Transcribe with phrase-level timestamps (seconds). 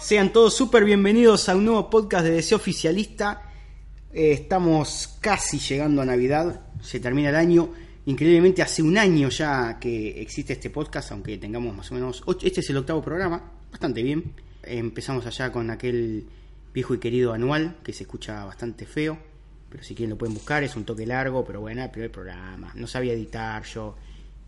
[0.00, 3.50] Sean todos súper bienvenidos a un nuevo podcast de Deseo Oficialista.
[4.12, 7.70] Eh, estamos casi llegando a Navidad, se termina el año.
[8.06, 12.22] Increíblemente hace un año ya que existe este podcast, aunque tengamos más o menos...
[12.26, 14.34] ocho- Este es el octavo programa, bastante bien.
[14.62, 16.26] Empezamos allá con aquel
[16.74, 19.18] viejo y querido anual, que se escucha bastante feo.
[19.70, 22.70] Pero si quieren lo pueden buscar, es un toque largo, pero bueno, el primer programa.
[22.74, 23.96] No sabía editar yo,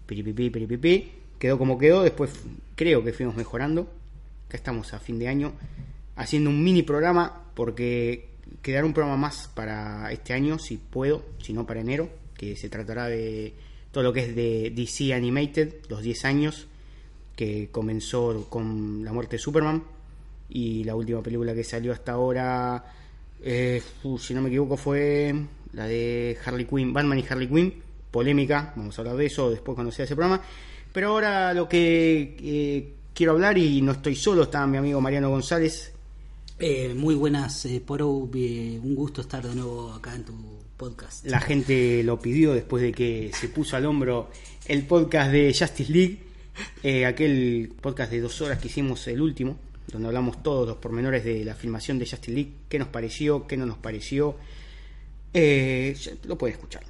[0.06, 1.12] piripipí, piripipí.
[1.38, 2.30] Quedó como quedó, después
[2.74, 3.82] creo que fuimos mejorando.
[4.48, 5.52] Acá estamos a fin de año
[6.16, 8.28] haciendo un mini programa porque
[8.62, 12.68] quedará un programa más para este año, si puedo, si no para enero, que se
[12.68, 13.54] tratará de
[13.92, 16.66] todo lo que es de DC Animated, los 10 años,
[17.34, 19.82] que comenzó con la muerte de Superman
[20.48, 22.84] y la última película que salió hasta ahora,
[23.42, 23.82] eh,
[24.18, 25.34] si no me equivoco, fue
[25.72, 27.74] la de Harley Quinn, Batman y Harley Quinn,
[28.16, 30.40] polémica, vamos a hablar de eso después cuando sea ese programa.
[30.92, 35.28] Pero ahora lo que eh, quiero hablar, y no estoy solo, está mi amigo Mariano
[35.28, 35.92] González,
[36.58, 38.30] Eh, muy buenas, eh, Poro.
[38.34, 40.32] eh, un gusto estar de nuevo acá en tu
[40.78, 41.26] podcast.
[41.26, 44.30] La gente lo pidió después de que se puso al hombro
[44.66, 46.18] el podcast de Justice League,
[47.06, 49.58] aquel podcast de dos horas que hicimos el último,
[49.92, 53.58] donde hablamos todos los pormenores de la filmación de Justice League, qué nos pareció, qué
[53.58, 54.36] no nos pareció.
[55.34, 55.94] Eh,
[56.24, 56.82] lo pueden escuchar.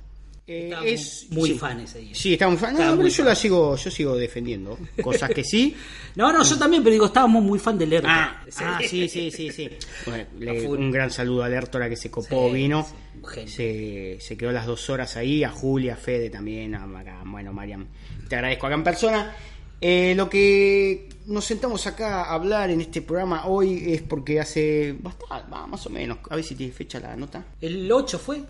[0.49, 2.15] Eh, Estábamos muy fan ese día.
[2.15, 2.73] Sí, estamos fan.
[2.73, 3.27] No, Estaba pero muy yo fan.
[3.27, 4.79] la sigo, yo sigo defendiendo.
[5.03, 5.75] Cosas que sí,
[6.15, 8.07] No, no, yo también, pero digo, estábamos muy fan del Lerdo.
[8.09, 9.69] Ah, ah, sí, sí, sí, sí.
[10.07, 12.87] Bueno, le- un gran saludo a Lertora que se copó, Sí, vino.
[13.35, 17.23] sí, se, se quedó las dos horas ahí, a Julia, a Fede también, a, a-
[17.27, 17.87] bueno, Mariam,
[18.29, 19.37] te agradezco acá en persona.
[19.81, 24.95] Eh, lo que nos sentamos acá a hablar en este programa hoy es porque hace
[25.01, 27.45] bastante, va, más o menos, a ver si tiene fecha la nota.
[27.61, 28.41] El 8 fue.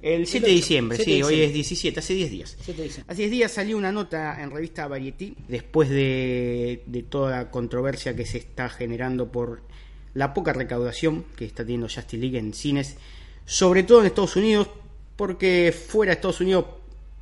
[0.00, 2.56] El 7 de diciembre, 7 sí, de hoy es 17, hace 10 días.
[2.60, 3.12] 7 de diciembre.
[3.12, 8.14] Hace 10 días salió una nota en revista Variety, después de, de toda la controversia
[8.14, 9.60] que se está generando por
[10.14, 12.96] la poca recaudación que está teniendo Justice League en cines,
[13.44, 14.68] sobre todo en Estados Unidos,
[15.16, 16.64] porque fuera de Estados Unidos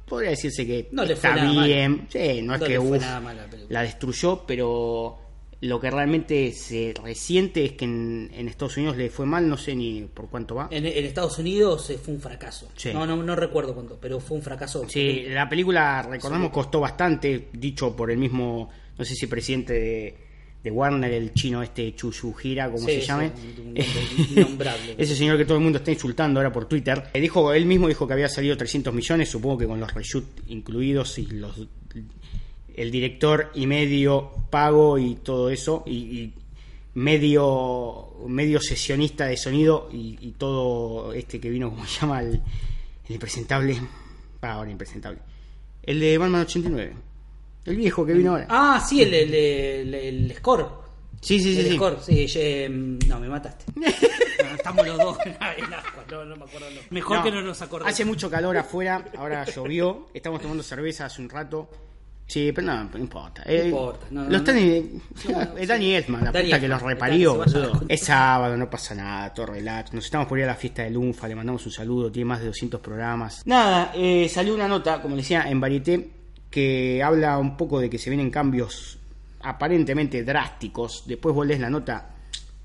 [0.06, 3.02] podría decirse que No le fue está bien, sí, no es que uf,
[3.68, 5.18] la destruyó, pero
[5.60, 9.56] lo que realmente se resiente es que en, en Estados Unidos le fue mal, no
[9.56, 10.68] sé ni por cuánto va.
[10.70, 12.68] En, en Estados Unidos eh, fue un fracaso.
[12.76, 12.92] Sí.
[12.92, 14.84] No, no, no recuerdo cuánto, pero fue un fracaso.
[14.88, 18.68] Sí, la película, recordamos, costó bastante, dicho por el mismo,
[18.98, 20.16] no sé si presidente de,
[20.62, 23.32] de Warner, el chino este Chuyujira, como Sí, se llame.
[24.98, 27.04] Ese señor que todo el mundo está insultando ahora por Twitter.
[27.14, 30.26] Eh, dijo, él mismo dijo que había salido 300 millones, supongo que con los reshoot
[30.48, 31.66] incluidos y los
[32.76, 36.32] el director y medio pago y todo eso, y, y
[36.94, 42.34] medio medio sesionista de sonido y, y todo este que vino, como se llama, el,
[43.08, 43.78] el impresentable,
[44.42, 45.18] ah, ahora impresentable,
[45.82, 46.92] el de Batman 89,
[47.66, 48.46] el viejo que vino ahora.
[48.48, 50.66] Ah, sí, el, el, el, el score.
[51.20, 51.74] Sí, sí, sí, el sí.
[51.76, 52.26] score, sí.
[52.26, 53.64] ye- no, me mataste.
[54.46, 55.32] No, estamos los dos en
[55.72, 56.66] agua, no, no me acuerdo.
[56.70, 56.80] no.
[56.90, 57.90] Mejor No, que no nos acordemos.
[57.92, 61.70] Hace mucho calor afuera, ahora llovió, estamos tomando cerveza hace un rato.
[62.28, 63.42] Sí, pero no, no importa.
[63.46, 64.60] Eh, importa, no, lo no, están, no.
[64.62, 64.90] eh,
[65.30, 67.82] No, es Dani Elfman, la Dani puta que los reparió, boludo.
[67.88, 69.92] Es sábado, no pasa nada, todo relax.
[69.92, 72.40] Nos estamos por ir a la fiesta de Lunfa, le mandamos un saludo, tiene más
[72.40, 73.42] de 200 programas.
[73.46, 76.10] Nada, eh, salió una nota, como decía, en Varieté,
[76.50, 78.98] que habla un poco de que se vienen cambios
[79.42, 81.04] aparentemente drásticos.
[81.06, 82.08] Después vos lees la nota,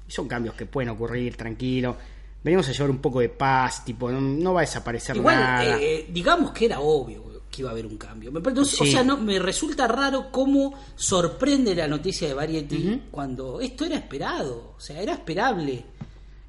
[0.07, 1.95] y son cambios que pueden ocurrir, tranquilo.
[2.43, 5.78] Venimos a llevar un poco de paz, tipo, no, no va a desaparecer Igual, nada.
[5.79, 8.31] eh, digamos que era obvio que iba a haber un cambio.
[8.31, 8.91] Me parece- O Sí.
[8.91, 14.73] sea, no, me resulta raro cómo sorprende la noticia de Variety cuando esto era esperado,
[14.78, 15.84] o sea, era esperable,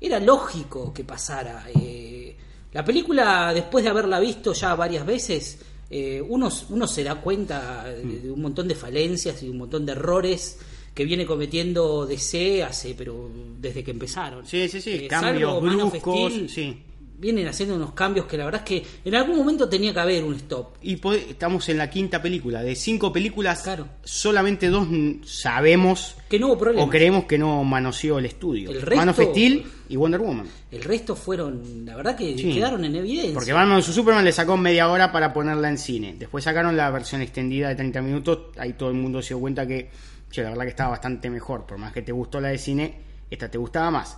[0.00, 1.66] era lógico que pasara.
[1.74, 2.36] Eh,
[2.72, 5.58] la película, después de haberla visto ya varias veces,
[5.90, 9.84] eh, uno, uno se da cuenta de, de un montón de falencias y un montón
[9.84, 10.58] de errores
[10.94, 13.28] que viene cometiendo DC hace, pero
[13.58, 14.46] desde que empezaron.
[14.46, 16.78] Sí, sí, sí, Eh, cambios bruscos, sí.
[17.22, 20.24] Vienen haciendo unos cambios que la verdad es que en algún momento tenía que haber
[20.24, 20.74] un stop.
[20.82, 22.64] Y estamos en la quinta película.
[22.64, 23.86] De cinco películas, Claro.
[24.02, 24.88] solamente dos
[25.24, 28.70] sabemos Que no hubo o creemos que no manoseó el estudio.
[28.70, 30.46] El resto- Man of Steel y Wonder Woman.
[30.70, 32.52] El resto fueron, la verdad que Sí.
[32.54, 33.34] quedaron en evidencia.
[33.34, 36.16] Porque Batman vs Superman le sacó media hora para ponerla en cine.
[36.18, 38.48] Después sacaron la versión extendida de 30 minutos.
[38.58, 39.90] Ahí todo el mundo se dio cuenta que
[40.30, 42.94] che, la verdad que estaba bastante mejor, por más que te gustó la de cine,
[43.30, 44.16] esta te gustaba más.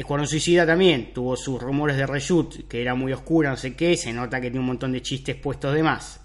[0.00, 3.96] Escuadrón Suicida también tuvo sus rumores de reshoot, que era muy oscura, no sé qué,
[3.96, 6.20] se nota que tiene un montón de chistes puestos de más.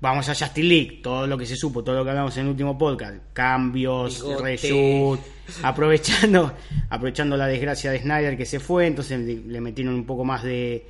[0.00, 2.50] Vamos a Justin League, todo lo que se supo, todo lo que hablamos en el
[2.50, 4.42] último podcast, cambios, Bigote.
[4.42, 5.20] reshoot,
[5.62, 6.52] aprovechando,
[6.90, 10.86] aprovechando la desgracia de Snyder que se fue, entonces le, metieron un poco más de,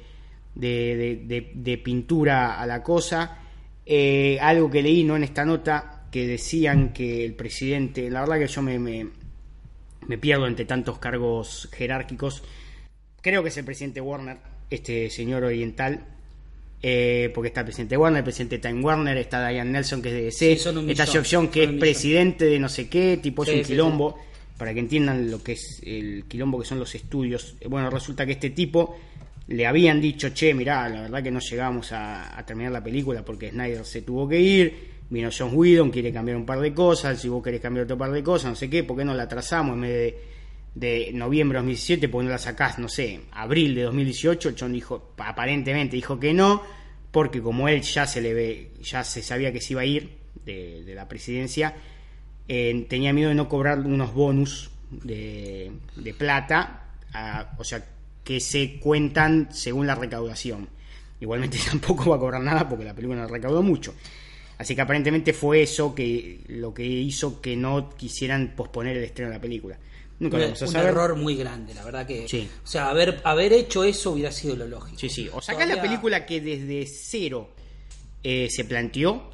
[0.54, 3.38] de, de- de- de pintura a la cosa.
[3.84, 8.38] Eh, algo que leí, no en esta nota, que decían que el presidente, la verdad
[8.40, 9.06] que yo me, me,
[10.08, 12.43] me pierdo entre tantos cargos jerárquicos.
[13.20, 14.38] Creo que es el presidente Warner,
[14.70, 16.05] este señor oriental,
[16.82, 20.14] eh, porque está el presidente Warner, el presidente Time Warner, está Diane Nelson que es
[20.14, 21.81] de DC, Sí, está Geoff John que es millón.
[21.81, 24.17] presidente de no sé qué, tipo es un sí, quilombo,
[24.56, 27.56] para que entiendan lo que es el quilombo que son los estudios.
[27.61, 28.97] Eh, Bueno, resulta que este tipo
[29.49, 33.25] le habían dicho, che, mirá, la verdad que no llegamos a, a terminar la película
[33.25, 37.20] porque Snyder se tuvo que ir, vino John Whedon, quiere cambiar un par de cosas,
[37.20, 39.25] si vos querés cambiar otro par de cosas, no sé qué, ¿por qué no la
[39.25, 40.14] atrasamos en vez
[40.75, 44.49] de, noviembre de 2017, por qué no la sacás, no sé, abril de 2018?
[44.50, 46.62] El John dijo, aparentemente dijo que no,
[47.11, 50.11] porque como él ya se le ve, ya se sabía que se iba a ir
[50.44, 51.75] de, la presidencia,
[52.49, 55.73] eh, tenía miedo de no cobrar unos bonus de,
[56.19, 56.91] plata,
[57.58, 57.85] o sea,
[58.23, 60.69] que se cuentan según la recaudación.
[61.20, 63.94] Igualmente tampoco va a cobrar nada porque la película no recaudó mucho.
[64.58, 69.31] Así que aparentemente fue eso que lo que hizo que no quisieran posponer el estreno
[69.31, 69.79] de la película.
[70.19, 70.88] Nunca lo Un, vamos a un saber.
[70.88, 72.26] error muy grande, la verdad que.
[72.26, 72.49] Sí.
[72.64, 74.99] O sea, haber, haber hecho eso hubiera sido lo lógico.
[74.99, 75.29] Sí, sí.
[75.32, 77.50] O sacás la Todavía- película que desde cero
[78.25, 79.29] eh, se planteó,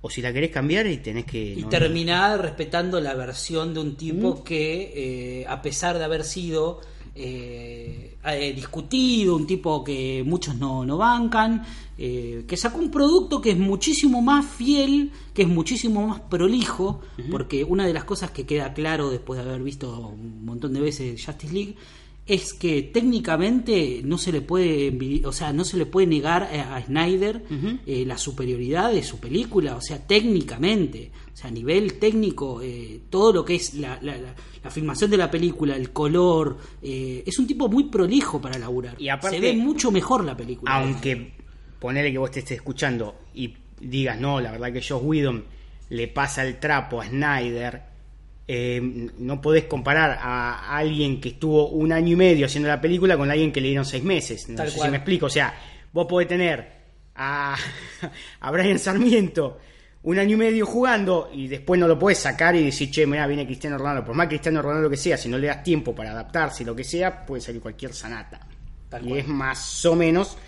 [0.00, 1.52] o si la querés cambiar y tenés que...
[1.52, 6.24] Y no- terminar respetando la versión de un tipo que, eh, a pesar de haber
[6.24, 6.80] sido
[7.16, 11.64] eh, eh, discutido, un tipo que muchos no, no bancan,
[11.96, 17.00] eh, que sacó un producto que es muchísimo más fiel, que es muchísimo más prolijo,
[17.30, 20.80] porque una de las cosas que queda claro después de haber visto un montón de
[20.80, 21.76] veces Justice League
[22.26, 26.76] es que técnicamente no se le puede o sea no se le puede negar a,
[26.76, 27.42] a Snyder
[27.86, 31.10] eh, la superioridad de su película o sea técnicamente.
[31.32, 34.34] O sea a nivel técnico eh, todo lo que es la, la- la-
[34.64, 38.96] la filmación de la película el color eh, es un tipo muy prolijo para laburar.
[38.98, 40.74] Y aparte- se ve mucho mejor la película.
[40.74, 41.32] aunque
[41.78, 45.44] ponele que vos te estés escuchando y digas, no, la verdad que Josh Whedon
[45.90, 47.82] le pasa el trapo a Snyder,
[48.48, 48.80] eh,
[49.18, 53.30] no podés comparar a alguien que estuvo un año y medio haciendo la película con
[53.30, 54.48] alguien que le dieron seis meses.
[54.48, 54.88] No Tal sé cual.
[54.88, 55.26] si me explico.
[55.26, 55.54] O sea,
[55.92, 56.66] vos podés tener
[57.16, 57.56] a,
[58.40, 59.58] a Brian Sarmiento
[60.04, 63.26] un año y medio jugando y después no lo puedes sacar y decir, che, mira,
[63.26, 64.04] viene Cristiano Ronaldo.
[64.04, 66.76] Por más Cristiano Ronaldo lo que sea, si no le das tiempo para adaptarse, lo
[66.76, 68.46] que sea, puede salir cualquier sanata.
[68.88, 69.18] Tal y cual.
[69.20, 70.38] es más o menos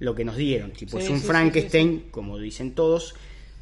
[0.00, 0.72] lo que nos dieron.
[0.72, 3.14] Tipo, Sí, es un sí, sí, Frankenstein, como dicen todos,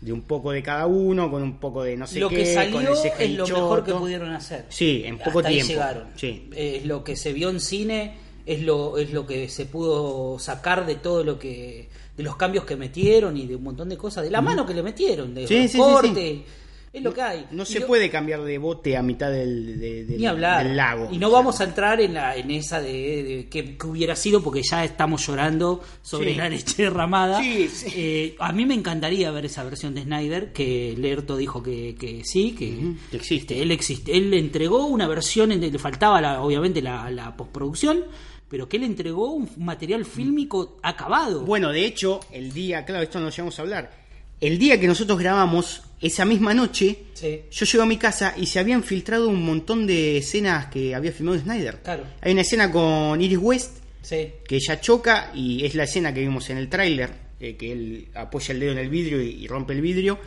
[0.04, 2.46] de un poco de cada uno, con un poco de no sé lo qué, que
[2.54, 5.72] salió con CGI es lo mejor que pudieron hacer Sí, en poco Hasta ahí tiempo.
[5.72, 6.50] llegaron Sí.
[6.54, 8.14] es lo que se vio en cine
[8.46, 12.64] es lo es lo que se pudo sacar de todo lo que de los cambios
[12.64, 15.48] que metieron y de un montón de cosas de la mano que le metieron de
[15.48, 16.40] Sí, los sí, sí, cortes
[16.94, 20.04] es lo que hay No Y se puede cambiar de bote a mitad del, de-
[20.04, 21.08] del- ni hablar del lago.
[21.12, 24.42] y no vamos a entrar en la en esa de, de que, que hubiera sido
[24.42, 26.36] porque ya estamos llorando sobre Sí.
[26.36, 27.86] la leche derramada Sí, sí.
[27.96, 32.22] Eh, a mí me encantaría ver esa versión de Snyder que Lerto dijo que, que
[32.24, 33.54] sí que que existe.
[33.54, 38.04] este, él existe él entregó una versión en le faltaba la, obviamente la, la postproducción
[38.48, 43.18] pero que él entregó un material fílmico acabado Bueno, de hecho, el día, claro, esto
[43.18, 44.03] no lo llegamos a hablar.
[44.40, 47.40] El día que nosotros grabamos, esa misma noche, Sí.
[47.50, 51.12] yo llego a mi casa y se habían filtrado un montón de escenas que había
[51.12, 51.80] filmado Snyder.
[51.82, 52.04] Claro.
[52.20, 56.20] Hay una escena con Iris West sí que ella choca y es la escena que
[56.20, 57.10] vimos en el tráiler,
[57.40, 60.18] eh, que él apoya el dedo en el vidrio y, y rompe el vidrio.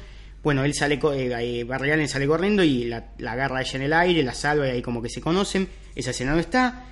[0.41, 3.81] Bueno, él sale, eh, Barry Allen sale corriendo y la, la agarra a ella en
[3.83, 5.67] el aire, la salva y ahí como que se conocen.
[5.93, 6.85] Esa escena no está.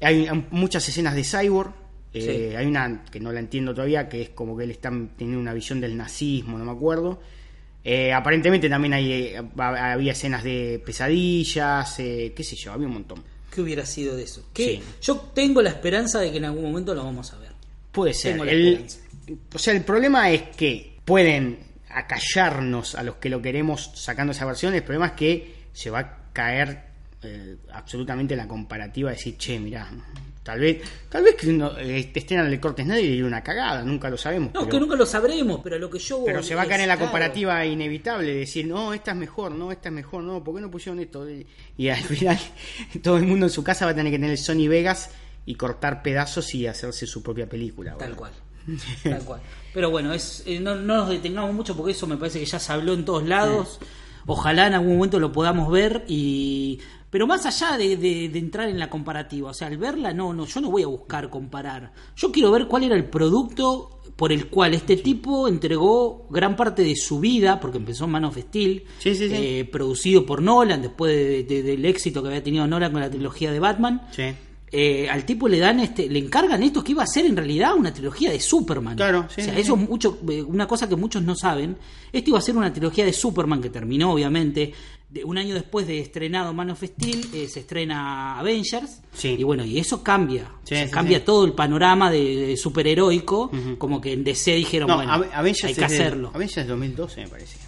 [0.00, 1.72] Hay muchas escenas de Cyborg.
[2.14, 2.56] Eh, Sí.
[2.56, 5.54] Hay una que no la entiendo todavía, que es como que él está teniendo una
[5.54, 7.20] visión del nazismo, no me acuerdo.
[7.84, 12.94] Eh, aparentemente también hay, eh, había escenas de pesadillas, eh, qué sé yo, había un
[12.94, 13.22] montón.
[13.52, 14.46] ¿Qué hubiera sido de eso?
[14.54, 14.80] Sí.
[15.02, 17.50] Yo tengo la esperanza de que en algún momento lo vamos a ver.
[17.90, 18.32] Puede ser.
[18.32, 18.98] Tengo la El- esperanza.
[19.54, 21.58] o sea, el problema es que pueden
[21.90, 24.74] acallarnos a los que lo queremos sacando esa versión.
[24.74, 26.84] El problema es que se va a caer
[27.22, 29.88] eh, absolutamente la comparativa de decir, che, mirá,
[30.42, 34.10] tal vez, tal vez que uno, eh, estrenan el corte Snyder y una cagada, nunca
[34.10, 34.52] lo sabemos.
[34.52, 36.82] No, pero, que nunca lo sabremos, pero lo que yo pero se va a caer
[36.82, 40.22] en la claro, comparativa inevitable de decir, no, esta es mejor, no, esta es mejor,
[40.22, 41.26] no, ¿por qué no pusieron esto?
[41.76, 42.38] Y al final
[43.02, 45.10] todo el mundo en su casa va a tener que tener el Sony Vegas
[45.46, 47.96] y cortar pedazos y hacerse su propia película.
[47.96, 48.32] Tal cual.
[49.02, 49.40] Tal cual.
[49.74, 52.58] Pero bueno, es, eh, no, no nos detengamos mucho porque eso me parece que ya
[52.58, 53.80] se habló en todos lados.
[54.26, 56.80] Ojalá en algún momento lo podamos ver y...
[57.12, 60.32] Pero más allá de, de- de entrar en la comparativa, o sea, al verla, no,
[60.32, 61.92] no, yo no voy a buscar comparar.
[62.16, 66.82] Yo quiero ver cuál era el producto por el cual este tipo entregó gran parte
[66.82, 69.34] de su vida, porque empezó en Man of Steel, Sí, sí, sí.
[69.36, 73.10] eh, producido por Nolan, después de- de- del éxito que había tenido Nolan con la
[73.10, 74.02] trilogía de Batman.
[74.74, 77.74] Eh, al tipo le dan este, le encargan esto que iba a ser en realidad
[77.76, 78.96] una trilogía de Superman.
[78.96, 79.82] Claro, sí, o sea, sí, eso sí.
[79.82, 81.76] es mucho, eh, una cosa que muchos no saben.
[82.10, 84.72] Esto iba a ser una trilogía de Superman que terminó, obviamente.
[85.12, 89.02] De- un año después de estrenado Man of Steel, eh, se estrena Avengers.
[89.12, 89.36] Sí.
[89.38, 90.44] Y bueno, y eso cambia.
[90.64, 93.50] Sí, O sea, sí, cambia todo el panorama de, de superheroico.
[93.78, 96.30] Como que en DC dijeron, No, bueno, Ave- Avengers hay que hacerlo.
[96.34, 97.58] Avengers 2012 me parece.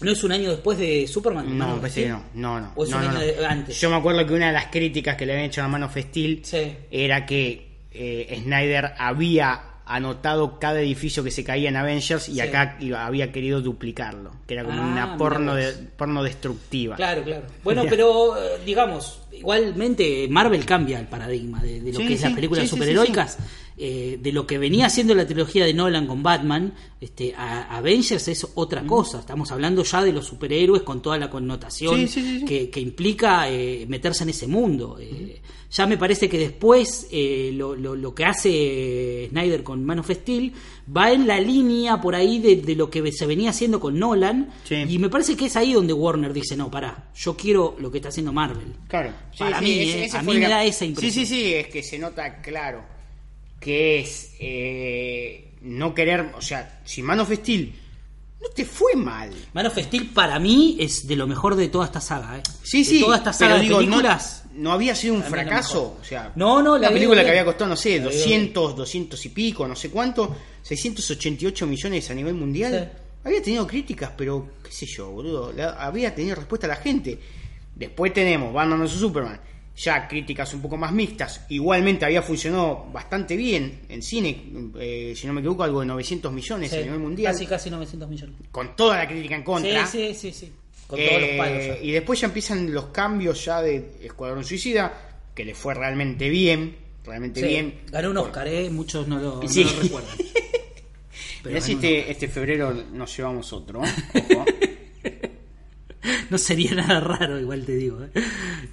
[0.00, 1.46] ¿No es un año después de Superman?
[1.48, 2.22] Man No, parece que no.
[2.34, 2.72] No, no.
[2.76, 3.46] ¿O es no, un no, año no.
[3.48, 3.80] antes?
[3.80, 5.96] Yo me acuerdo que una de las críticas que le habían hecho a Man of
[5.96, 6.42] Steel
[6.90, 12.40] era que eh, Snyder había anotado cada edificio que se caía en Avengers y Sí.
[12.40, 16.96] acá iba- había querido duplicarlo, que era como Ah, una porno, de, porno destructiva.
[16.96, 17.42] Claro, claro.
[17.62, 22.20] Bueno, pero eh, digamos, igualmente Marvel cambia el paradigma de, de lo Sí, que es
[22.20, 23.38] sí, las películas superheroicas.
[23.76, 28.28] Eh, de lo que venía haciendo la trilogía de Nolan con Batman, este, a- Avengers
[28.28, 29.18] es otra cosa.
[29.18, 32.44] Estamos hablando ya de los superhéroes con toda la connotación Sí, sí, sí, sí.
[32.44, 34.96] Que, que implica eh, meterse en ese mundo.
[35.00, 35.40] Eh,
[35.72, 40.10] Ya me parece que después eh, lo, lo- lo que hace Snyder con Man of
[40.10, 40.52] Steel
[40.96, 44.50] va en la línea por ahí de, de lo que se venía haciendo con Nolan.
[44.88, 47.98] Y me parece que es ahí donde Warner dice, no, pará, yo quiero lo que
[47.98, 48.68] está haciendo Marvel.
[48.86, 51.12] Claro, Para mí, eh, a mí me el- da esa impresión.
[51.12, 52.93] Sí, sí, sí, es que se nota claro
[53.64, 57.74] que es eh, no querer, o sea, si Man of Steel
[58.42, 59.30] no te fue mal.
[59.54, 62.36] Man of Steel para mí es de lo mejor de toda esta saga.
[62.38, 62.42] ¿eh?
[62.62, 64.44] Sí, de sí, toda esta saga pero de digo, no, películas.
[64.54, 67.70] no había sido un fracaso, o sea, No, no, la la película que había costado,
[67.70, 72.34] no sé, La veo 200, 200 y pico, no sé cuánto, 688 millones a nivel
[72.34, 72.92] mundial.
[72.92, 72.98] Sí.
[73.24, 77.18] Había tenido críticas, pero qué sé yo, boludo, la- había tenido respuesta a la gente.
[77.74, 79.40] Después tenemos Batman vs Superman,
[79.76, 81.44] ya críticas un poco más mixtas.
[81.48, 84.44] Igualmente había funcionado bastante bien en cine,
[84.78, 87.70] eh, si no me equivoco, algo de 900 millones Sí, a nivel mundial, Casi, casi
[87.70, 88.36] 900 millones.
[88.52, 89.86] con toda la crítica en contra.
[89.86, 90.52] Sí, sí, sí, sí.
[90.86, 91.66] Con todos los palos.
[91.66, 91.78] ya.
[91.80, 94.92] Y después ya empiezan los cambios ya de Escuadrón Suicida,
[95.34, 97.80] que le fue realmente bien, realmente Sí, bien.
[97.90, 98.70] Ganó un Oscar, ¿eh?
[98.70, 99.64] Muchos no lo, no Sí.
[99.64, 100.16] lo recuerdan.
[101.44, 103.82] Mirá si este, este febrero nos llevamos otro.
[103.84, 103.88] ¿eh?
[104.36, 104.44] Ojo.
[106.34, 108.02] No sería nada raro, igual te digo.
[108.02, 108.10] ¿eh?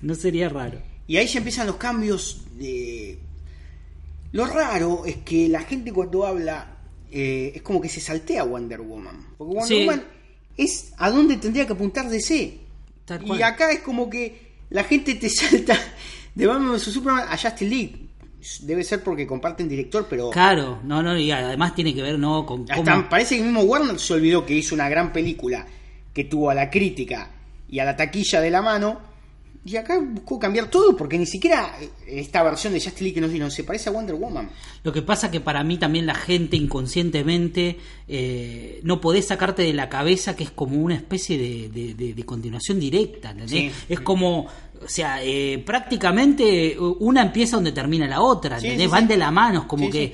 [0.01, 0.79] No sería raro.
[1.05, 3.19] y ahí ya empiezan los cambios de...
[4.31, 6.75] Lo raro es que la gente cuando habla
[7.11, 9.27] eh, es como que se saltea Wonder Woman.
[9.37, 9.85] Porque Wonder Sí.
[9.85, 10.03] Woman
[10.57, 12.57] es a dónde tendría que apuntar DC.
[13.05, 15.77] Tal Y acá es como que la gente te salta
[16.33, 18.07] de Batman vs Superman a Justice League.
[18.61, 22.43] Debe ser porque comparten director, pero Claro, no, no, y además tiene que ver, ¿no?
[22.43, 22.89] Con cómo...
[22.89, 25.67] hasta parece que mismo Warner se olvidó que hizo una gran película
[26.11, 27.29] que tuvo a la crítica
[27.71, 29.09] y a la taquilla de la mano.
[29.63, 33.21] Y acá buscó cambiar todo porque ni siquiera eh, esta versión de Justice League que
[33.21, 34.49] nos dieron se parece a Wonder Woman.
[34.83, 39.73] Lo que pasa que para mí también la gente inconscientemente eh, no podés sacarte de
[39.73, 43.71] la cabeza que es como una especie de, de- de- de continuación directa, ¿entendés?
[43.71, 43.85] Sí.
[43.87, 44.47] Es como,
[44.83, 49.59] o sea, eh, prácticamente una empieza donde termina la otra, Sí, Van de la mano,
[49.61, 50.13] es como que...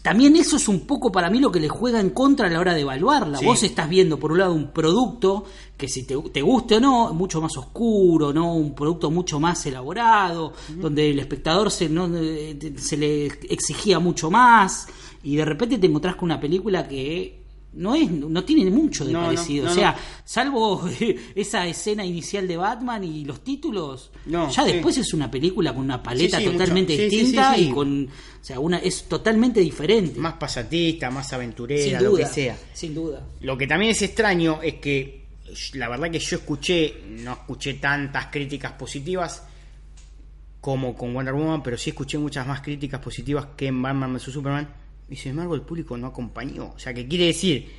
[0.00, 2.60] También eso es un poco para mí lo que le juega en contra a la
[2.60, 3.40] hora de evaluarla.
[3.42, 5.44] Vos estás viendo por un lado un producto
[5.78, 9.64] que si te, te guste o no, mucho más oscuro, no un producto mucho más
[9.64, 14.88] elaborado, donde el espectador se, no, eh, se le exigía mucho más
[15.22, 17.38] y de repente te encontrás con una película que
[17.74, 19.66] no es no tiene mucho de No, parecido.
[19.66, 19.94] no, o sea,
[20.24, 20.88] salvo
[21.34, 24.60] esa escena inicial de Batman y los títulos, ya sí.
[24.72, 26.58] después es una película con una paleta Sí, sí, mucho.
[26.58, 30.18] totalmente distinta y con o sea, una es totalmente diferente.
[30.18, 32.58] Más pasatista, más aventurera, duda, lo que sea.
[32.72, 33.22] sin duda.
[33.42, 35.17] Lo que también es extraño es que
[35.74, 39.42] la verdad que yo escuché, no escuché tantas críticas positivas
[40.60, 44.22] como con Wonder Woman, pero sí escuché muchas más críticas positivas que en Batman vs
[44.22, 44.68] Superman.
[45.08, 46.72] Y sin embargo el público no acompañó.
[46.74, 47.70] O sea, que quiere decir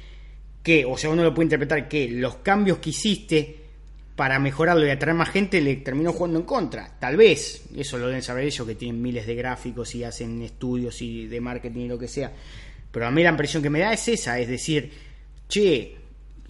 [0.64, 3.60] que, o sea, uno lo puede interpretar que los cambios que hiciste
[4.16, 7.00] para mejorarlo y atraer más gente le terminó jugando en contra.
[7.00, 11.02] Tal vez, eso lo deben saber ellos que tienen miles de gráficos y hacen estudios
[11.02, 12.34] y de marketing y lo que sea.
[12.92, 14.92] Pero a mí la impresión que me da es esa, es decir,
[15.48, 15.96] che,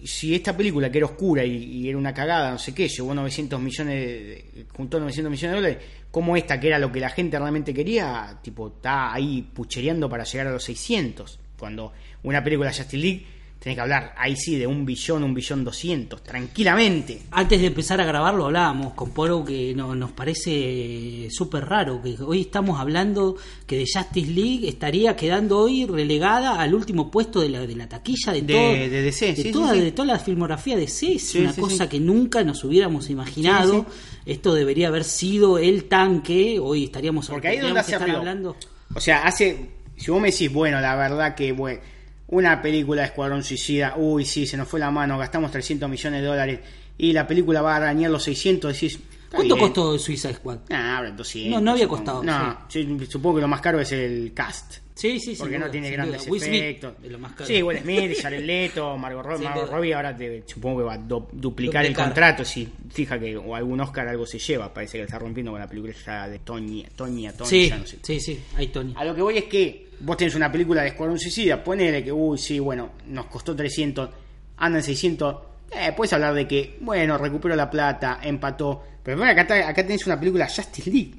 [0.04, 3.60] si esta película que era oscura y, era una cagada, no sé qué, llevó 900
[3.60, 7.72] millones, juntó 900 millones de dólares, como esta que era lo que la gente realmente
[7.74, 11.92] quería, tipo, está ahí puchereando para llegar a los 600, cuando
[12.22, 13.26] una película Justice League
[13.60, 17.22] tenés que hablar ahí sí de un billón, un billón doscientos, tranquilamente.
[17.30, 22.16] Antes de empezar a grabarlo hablábamos con Poro que no, nos parece súper raro que
[22.22, 23.36] hoy estamos hablando
[23.66, 27.88] que de Justice League estaría quedando hoy relegada al último puesto de la, de la
[27.88, 29.80] taquilla de, De- todo- de DC, de sí, toda, sí.
[29.80, 31.12] de toda la filmografía de DC.
[31.14, 33.86] Es una cosa que nunca nos hubiéramos imaginado.
[34.26, 36.58] Esto debería haber sido el tanque.
[36.60, 38.18] Hoy estaríamos Porque ahí es donde ruido.
[38.18, 38.56] hablando.
[38.94, 39.70] O sea, hace.
[39.96, 41.80] Si vos me decís, bueno, la verdad que, bueno,
[42.30, 46.20] una película de Escuadrón Suicida, uy, sí, se nos fue la mano, gastamos 300 millones
[46.22, 46.60] de dólares
[46.98, 48.98] y la película va a arañar los 600, decís.
[49.30, 49.66] ¿Cuánto bien.
[49.68, 50.58] costó Suicide Squad?
[50.70, 51.52] Ah, ahora 200.
[51.52, 52.04] No, no había supongo.
[52.04, 54.78] costado, No, sí, supongo que lo más caro es el cast.
[54.92, 55.36] Sí, sí, sí.
[55.40, 56.94] Porque no tiene grandes efectos.
[57.08, 57.46] lo más caro.
[57.46, 59.44] Sí, Will Smith, Jared Leto, Margot Robbie.
[59.44, 59.76] Margot duda.
[59.76, 62.44] Robbie ahora te- supongo que va a do- duplicar, el contrato.
[62.44, 65.68] Si fija que o algún Oscar algo se lleva, parece que está rompiendo con la
[65.68, 67.98] película de Toña, Toña, Toña, Sí, ya no sé.
[68.02, 68.92] sí, sí, ahí Tony.
[68.96, 72.12] A lo que voy es que vos tenés una película de Escuadrón Suicida, ponele que,
[72.12, 74.10] uy, sí, bueno, nos costó 300,
[74.56, 75.36] andan 600.
[75.72, 78.82] Eh, puedes hablar de que, bueno, recuperó la plata, empató.
[79.02, 81.14] Pero bueno, acá, tenés una película Justice League.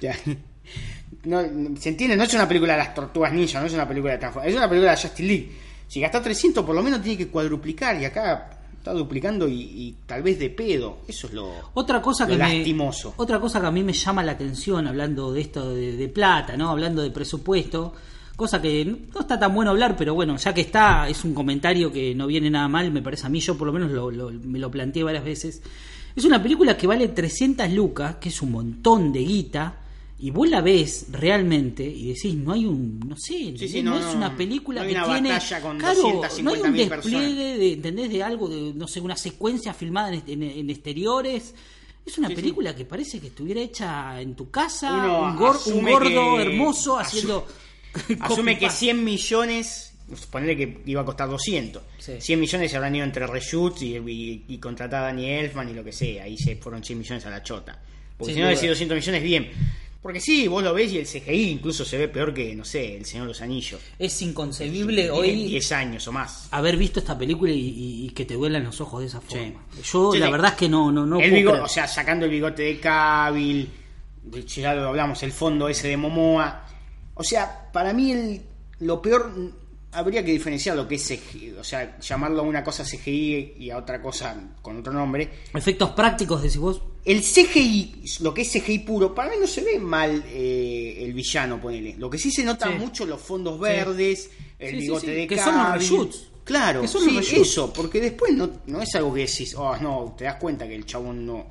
[0.00, 0.14] Ya.
[1.78, 2.16] ¿Se entiende?
[2.16, 4.58] No es una película de las tortugas ninja, no es una película de Transformers, es
[4.58, 5.52] una película de Justice League.
[5.86, 9.94] Si gastás 300, por lo menos tiene que cuadruplicar y acá está duplicando y, y
[10.06, 10.98] tal vez de pedo.
[11.06, 13.14] Eso es lo, Otra cosa lo que me, lastimoso.
[13.16, 16.56] otra cosa que a mí me llama la atención hablando de esto de, de plata,
[16.56, 16.68] ¿no?
[16.68, 17.92] Hablando de presupuesto,
[18.34, 21.92] cosa que no está tan bueno hablar, pero bueno, ya que está, es un comentario
[21.92, 24.30] que no viene nada mal, me parece a mí, yo por lo menos lo- lo-
[24.32, 25.62] me lo planteé varias veces.
[26.16, 29.76] Es una película que vale 300 lucas, que es un montón de guita,
[30.22, 33.98] y vos la ves realmente y decís, no hay un, no sé, Sí, sí, no,
[33.98, 36.82] no, es una película no hay que una tiene, batalla con claro, no hay 250.000
[36.82, 37.02] un personas.
[37.02, 38.10] despliegue de, ¿entendés?
[38.10, 41.54] De algo, de, no sé, una secuencia filmada en, en- en exteriores.
[42.06, 45.82] Es una Sí, película que parece que estuviera hecha en tu casa, un, gor- un
[45.84, 47.46] gordo que- hermoso haciendo...
[48.20, 48.78] Asume que copy-paste.
[48.78, 49.94] 100 millones,
[50.30, 51.82] ponerle que iba a costar 200.
[51.98, 52.12] Sí.
[52.20, 55.74] 100 millones se habrán ido entre reshoots y, y, y contratar a Danny Elfman y
[55.74, 56.24] lo que sea.
[56.24, 57.80] Ahí se fueron 100 millones a la chota.
[58.16, 59.50] Porque Sin si no decís 200 millones, bien.
[60.02, 62.96] Porque sí, vos lo ves y el CGI incluso se ve peor que, no sé,
[62.96, 63.80] El Señor de los Anillos.
[64.00, 66.48] Es inconcebible hoy 10 años o más.
[66.50, 69.64] haber visto esta película y, y- y que te duelan los ojos de esa forma.
[69.84, 70.32] Yo Sí, la sí.
[70.32, 71.64] verdad es que no, no, no el puedo bigo- creer.
[71.64, 73.70] o sea, sacando el bigote de Cavill,
[74.24, 76.66] de- ya lo hablamos, el fondo ese de Momoa.
[77.14, 78.42] O sea, para mí el,
[78.80, 79.32] lo peor
[79.92, 83.70] habría que diferenciar lo que es CGI, o sea, llamarlo a una cosa CGI y
[83.70, 85.28] a otra cosa con otro nombre.
[85.54, 86.82] Efectos prácticos, decís vos.
[87.04, 91.12] El CGI, lo que es CGI puro, para mí no se ve mal eh, el
[91.12, 91.96] villano, ponele.
[91.98, 92.78] Lo que sí se nota Sí.
[92.78, 96.28] mucho los fondos verdes, el Sí, bigote de que son los reshoots.
[96.44, 100.14] Claro, Que son los eso, porque después no, no es algo que decís, oh, no,
[100.18, 101.46] te das cuenta que el chabón no,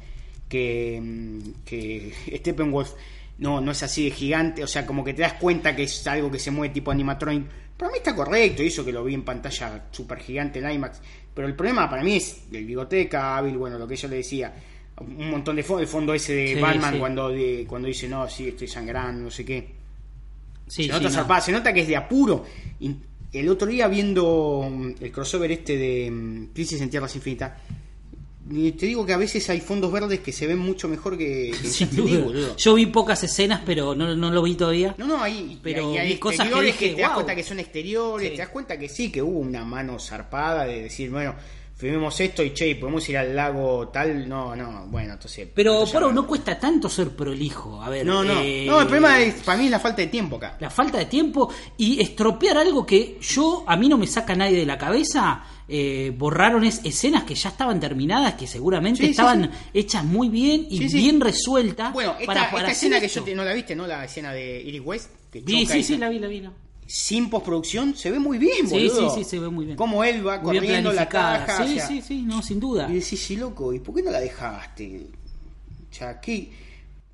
[0.50, 2.92] que, mm, que Steppenwolf
[3.38, 6.06] no, no es así de gigante, o sea, como que te das cuenta que es
[6.08, 7.46] algo que se mueve tipo animatronic.
[7.82, 11.02] Para mí está correcto, eso que lo vi en pantalla super gigante en IMAX.
[11.34, 14.18] Pero el problema para mí es el bigote de Cavill, bueno, lo que yo le
[14.18, 14.54] decía,
[15.00, 17.00] un montón de fondo, el fondo ese de Sí, Batman sí.
[17.00, 19.68] cuando de, cuando dice, no, sí, estoy sangrando, no sé qué.
[20.68, 21.10] Sí, se nota no.
[21.10, 22.46] zarpada, se nota que es de apuro.
[22.80, 22.96] Y
[23.34, 27.52] el otro día viendo mm, el crossover este de mm, Crisis en Tierras Infinitas,
[28.52, 31.68] te digo que a veces hay fondos verdes que se ven mucho mejor que, que
[31.70, 32.56] Sin duda.
[32.58, 34.96] Yo vi pocas escenas, pero no, no lo vi todavía.
[34.98, 38.36] No, no, hay, Pero hay, cosas que que, te das cuenta que son exteriores, Sí.
[38.36, 41.36] te das cuenta que sí, que hubo una mano zarpada de decir, bueno,
[41.76, 45.48] filmemos esto y che, podemos ir al lago tal, no, no, bueno, entonces...
[45.54, 47.82] Pero Poro, no cuesta tanto ser prolijo.
[47.82, 50.08] A ver, No, no, eh, no, el problema es, para mí es la falta de
[50.08, 50.58] tiempo acá.
[50.60, 54.58] la falta de tiempo y estropear algo que yo a mí no me saca nadie
[54.60, 59.12] de la cabeza eh, borraron es, escenas que ya estaban terminadas que seguramente Sí, sí,
[59.12, 59.50] estaban sí.
[59.74, 60.98] hechas muy bien y Sí, sí.
[60.98, 63.76] bien resueltas Bueno, esta, para, para esta hacer escena que yo te- no la viste,
[63.76, 63.88] ¿no?
[63.88, 65.10] La escena de Iris West.
[65.32, 66.42] Que Sí, sí, sí, la vi, la vi.
[66.42, 66.54] no.
[66.86, 69.10] Sin postproducción se ve muy bien, Sí, boludo.
[69.16, 69.78] sí, sí, se ve muy bien.
[69.78, 71.66] Como él va Muy corriendo la caja.
[71.66, 72.90] Sí, o sea, sí, sí, no, sin duda.
[72.90, 75.08] Y decís, sí, loco, ¿y por qué no la dejaste?
[75.90, 76.52] O sea, ¿qué?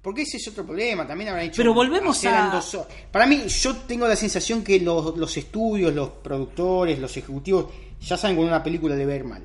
[0.01, 1.57] Porque ese es otro problema, también habrán hecho...
[1.57, 2.77] Pero volvemos a- dos.
[3.11, 7.65] Para mí, yo tengo la sensación que los, los estudios, los productores, los ejecutivos,
[8.01, 9.43] ya saben cuando una película le ver mal.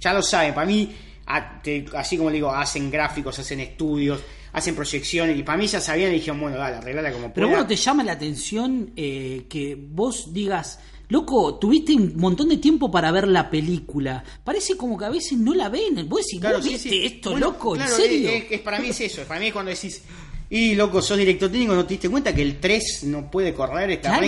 [0.00, 0.90] Ya lo saben, para mí,
[1.26, 4.20] así como le digo, hacen gráficos, hacen estudios,
[4.52, 7.66] hacen proyecciones, y para mí ya sabían y dijeron, bueno, dale, arreglala como Pero bueno,
[7.66, 13.12] te llama la atención eh, que vos digas, loco, tuviste un montón de tiempo para
[13.12, 14.24] ver la película.
[14.42, 16.08] Parece como que a veces no la ven.
[16.08, 17.04] Vos decís, Claro, ¿vos sí, viste sí.
[17.06, 17.72] esto, Bueno, loco?
[17.74, 18.30] claro, ¿En serio?
[18.30, 19.22] Es, es- para mí es eso.
[19.22, 20.02] Para mí es cuando decís,
[20.48, 23.90] y loco, sos director técnico, no te diste cuenta que el 3 no puede correr,
[23.92, 24.22] está Claro.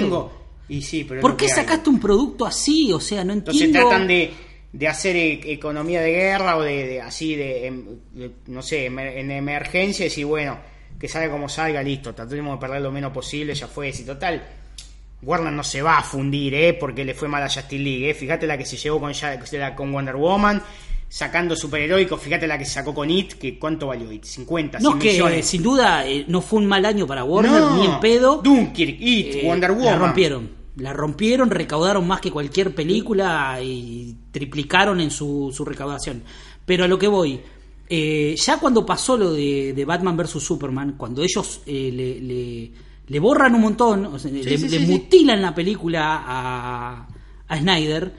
[0.73, 0.79] Rengo.
[0.79, 1.51] Y sí, pero es ¿Por qué hay.
[1.51, 2.93] sacaste un producto así?
[2.93, 3.89] O sea, no Entonces entiendo.
[3.89, 4.31] tratan de,
[4.73, 8.87] de hacer e- economía de guerra o de, de así, de, em- de, no sé,
[8.87, 10.59] en emergencia, y decir, bueno,
[10.99, 14.43] que salga como salga, listo, tratemos de perder lo menos posible, ya fue, si total.
[15.25, 16.73] Warner no se va a fundir, ¿eh?
[16.75, 18.15] Porque le fue mal a Justice League, ¿eh?
[18.15, 19.13] Fíjate la que se llevó con,
[19.77, 20.61] con Wonder Woman,
[21.09, 24.25] sacando superheroicos, fíjate la que se sacó con It, que ¿cuánto valió It?
[24.25, 25.47] 50, No, 100 que millones.
[25.47, 28.41] sin duda eh, no fue un mal año para Warner, No, ni en pedo.
[28.43, 29.99] Dunkirk, It, Eh, Wonder La Woman.
[30.01, 30.62] rompieron.
[30.77, 36.23] La rompieron, recaudaron más que cualquier película y triplicaron en su, su recaudación.
[36.65, 37.41] Pero a lo que voy,
[37.89, 40.31] eh, ya cuando pasó lo de, de Batman vs.
[40.43, 42.73] Superman, cuando ellos eh, le, le-
[43.09, 44.87] le borran un montón, o sea, le, sí, le sí, sí.
[44.91, 47.07] mutilan la película a,
[47.49, 48.11] a Snyder,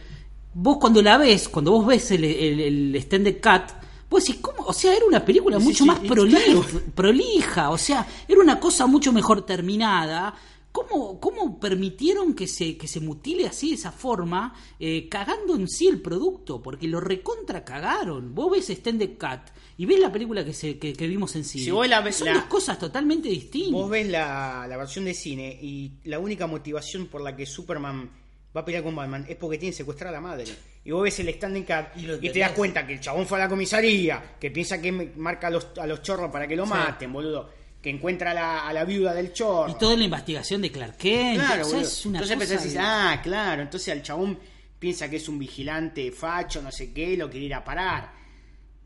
[0.54, 3.74] vos cuando la ves, cuando vos ves el, el, el extended cut,
[4.10, 4.66] vos decís, ¿cómo?
[4.68, 6.62] O sea, era una película mucho más prolija,
[6.94, 10.36] prolija, o sea, era una cosa mucho mejor terminada.
[10.74, 15.68] ¿Cómo, cómo permitieron que se, que se mutile así de esa forma, eh, cagando en
[15.70, 16.62] sí el producto?
[16.64, 18.34] Porque lo recontra cagaron.
[18.34, 21.64] Vos ves Extended Cut y ves la película que, se, que, que vimos en cine.
[21.66, 23.72] Si vos la ves- Son la- dos cosas totalmente distintas.
[23.72, 28.10] Vos ves la, la versión de cine y la única motivación por la que Superman
[28.56, 30.46] va a pelear con Batman es porque tiene secuestrada a la madre.
[30.86, 33.42] Y vos ves el standing cat Y te das cuenta que el chabón fue a
[33.42, 37.14] la comisaría, que piensa que marca a los, a los chorros para que lo maten,
[37.14, 37.62] boludo.
[37.84, 39.70] Que encuentra a la, a la viuda del chorro.
[39.70, 41.36] Y toda la investigación de Clark Kent.
[41.36, 41.88] Claro, o sea, boludo.
[41.88, 44.40] es una Entonces empezás a decir, de- ah, claro, entonces al chabón
[44.80, 48.14] piensa que es un vigilante facho, no sé qué, lo quiere ir a parar.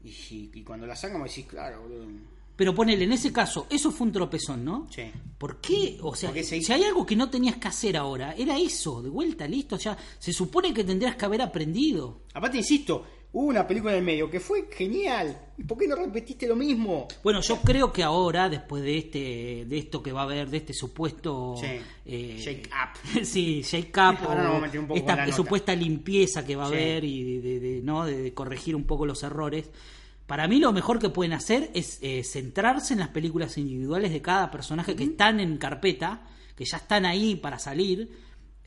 [0.04, 2.08] Y, y- y cuando la sacamos decís, claro, boludo.
[2.56, 4.88] Pero ponele, en ese caso, eso fue un tropezón, ¿no?
[4.90, 5.04] Sí.
[5.38, 6.00] ¿Por qué?
[6.02, 9.10] O sea, se- si hay algo que no tenías que hacer ahora, era eso, de
[9.10, 9.96] vuelta, listo, ya.
[10.18, 12.22] Se supone que tendrías que haber aprendido.
[12.34, 15.40] Aparte, insisto, hubo una película en el medio que fue genial.
[15.58, 17.08] ¿Y por qué no repetiste lo mismo?
[17.24, 20.58] Bueno, yo creo que ahora, después de este, de esto que va a haber, de
[20.58, 21.68] este supuesto Sí.
[22.06, 23.24] eh, Shake up.
[23.26, 26.56] sí, shake up, Ahora nos o vamos a meter un poco esta supuesta limpieza que
[26.56, 26.76] va a Sí.
[26.76, 28.06] haber y de, de- de- ¿no?
[28.06, 29.70] de, de corregir un poco los errores.
[30.28, 34.22] Para mí lo mejor que pueden hacer es eh, centrarse en las películas individuales de
[34.22, 36.22] cada personaje que están en carpeta,
[36.56, 38.10] que ya están ahí para salir,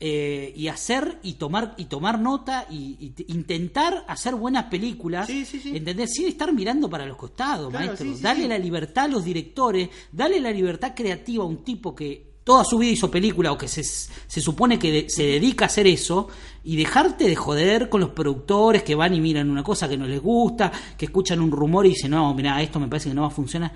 [0.03, 5.45] eh, y hacer y tomar y tomar nota y, y intentar hacer buenas películas, Sí,
[5.45, 5.77] sí, sí.
[5.77, 6.11] ¿entendés?
[6.13, 8.07] Sin estar mirando para los costados, Claro, maestro.
[8.19, 12.63] dale la libertad a los directores, dale la libertad creativa a un tipo que toda
[12.65, 15.85] su vida hizo película o que se, se supone que de- se dedica a hacer
[15.85, 16.27] eso
[16.63, 20.07] y dejarte de joder con los productores que van y miran una cosa que no
[20.07, 23.21] les gusta, que escuchan un rumor y dicen, no, mira, esto me parece que no
[23.21, 23.71] va a funcionar.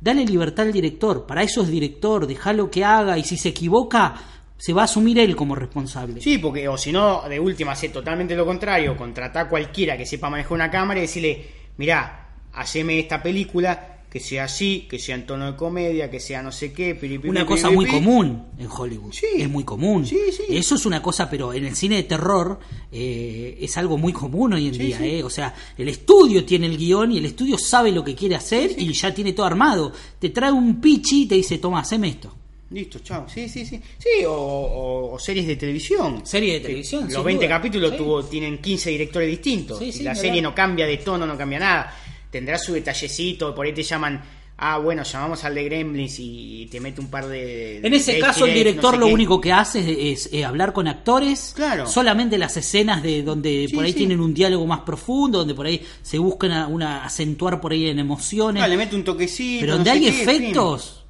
[0.00, 4.14] Dale libertad al director, para eso es director, déjalo que haga y si se equivoca,
[4.64, 6.22] se va a asumir él como responsable.
[6.22, 10.06] Sí, porque, o si no, de última, hacer totalmente lo contrario, contratar a cualquiera que
[10.06, 11.44] sepa manejar una cámara y decirle,
[11.76, 16.42] mirá, haceme esta película que sea así, que sea en tono de comedia, que sea
[16.42, 19.12] no sé qué, piripi, Una cosa muy común en Hollywood.
[19.12, 19.26] Sí.
[19.36, 20.06] Es muy común.
[20.06, 20.44] Sí, sí.
[20.48, 22.58] Eso es una cosa, pero en el cine de terror
[22.90, 24.98] eh, es algo muy común hoy en día.
[25.04, 25.22] eh.
[25.22, 28.70] O sea, el estudio tiene el guion y el estudio sabe lo que quiere hacer
[28.78, 29.92] y ya tiene todo armado.
[30.18, 32.34] Te trae un pichi y te dice, toma, haceme esto.
[32.74, 33.26] Listo, chao.
[33.32, 33.80] Sí, sí, sí.
[33.98, 36.26] Sí, o, o- o series de televisión.
[36.26, 37.56] Serie de televisión, Los sin 20 duda.
[37.56, 37.96] capítulos Sí.
[37.96, 39.78] tuvo, tienen 15 directores distintos.
[39.78, 41.94] Sí, y sí, la serie no cambia de tono, no cambia nada.
[42.30, 44.22] Tendrá su detallecito, por ahí te llaman.
[44.56, 47.78] Ah, bueno, llamamos al de Gremlins y te mete un par de.
[47.78, 49.12] En ese de caso, el director no sé lo qué.
[49.14, 49.80] único que hace
[50.12, 51.52] es, es, eh, hablar con actores.
[51.56, 51.86] Claro.
[51.88, 53.98] Solamente las escenas de donde Sí, por ahí sí.
[53.98, 57.88] tienen un diálogo más profundo, donde por ahí se buscan a- una, acentuar por ahí
[57.88, 58.62] en emociones.
[58.62, 59.60] Ah, le mete un toquecito.
[59.60, 61.03] pero no donde hay qué, efectos,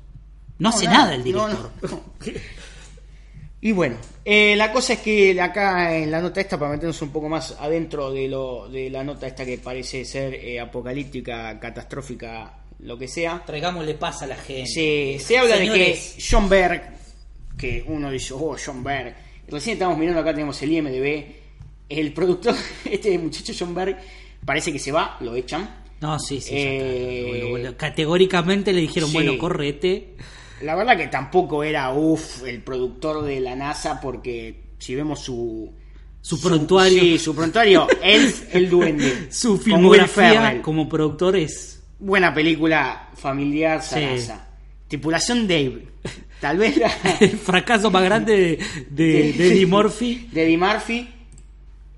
[0.58, 1.70] no, hace nada, el director.
[1.82, 2.00] no.
[3.64, 7.08] Y bueno, eh, la cosa es que acá en la nota esta, para meternos un
[7.08, 12.58] poco más adentro de, lo, de la nota esta que parece ser eh, apocalíptica, catastrófica,
[12.80, 14.66] lo que sea, Traigámosle paz a la gente.
[14.66, 16.82] se, se habla Señores, de que John Berg,
[17.56, 19.14] que uno dice, oh, John Berg,
[19.48, 21.24] recién estamos mirando acá, tenemos el IMDB,
[21.88, 23.96] el productor, este muchacho John Berg,
[24.44, 25.84] parece que se va, lo echan.
[26.02, 26.50] No, sí, sí.
[26.52, 26.84] ya está.
[26.84, 29.14] Eh, categóricamente le dijeron, sí.
[29.14, 30.16] bueno, correte.
[30.64, 35.70] La verdad que tampoco era, uff, el productor de la NASA, porque si vemos su...
[36.22, 37.00] Su prontuario.
[37.00, 39.29] Sí, su prontuario, Elf, el duende.
[39.31, 41.83] Su filmografía como productor es.
[41.98, 44.48] Buena película familiar, Sarasa.
[44.88, 45.87] Tripulación Dave.
[46.40, 46.90] Tal vez la...
[47.20, 48.59] el fracaso más grande de,
[48.90, 50.29] de, de Eddie Murphy.
[50.33, 51.09] De Eddie Murphy.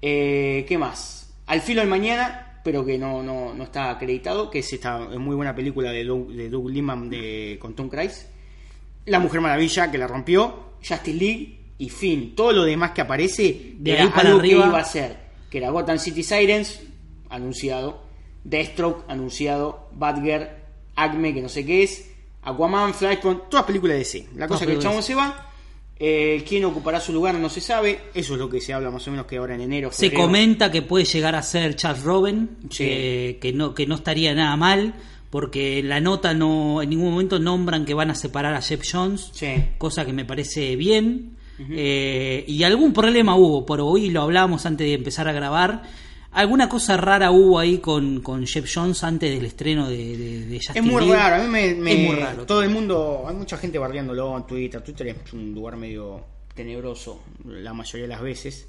[0.02, 1.32] Eh, ¿Qué más?
[1.46, 5.18] Al filo del mañana, pero que no, no, no está acreditado, que es esta es
[5.20, 8.26] muy buena película de Doug, de Doug Liman de, con Tom Cruise.
[9.06, 10.66] La Mujer Maravilla, que la rompió.
[10.86, 12.34] Justice League y fin.
[12.36, 14.62] Todo lo demás que aparece De era ahí para algo arriba.
[14.64, 15.16] que iba a ser.
[15.50, 16.80] Que era Gotham City Sirens,
[17.30, 18.02] anunciado.
[18.44, 19.88] Deathstroke, anunciado.
[19.92, 20.46] Batgirl,
[20.94, 22.10] Acme, que no sé qué es.
[22.42, 24.26] Aquaman, Flashpoint, todas películas de DC.
[24.36, 25.42] La cosa que el chabón se va.
[25.98, 27.34] Eh, ¿Quién ocupará su lugar?
[27.36, 27.98] No se sabe.
[28.14, 29.90] Eso es lo que se habla más o menos que ahora en enero.
[29.90, 32.84] Se comenta que puede llegar a ser Charles Robin, Sí.
[33.40, 34.94] que no, que no estaría nada mal,
[35.30, 38.82] porque en la nota no en ningún momento nombran que van a separar a Jeff
[38.90, 39.48] Jones, Sí.
[39.78, 41.36] cosa que me parece bien.
[41.70, 45.82] Eh, y algún problema hubo, por hoy lo hablábamos antes de empezar a grabar.
[46.32, 50.56] Alguna cosa rara hubo ahí con, con Jeff Jones antes del estreno de, de, de
[50.58, 52.44] Es muy raro, a mí me, me- Es muy raro.
[52.44, 54.82] Todo el mundo, hay mucha gente bardeándolo en Twitter.
[54.82, 56.20] Twitter es un lugar medio
[56.54, 58.68] tenebroso la mayoría de las veces.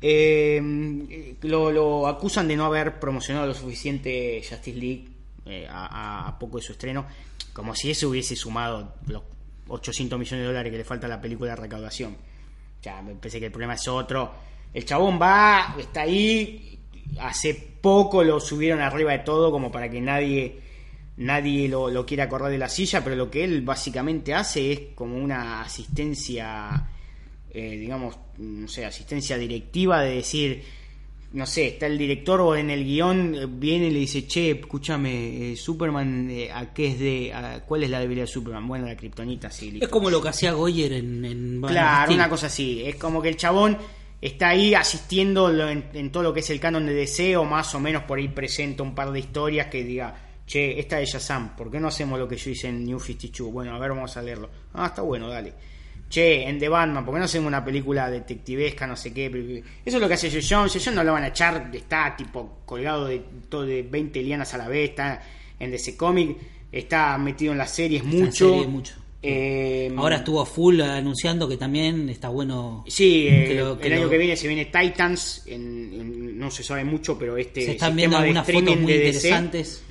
[0.00, 5.08] Eh, lo, lo acusan de no haber promocionado lo suficiente Justice League
[5.50, 7.06] eh, a, a- poco de su estreno,
[7.52, 9.22] como si eso hubiese sumado los
[9.68, 12.16] 800 millones de dólares que le falta a la película de recaudación.
[12.82, 14.32] Ya, me parece que el problema es otro.
[14.72, 16.78] El chabón va, está ahí.
[17.20, 20.60] Hace poco lo subieron arriba de todo, como para que nadie,
[21.18, 23.02] nadie lo, lo quiera correr de la silla.
[23.04, 26.88] Pero lo que él básicamente hace es como una asistencia,
[27.52, 30.64] eh, digamos, no sé, asistencia directiva de decir,
[31.32, 34.50] no sé, está el director o en el guion eh, viene y le dice, che,
[34.50, 38.66] escúchame, eh, Superman, eh, ¿a qué es de, a- cuál es la debilidad de Superman?
[38.66, 39.70] Bueno, la kriptonita, sí.
[39.70, 39.86] listo.
[39.86, 42.82] Es como lo que hacía Goyer en, en Claro, una cosa así.
[42.84, 43.78] Es como que el chabón
[44.20, 47.74] está ahí asistiendo en, en todo lo que es el canon de DC o más
[47.74, 50.14] o menos por ahí presenta un par de historias que diga,
[50.46, 53.52] che, esta es Shazam, ¿por qué no hacemos lo que yo hice en New 52?
[53.52, 54.50] Bueno, a ver, vamos a leerlo.
[54.74, 55.54] Ah, está bueno, dale.
[56.10, 59.26] Che, en The Batman, ¿por qué no hacemos una película detectivesca, no sé qué?
[59.84, 60.72] Eso es lo que hace Joe Jones.
[60.72, 64.52] Joe Jones no lo van a echar, está tipo colgado de, todo de 20 lianas
[64.52, 65.22] a la vez, está
[65.60, 66.36] en DC Comic,
[66.72, 68.48] está metido en las series Está en mucho.
[68.50, 68.94] serie mucho.
[69.22, 72.84] Eh, Ahora estuvo a full anunciando que también está bueno.
[72.88, 76.38] Sí, eh, que lo- que el año lo- que viene se viene Titans, en- en-
[76.38, 79.84] no se sabe mucho, pero este Se están viendo algunas fotos muy DC, interesantes.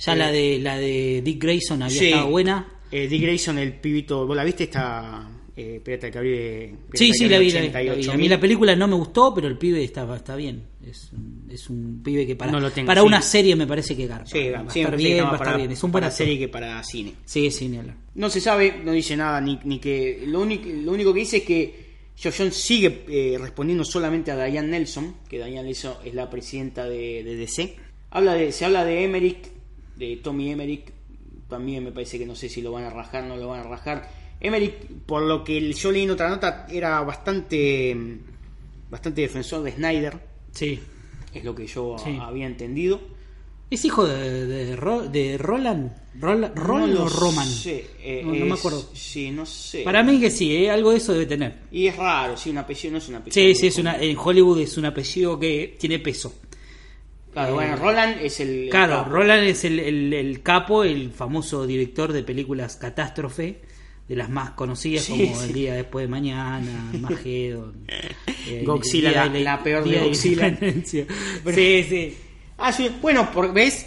[0.00, 2.66] Ya Eh, la de la de Dick Grayson había sí, estado buena.
[2.90, 4.64] eh, Dick Grayson, el pibito, ¿vos la viste?
[4.64, 6.74] Está eh, Pirata del Caribe.
[6.90, 8.02] Pirata Sí, del sí, Caribe la vi, la vi, la vi.
[8.02, 8.10] 88.000.
[8.12, 10.62] A mí la película no me gustó, pero el pibe está, está bien.
[10.86, 13.06] Es, un- es un pibe que para, No lo tengo, para sí.
[13.06, 14.26] una serie me parece que garpa.
[14.26, 15.70] Sí, va a sí, estar bien, estaba va a estar para, bien.
[15.72, 17.14] Es un para serie que para cine.
[17.24, 17.96] Sí, hablar.
[18.14, 20.24] No se sabe, no dice nada, ni, ni que.
[20.26, 21.90] Lo único, lo único que dice es que
[22.22, 26.84] Joe Jones sigue eh, respondiendo solamente a Diane Nelson, que Diane Nelson es la presidenta
[26.88, 27.76] de, de DC.
[28.10, 29.48] Habla de, se habla de Emmerich,
[29.96, 30.92] de Tommy Emmerich.
[31.48, 33.64] También me parece que no sé si lo van a rajar, no lo van a
[33.64, 34.08] rajar.
[34.40, 34.74] Emmerich,
[35.06, 37.96] por lo que yo leí en otra nota, era bastante,
[38.90, 40.18] bastante defensor de Snyder,
[40.52, 40.80] Sí.
[41.34, 42.18] es lo que yo Sí.
[42.20, 43.00] había entendido.
[43.70, 45.92] ¿Es hijo de, de, Ro- de Roland?
[46.18, 47.46] ¿Roland, Roland No o Roman?
[47.46, 48.84] sé, eh, no, no me acuerdo.
[48.94, 49.82] Sí, no sé.
[49.82, 50.70] Para mí que sí, ¿eh?
[50.70, 51.54] algo de eso debe tener.
[51.70, 53.32] Y es raro, sí, un apellido no es un apellido.
[53.34, 56.34] Sí, sí, es una, en Hollywood es un apellido que tiene peso.
[57.32, 58.64] Claro, Eh, bueno, Roland es el.
[58.64, 59.10] el Claro, capo.
[59.10, 63.60] Roland es el, el- el capo, el famoso director de películas catástrofe,
[64.10, 65.44] de las más conocidas Sí, como sí.
[65.46, 67.86] El Día Después de Mañana, Mageddon,
[68.64, 70.58] Godzilla, la- de la peor de Godzilla.
[71.54, 72.18] Sí, sí.
[72.58, 73.86] Ah, sí, bueno, por, ¿ves?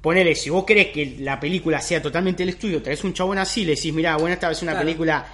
[0.00, 3.64] Ponele, si vos querés que la película sea totalmente el estudio, traes un chabón así,
[3.64, 4.86] le decís, mirá, bueno, esta vez es una Claro.
[4.86, 5.26] película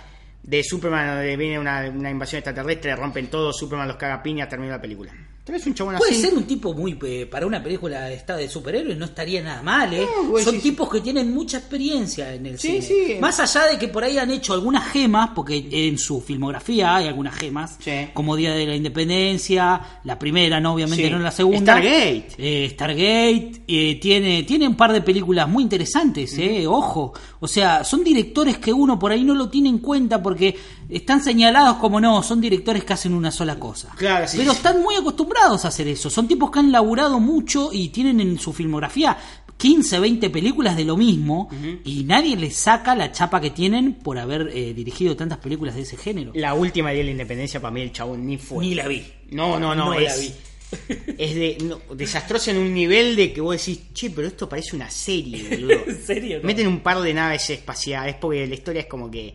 [0.42, 4.72] de Superman donde viene una, una invasión extraterrestre, rompen todo, Superman los caga piña, termina
[4.72, 5.12] la película.
[5.47, 6.23] Traes un chabón Puede así.
[6.23, 6.99] ser un tipo muy.
[7.07, 10.05] eh, para una película de, de superhéroes no estaría nada mal, ¿eh?
[10.05, 12.83] No, vos Son tipos que tienen mucha experiencia en el Sí, cine.
[12.83, 13.15] sí.
[13.21, 17.07] Más allá de que por ahí han hecho algunas gemas, porque en su filmografía hay
[17.07, 17.93] algunas gemas, Sí.
[18.13, 21.75] como Día de la Independencia, la primera, no, obviamente no la segunda.
[21.75, 22.27] Stargate.
[22.39, 27.13] Eh, Stargate, eh, tiene, tiene un par de películas muy interesantes, eh, ojo.
[27.39, 30.57] O sea, son directores que uno por ahí no lo tiene en cuenta porque
[30.89, 33.93] están señalados como no, son directores que hacen una sola cosa.
[33.97, 36.11] Claro, sí, Pero están muy acostumbrados a hacer eso.
[36.11, 39.16] Son tipos que han laburado mucho y tienen en su filmografía
[39.57, 41.49] 15, 20 películas de lo mismo
[41.85, 45.83] y nadie les saca la chapa que tienen por haber eh, dirigido tantas películas de
[45.83, 46.33] ese género.
[46.35, 48.64] La última día de la independencia, para mí el chabón ni fue.
[48.64, 49.05] Ni la vi.
[49.31, 50.33] No, no, no, No la es, vi.
[51.18, 54.75] es de, no, desastroso en un nivel de que vos decís, che, pero esto parece
[54.77, 55.85] una serie, boludo.
[55.87, 56.38] ¿En serio?
[56.40, 56.46] no?
[56.46, 59.35] Meten un par de naves espaciales porque la historia es como que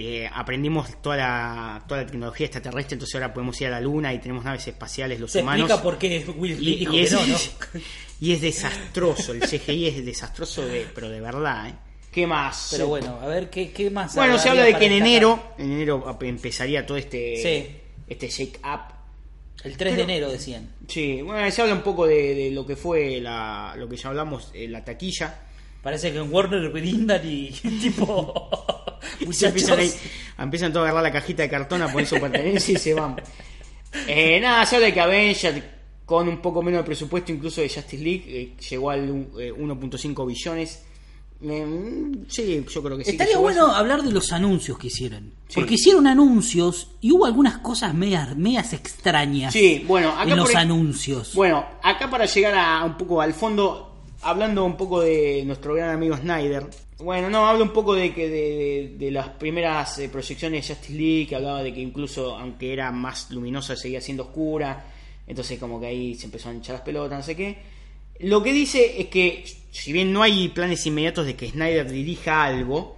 [0.00, 4.14] eh, aprendimos toda la, toda la tecnología extraterrestre, entonces ahora podemos ir a la luna
[4.14, 5.62] y tenemos naves espaciales los Se humanos.
[5.68, 7.36] explica por qué Will y, dijo y que es, no, ¿no?
[8.20, 11.74] y es desastroso, el CGI es desastroso, de, pero de verdad, ¿eh?
[12.12, 12.68] ¿Qué más?
[12.70, 14.14] Pero bueno, a ver, ¿qué, qué más?
[14.14, 17.76] Bueno, se habla de que en enero, en enero empezaría todo este, Sí.
[18.08, 18.94] este shake up.
[19.64, 20.70] El 3 de enero decían.
[20.86, 24.08] Sí, bueno, se habla un poco de, de lo que fue la, lo que ya
[24.10, 25.42] hablamos, eh, la taquilla.
[25.82, 28.50] Parece que en Warner brindan y tipo...
[29.20, 29.92] Muchachos, empiezan, ahí-
[30.38, 33.16] empiezan todos a agarrar la cajita de cartón a poner su pertenencia y se van.
[34.06, 35.62] Eh, nada, se habla de que Avengers,
[36.04, 40.26] con un poco menos de presupuesto incluso de Justice League, eh, llegó al eh, 1.5
[40.26, 40.82] billones.
[41.40, 43.12] Eh, mm, sí, yo creo que sí.
[43.12, 45.32] Estaría bueno hablar de los anuncios que hicieron.
[45.48, 45.54] Sí.
[45.54, 50.50] Porque hicieron anuncios y hubo algunas cosas medias, medias extrañas Sí, bueno, acá en los
[50.50, 51.34] ej- anuncios.
[51.34, 53.87] Bueno, acá para llegar a un poco al fondo,
[54.22, 56.66] hablando un poco de nuestro gran amigo Snyder.
[56.98, 60.98] Bueno, no, habla un poco de que de, de las primeras eh, proyecciones de Justice
[60.98, 64.84] League, que hablaba de que incluso aunque era más luminosa seguía siendo oscura,
[65.26, 67.58] entonces como que ahí se empezó a hinchar las pelotas, no sé qué.
[68.20, 72.42] Lo que dice es que si bien no hay planes inmediatos de que Snyder dirija
[72.42, 72.96] algo,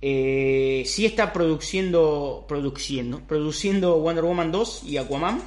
[0.00, 5.42] eh, sí está produciendo, produciendo, produciendo Wonder Woman 2 y Aquaman.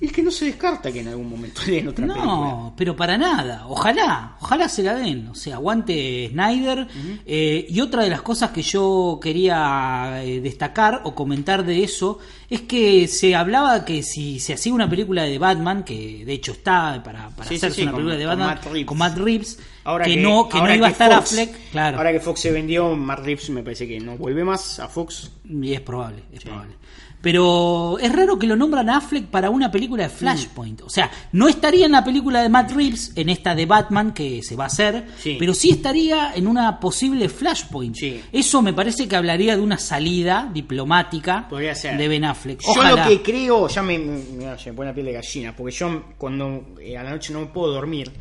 [0.00, 2.24] Y es que no se descarta que en algún momento den otra película.
[2.24, 3.64] No, pero para nada.
[3.66, 5.26] Ojalá, ojalá se la den.
[5.28, 6.86] O sea, aguante Snyder.
[7.26, 12.18] Eh, y otra de las cosas que yo quería eh, destacar o comentar de eso
[12.48, 16.52] es que se hablaba que si se hacía una película de Batman, que de hecho
[16.52, 18.86] está para, para Sí, hacerse sí, una con- película de con Batman Matt Reeves.
[18.86, 21.96] con Matt Reeves, Ahora que, no, que no ahora iba a estar Fox- Affleck, claro.
[21.98, 25.30] Ahora que Fox se vendió, Matt Reeves me parece que no vuelve más a Fox.
[25.44, 26.74] Y es probable, es probable.
[27.20, 30.82] Pero es raro que lo nombran a Affleck para una película de Flashpoint.
[30.82, 34.40] O sea, no estaría en la película de Matt Reeves, en esta de Batman que
[34.42, 35.36] se va a hacer, Sí.
[35.38, 37.96] pero sí estaría en una posible Flashpoint.
[37.96, 38.20] Sí.
[38.32, 41.96] Eso me parece que hablaría de una salida diplomática Podría ser.
[41.98, 42.60] de Ben Affleck.
[42.74, 45.74] Yo lo que creo, ya me, me, se me pone la piel de gallina, porque
[45.74, 48.12] yo cuando eh, a la noche no me puedo dormir,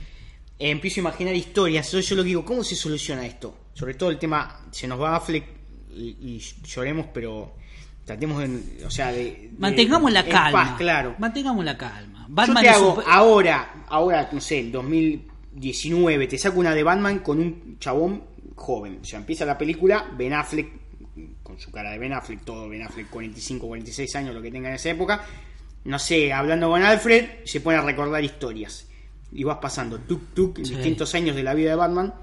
[0.60, 1.86] eh, empiezo a imaginar historias.
[1.86, 3.56] Entonces yo lo que digo, ¿cómo se soluciona esto?
[3.76, 5.46] Sobre todo el tema, se nos va Affleck
[5.96, 7.54] y, y lloremos, pero
[8.08, 9.24] tratemos de, o sea, de...
[9.24, 10.64] de- Mantengamos la en calma.
[10.64, 11.16] paz, claro.
[11.20, 12.26] Mantengamos la calma.
[12.28, 16.74] Yo Batman te es hago un- ahora, ahora, no sé, en 2019, te saco una
[16.74, 18.24] de Batman con un chabón
[18.56, 19.00] joven.
[19.02, 20.68] O sea, empieza la película, Ben Affleck,
[21.44, 24.70] con su cara de Ben Affleck, todo Ben Affleck, 45, 46 años, lo que tenga
[24.70, 25.24] en esa época.
[25.86, 28.88] No sé, hablando con Alfred, se pone a recordar historias.
[29.32, 30.74] Y vas pasando tuk tuk, Sí.
[30.76, 32.14] distintos años de la vida de Batman,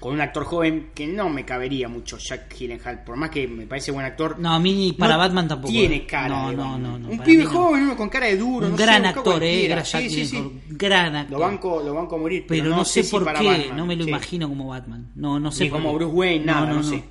[0.00, 3.04] con un actor joven que no me cabería mucho, Jack Gyllenhaal.
[3.04, 4.38] Por más que me parece buen actor.
[4.38, 5.70] No, a mí para no Batman tampoco.
[5.72, 8.36] Tiene cara No, de no, no, no, Un para pibe joven, uno con cara de
[8.38, 8.66] duro.
[8.66, 9.74] Un no gran sé, actor, eh, cualquiera.
[9.74, 10.36] era Jack Sí, sí, sí.
[10.36, 11.38] Gyllenhaal, gran actor.
[11.38, 13.76] Lo banco, lo banco a morir, pero no, sé, si por para qué, Batman.
[13.76, 15.10] no me lo imagino como Batman.
[15.14, 15.92] No, no sé Ni como.
[15.94, 17.04] Bruce Wayne, nada, no sé.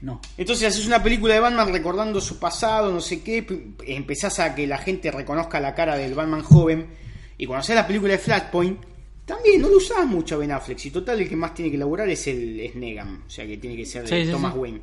[0.00, 0.20] No.
[0.36, 3.46] Entonces haces una película de Batman recordando su pasado, no sé qué,
[3.86, 6.88] empezás a que la gente reconozca la cara del Batman joven,
[7.38, 8.80] y cuando haces la película de Flashpoint,
[9.24, 11.78] también no lo usás mucho a Ben Affleck, si total el que más tiene que
[11.78, 14.58] laburar es el es Negan, o sea que tiene que ser Sí, Thomas sí.
[14.58, 14.80] Wayne.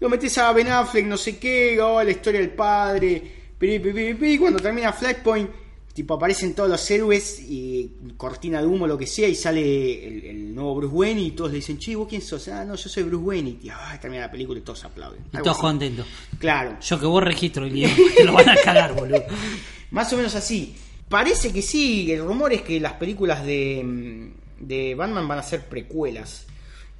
[0.00, 3.22] Lo metes a Ben Affleck, no sé qué, oh, la historia del padre,
[3.58, 5.50] pi, cuando termina Flashpoint,
[5.92, 10.24] tipo aparecen todos los héroes y cortina de humo, lo que sea, y sale el,
[10.26, 12.46] el nuevo Bruce Wayne y todos le dicen, che, ¿vos quién sos?
[12.48, 15.24] Ah, no, yo soy Bruce Wayne, y ah, termina la película y todos aplauden.
[15.32, 16.06] Y todos contentos.
[16.38, 19.24] Claro, Yo que vos registro el guion, te lo van a cagar, boludo.
[19.90, 20.76] más o menos así.
[21.08, 25.64] Parece que sí, el rumor es que las películas de, de Batman van a ser
[25.66, 26.46] precuelas.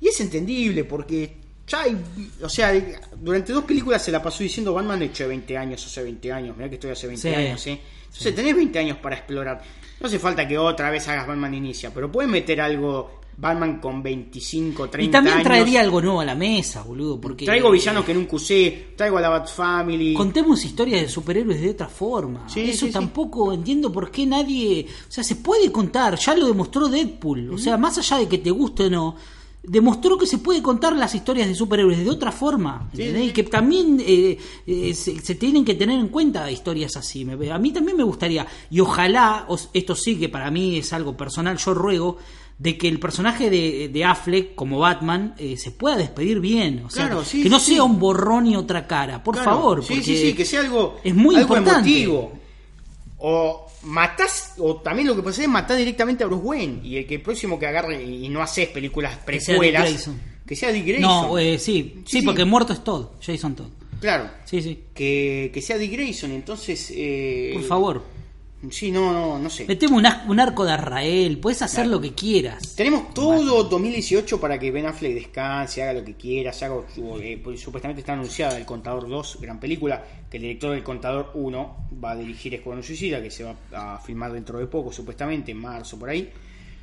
[0.01, 1.97] Y es entendible porque ya hay,
[2.41, 2.73] o sea,
[3.17, 6.57] durante dos películas se la pasó diciendo Batman hecho de 20 años, hace 20 años,
[6.57, 7.35] mirá que estoy hace 20 Sí.
[7.35, 7.81] años, ¿eh?
[8.07, 9.63] Entonces tenés 20 años para explorar.
[10.01, 14.03] No hace falta que otra vez hagas Batman Inicia, pero puedes meter algo Batman con
[14.03, 15.47] 25, 30 Y también años.
[15.47, 17.21] traería algo nuevo a la mesa, boludo.
[17.21, 20.13] Porque Traigo villanos que nunca usé, traigo a la Bat Family.
[20.15, 22.49] Contemos historias de superhéroes de otra forma.
[22.49, 22.93] Sí, Eso sí, sí.
[22.93, 24.87] tampoco entiendo por qué nadie.
[25.09, 27.53] O sea, se puede contar, ya lo demostró Deadpool.
[27.53, 29.15] O sea, más allá de que te guste o no,
[29.63, 32.89] demostró que se puede contar las historias de superhéroes de otra forma.
[32.95, 33.03] Sí.
[33.03, 37.25] Y que también eh, eh, se, se tienen que tener en cuenta historias así.
[37.25, 41.17] Me- A mí también me gustaría, y ojalá, esto sí que para mí es algo
[41.17, 42.17] personal, yo ruego
[42.59, 46.91] de que el personaje de, de Affleck como Batman eh, se pueda despedir bien, o
[46.91, 49.83] sea, Claro, sí, que no sí, sea un borrón y otra cara, por Claro, favor,
[49.85, 51.89] Sí, porque sí, sí, que sea algo, es muy algo importante.
[51.91, 52.33] emotivo.
[53.19, 56.81] O matás, o también lo que ser es matar directamente a Bruce Wayne.
[56.85, 60.09] Y el que el próximo que agarre y no haces películas precuelas,
[60.47, 61.03] que sea Dick Grayson.
[61.11, 63.69] No, eh, sí, sí, porque muerto es todo, Jason Todd.
[64.01, 66.31] Claro, Sí, sí, que, que sea Dick Grayson.
[66.31, 68.18] Entonces, eh, por favor.
[68.71, 69.67] Sí, no, no, no sé.
[69.67, 72.75] Meteme un, un arco de Arrael, puedes hacer lo que quieras.
[72.75, 76.77] Tenemos todo 2018 para que Ben Affleck descanse, haga lo que quiera, se haga,
[77.23, 81.31] eh, pues, supuestamente está anunciada El Contador 2, gran película, que el director del Contador
[81.35, 85.53] 1 va a dirigir Escuadrón Suicida, que se va a filmar dentro de poco, supuestamente,
[85.53, 86.29] en marzo, por ahí.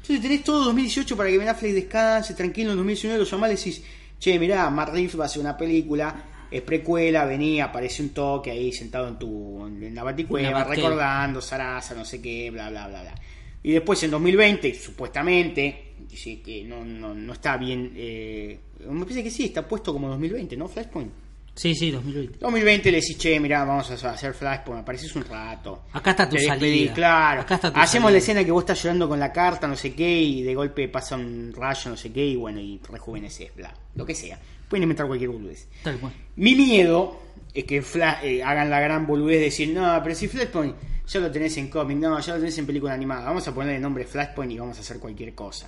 [0.02, 3.56] Entonces tenés todo 2018 para que Ben Affleck descanse, tranquilo, en 2019 lo llamás y
[3.56, 3.84] decís,
[4.18, 8.52] che, mirá, Matt Reeves va a hacer una película, es precuela, venía, aparece un toque
[8.52, 13.02] ahí sentado en tu en la baticueva, recordando, Sarasa, no sé qué, bla, bla, bla,
[13.02, 13.16] bla.
[13.64, 19.24] Y después en 2020, supuestamente, dice que no, no, no está bien, eh, me parece
[19.24, 20.68] que sí, está puesto como 2020, ¿no?
[20.68, 21.12] Flashpoint.
[21.56, 22.40] Sí, sí, 2020.
[22.40, 25.86] 2020 le decís, che, mirá, vamos a hacer Flashpoint, apareces un rato.
[25.94, 26.94] Acá está tu salida.
[26.94, 27.42] claro.
[27.42, 28.12] Acá está tu Hacemos salida.
[28.12, 30.90] la escena que vos estás llorando con la carta, no sé qué, y de golpe
[30.90, 34.38] pasa un rayo, no sé qué, y bueno, y rejuveneces, bla, lo que sea.
[34.70, 35.68] Pueden inventar cualquier boludez.
[35.84, 36.14] Tal cual.
[36.36, 37.20] Mi miedo
[37.54, 37.84] es que
[38.24, 40.76] eh, hagan la gran boludez de decir, no, pero si Flashpoint
[41.08, 43.76] ya lo tenés en cómic, no, ya lo tenés en película animada, vamos a ponerle
[43.78, 45.68] el nombre Flashpoint y vamos a hacer cualquier cosa.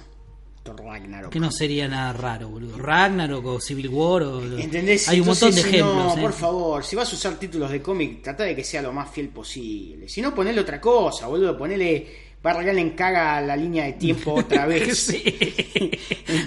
[0.76, 1.32] Ragnarok.
[1.32, 2.78] Que no sería nada raro, boludo.
[2.78, 4.58] Ragnarok o Civil War o...
[4.58, 5.08] ¿Entendés?
[5.08, 6.16] Hay un montón de Entonces, ejemplos.
[6.16, 6.22] No, ¿eh?
[6.22, 9.10] por favor, si vas a usar títulos de cómic, trata de que sea lo más
[9.12, 10.10] fiel posible.
[10.10, 11.58] Si no, ponele otra cosa, boludo.
[11.58, 12.27] Ponele.
[12.46, 15.12] Va a regalar en caga la línea de tiempo otra vez.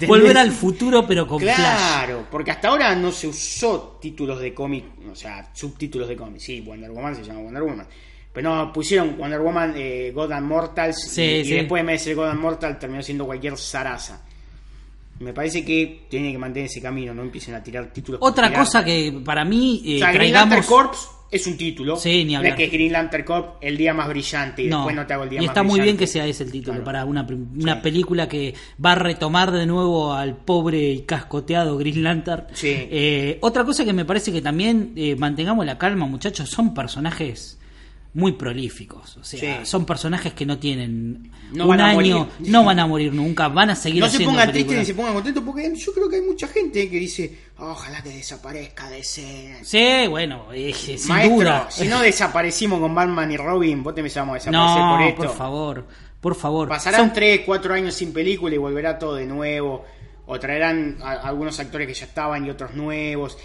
[0.06, 1.56] Volver al futuro, pero con Flash.
[1.56, 6.40] Claro, porque hasta ahora no se usó títulos de cómic, o sea, subtítulos de cómic.
[6.40, 7.86] Sí, Wonder Woman se llama Wonder Woman.
[8.32, 11.52] Pero no, pusieron Wonder Woman eh, God and Mortals Sí, y, y sí.
[11.54, 14.22] después en vez de God and Mortal terminó siendo cualquier zaraza.
[15.18, 18.20] Me parece que tiene que mantener ese camino, no empiecen a tirar títulos.
[18.22, 18.64] Otra tirar.
[18.64, 20.64] cosa que para mí eh, O sea, traigamos...
[20.66, 21.96] Corps es un título.
[21.96, 22.52] Sí, ni No hablar.
[22.52, 25.12] es que es Green Lantern Corps el día más brillante y No, después no te
[25.14, 26.04] hago el día y más está muy bien brillante.
[26.04, 26.84] que sea ese el título Claro.
[26.84, 27.22] para una,
[27.56, 27.80] una Sí.
[27.82, 28.54] película que
[28.84, 32.46] va a retomar de nuevo al pobre y cascoteado Green Lantern.
[32.52, 32.68] Sí.
[32.72, 37.58] Eh, otra cosa que me parece que también eh, mantengamos la calma, muchachos, son personajes
[38.12, 39.16] muy prolíficos.
[39.18, 39.66] O sea, Sí.
[39.66, 42.16] son personajes que no tienen No un van a año, morir.
[42.40, 44.94] no van a morir nunca, van a seguir No se haciendo pongan tristes ni se
[44.94, 48.98] pongan contentos porque yo creo que hay mucha gente que dice, ojalá que desaparezca de
[48.98, 49.58] ese...
[49.62, 51.66] Sí, bueno, eh, sin Maestro, duda.
[51.70, 55.22] si no desaparecimos con Batman y Robin, vos te empezamos a desaparecer no, por esto.
[55.22, 55.86] por favor,
[56.20, 56.68] por favor.
[56.68, 59.84] Pasarán Son- 3, 4 años sin película y volverá todo de nuevo.
[60.26, 63.36] O traerán a- algunos actores que ya estaban y otros nuevos.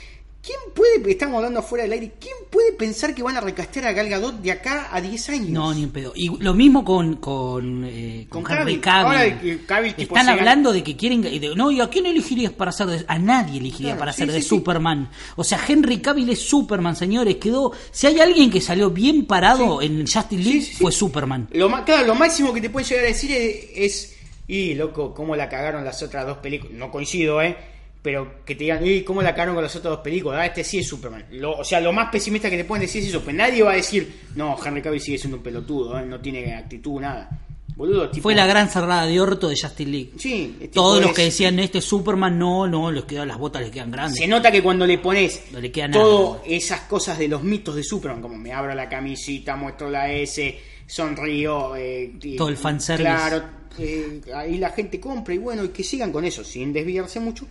[0.45, 3.93] ¿Quién puede, estamos hablando fuera del aire, quién puede pensar que van a recastear a
[3.93, 5.49] Gal Gadot de acá a 10 años?
[5.49, 6.13] No, ni en pedo.
[6.15, 9.95] Y lo mismo con, con, eh, con, Con Henry Cavill.
[9.95, 11.23] Tipo, Están hablando de que quieren...
[11.23, 13.05] de- no, ¿y a quién elegirías para hacer de...
[13.07, 14.49] A nadie elegiría Claro, para sí, hacer de sí.
[14.49, 15.09] Superman.
[15.35, 17.37] O sea, Henry Cavill es Superman, señores.
[17.37, 17.71] Quedó...
[17.91, 21.47] Si hay alguien que salió bien parado en Justice League, fue Superman.
[21.53, 24.15] Lo, claro, lo máximo que te pueden llegar a decir es, es,
[24.47, 26.75] y loco, cómo la cagaron las otras dos películas.
[26.77, 27.57] No coincido, ¿eh?
[28.05, 30.39] Pero que te digan, y cómo la cagaron con las otras dos películas.
[30.39, 31.25] Ah, este sí es Superman.
[31.31, 33.21] Lo- o sea, lo más pesimista que te pueden decir es eso.
[33.21, 36.05] Pues nadie va a decir, no, Henry Cavill sigue siendo un pelotudo, ¿eh?
[36.05, 37.27] no tiene actitud, nada.
[37.75, 40.11] Boludo, tipo, Fue la gran cerrada de orto de Justice League.
[40.17, 43.71] Sí, Todos los es- que decían, este Superman, no, no, les quedan las botas, le
[43.71, 44.19] quedan grandes.
[44.19, 46.03] Se nota que cuando le pones No le queda nada.
[46.03, 50.11] todas esas cosas de los mitos de Superman, como me abro la camisita, muestro la
[50.11, 53.03] S, sonrío, eh, Todo el fanservice.
[53.09, 53.43] Claro,
[53.79, 57.45] eh, ahí la gente compra y bueno, y que sigan con eso, sin desviarse mucho,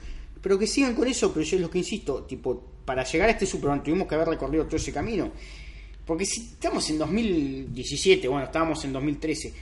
[0.44, 3.32] pero que sigan con eso, pero yo es lo que insisto, tipo, para llegar a
[3.32, 5.32] este Superman tuvimos que haber recorrido todo ese camino.
[6.04, 9.54] Porque si estamos en 2017, bueno, estábamos en 2013,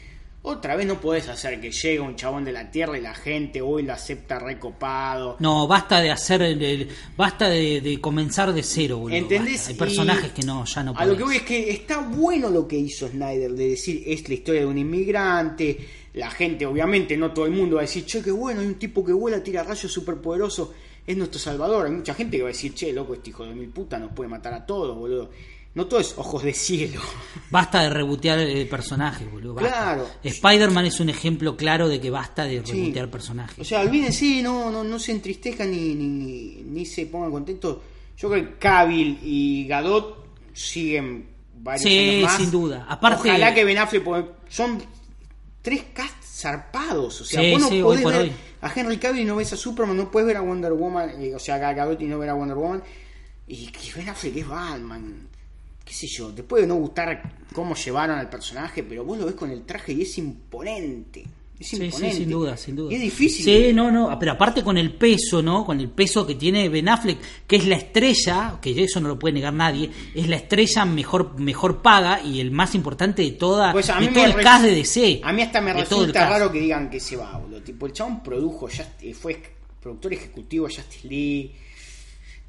[0.44, 3.62] otra vez no podés hacer que llegue un chabón de la Tierra y la gente
[3.62, 5.36] hoy lo acepta recopado.
[5.38, 9.16] No, basta de hacer el, el- basta de, de comenzar de cero, boludo.
[9.18, 9.52] ¿Entendés?
[9.54, 9.70] basta.
[9.70, 11.24] Hay personajes Y que no, ya no A lo que podés.
[11.24, 14.66] voy es que está bueno lo que hizo Snyder, de decir, es la historia de
[14.66, 15.78] un inmigrante.
[16.14, 18.74] La gente, obviamente, no todo el mundo va a decir, che, qué bueno, hay un
[18.74, 20.74] tipo que vuela, tira rayos superpoderoso,
[21.06, 21.86] es nuestro salvador.
[21.86, 24.12] Hay mucha gente que va a decir, che, loco, este hijo de mil puta nos
[24.12, 25.30] puede matar a todos, boludo.
[25.74, 27.00] No todo es ojos de cielo.
[27.50, 29.54] Basta de rebotear eh, personajes, boludo.
[29.54, 29.70] basta.
[29.70, 30.06] Claro.
[30.22, 32.72] Spider-Man es un ejemplo claro de que basta de Sí.
[32.72, 33.58] rebotear personajes.
[33.58, 37.78] O sea, olvídense, no, no, no se entristezcan ni, ni, ni se pongan contentos.
[38.18, 41.26] Yo creo que Cavill y Gadot siguen
[41.58, 42.36] varios Sí, años más.
[42.36, 42.86] sin duda.
[42.86, 44.04] Aparte- Ojalá que Ben Affleck,
[44.50, 44.78] son
[45.62, 47.20] tres cast zarpados.
[47.20, 49.56] O sea, Sí, vos no sí, podés ver a Henry Cavill y no ves a
[49.56, 52.18] Superman, no puedes ver a Wonder Woman, eh, o sea, a Gal Gadot y no
[52.18, 52.82] ver a Wonder Woman.
[53.46, 55.28] Y que Ben Affleck es Batman.
[55.84, 59.34] Qué sé yo, te puede no gustar cómo llevaron al personaje, pero vos lo ves
[59.34, 61.24] con el traje y es imponente.
[61.62, 62.92] Es Sí, sí, sin duda, sin duda.
[62.92, 63.44] Y es difícil.
[63.44, 65.64] Sí, no, no, pero aparte con el peso, ¿no?
[65.64, 69.18] Con el peso que tiene Ben Affleck, que es la estrella, que eso no lo
[69.18, 73.72] puede negar nadie, es la estrella mejor mejor paga y el más importante de toda
[73.72, 75.20] Pues de todo el cast de DC.
[75.22, 77.62] A mí hasta me resulta raro que digan que se va, boludo.
[77.62, 79.40] Tipo, el chabón produjo, ya fue
[79.80, 81.52] productor ejecutivo de Justice League.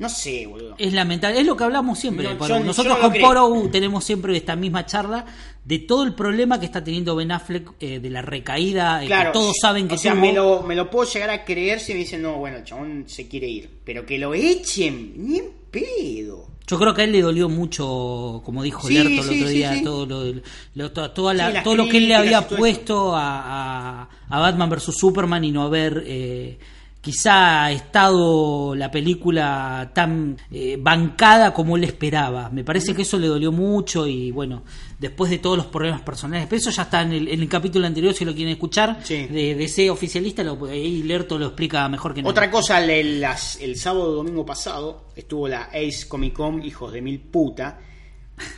[0.03, 0.75] No sé, boludo.
[0.77, 2.27] Es lamentable, es lo que hablamos siempre.
[2.27, 2.57] No, Poro.
[2.59, 3.13] yo- Nosotros con.
[3.21, 5.25] Poro tenemos siempre esta misma charla
[5.63, 9.31] de todo el problema que está teniendo Ben Affleck, eh, de la recaída, eh, Claro,
[9.31, 10.21] que todos saben que o sea, tuvo.
[10.21, 13.05] me lo, me lo puedo llegar a creer si me dicen, no, bueno, el chabón
[13.07, 13.69] se quiere ir.
[13.85, 16.47] Pero que lo echen, ni en pedo.
[16.67, 19.49] Yo creo que a él le dolió mucho, como dijo Sí, Lerto el sí, otro
[19.49, 19.83] día, sí.
[19.83, 20.41] todo lo,
[20.75, 24.93] lo- toda la- todo lo que él le había puesto a, a- a Batman vs
[24.97, 26.57] Superman y no haber eh,
[27.03, 32.49] quizá estado la película tan eh, bancada como él esperaba.
[32.49, 34.63] Me parece que eso le dolió mucho y bueno,
[34.97, 37.85] después de todos los problemas personales, pero eso ya está en el, en el capítulo
[37.85, 39.27] anterior si lo quieren escuchar, Sí.
[39.27, 42.31] de, ese oficialista, lo, ahí Lerto lo explica mejor que nadie.
[42.31, 47.01] Otra cosa, el, las- el sábado domingo pasado estuvo la Ace Comic Con, hijos de
[47.01, 47.79] mil puta.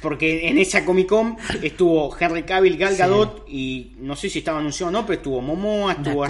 [0.02, 2.98] Porque en esa Comic Con estuvo Henry Cavill, Gal Sí.
[3.00, 6.24] Gadot y no sé si estaba anunciado o no, pero estuvo Momoa, estuvo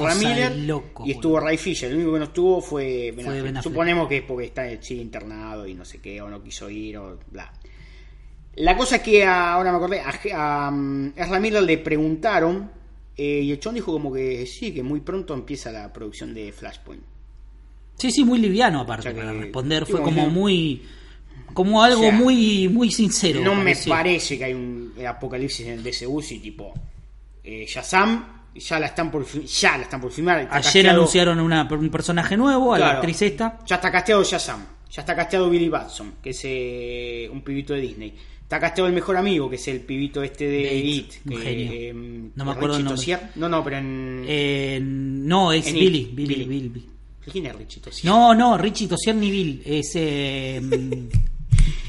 [0.50, 1.90] de loco, y estuvo Ray Fisher.
[1.92, 3.62] El único que no estuvo fue Ben Fue.
[3.62, 6.98] Suponemos que es porque está sí, internado y no sé qué, o no quiso ir,
[6.98, 7.52] o bla.
[8.56, 12.72] La cosa es que a- ahora me acordé, a, a, um, Ezra Miller le preguntaron
[13.18, 16.52] eh, y el chon dijo como que sí, que muy pronto empieza la producción de
[16.52, 17.04] Flashpoint.
[17.98, 19.86] Sí, sí, muy liviano aparte O sea que- para responder.
[19.86, 20.82] Fue como muy.
[21.56, 23.42] Como algo O sea, muy muy sincero.
[23.42, 26.72] No me parece que hay un apocalipsis en el DCU si tipo
[27.44, 30.38] eh, Shazam ya la están por ya la están por filmar.
[30.38, 33.60] Ayer casteado- anunciaron una, un personaje nuevo, a la actriz esta.
[33.66, 34.66] Ya está casteado Shazam.
[34.92, 38.14] Ya está casteado Billy Batson, que es eh, un pibito de Disney.
[38.44, 41.14] Está casteado el mejor amigo, que es el pibito este de, It.
[41.32, 41.92] Eh,
[42.36, 43.18] No me acuerdo el nombre.
[43.36, 44.24] No, no, pero en.
[44.28, 46.70] Eh, no, es En Billy, It, Billy, Billy.
[46.70, 46.90] Billy.
[47.32, 48.06] ¿Quién es Richie Tozier?
[48.06, 49.62] No, no, Richie Tosier ni Bill.
[49.66, 49.96] Es.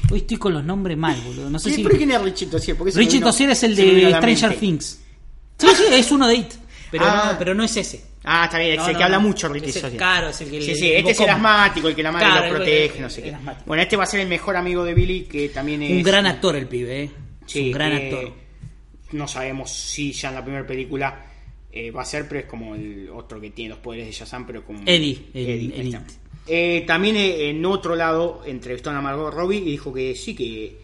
[0.09, 1.49] Hoy estoy con los nombres mal, boludo.
[1.49, 1.83] No sé si.
[1.83, 2.77] pero ¿quién es Richie Tozier?
[2.77, 4.49] Porque se me Richie vino- Tosier es el se me vino de a la Stranger
[4.49, 4.59] mente.
[4.65, 5.01] Things.
[5.57, 6.53] Sí, sí, es uno de It.
[6.91, 7.29] Pero, Ah.
[7.33, 8.01] no, pero no es ese.
[8.23, 10.49] Ah, está bien, es No, el no, que habla mucho Richie Ese- claro, es el
[10.51, 11.35] que Sí, le- sí, el este es el bocón.
[11.35, 13.35] asmático, el que la madre Claro, lo protege, el- no sé el qué.
[13.35, 13.63] asmático.
[13.67, 15.91] Bueno, este va a ser el mejor amigo de Billy, que también es.
[15.91, 17.11] Un gran actor el pibe, ¿eh?
[17.45, 18.33] Es Sí, un gran eh, actor.
[19.11, 21.25] No sabemos si ya en la primera película
[21.71, 24.45] eh, va a ser, pero es como el otro que tiene los poderes de Shazam,
[24.47, 24.79] pero como.
[24.85, 25.97] Eddie, ahí está.
[25.97, 26.03] It.
[26.47, 30.77] Eh, también eh, en otro lado entrevistó a Margot Robbie y dijo que sí, que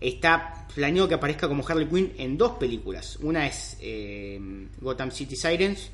[0.00, 3.18] está planeado que aparezca como Harley Quinn en dos películas.
[3.22, 4.40] Una es eh,
[4.80, 5.90] Gotham City Sirens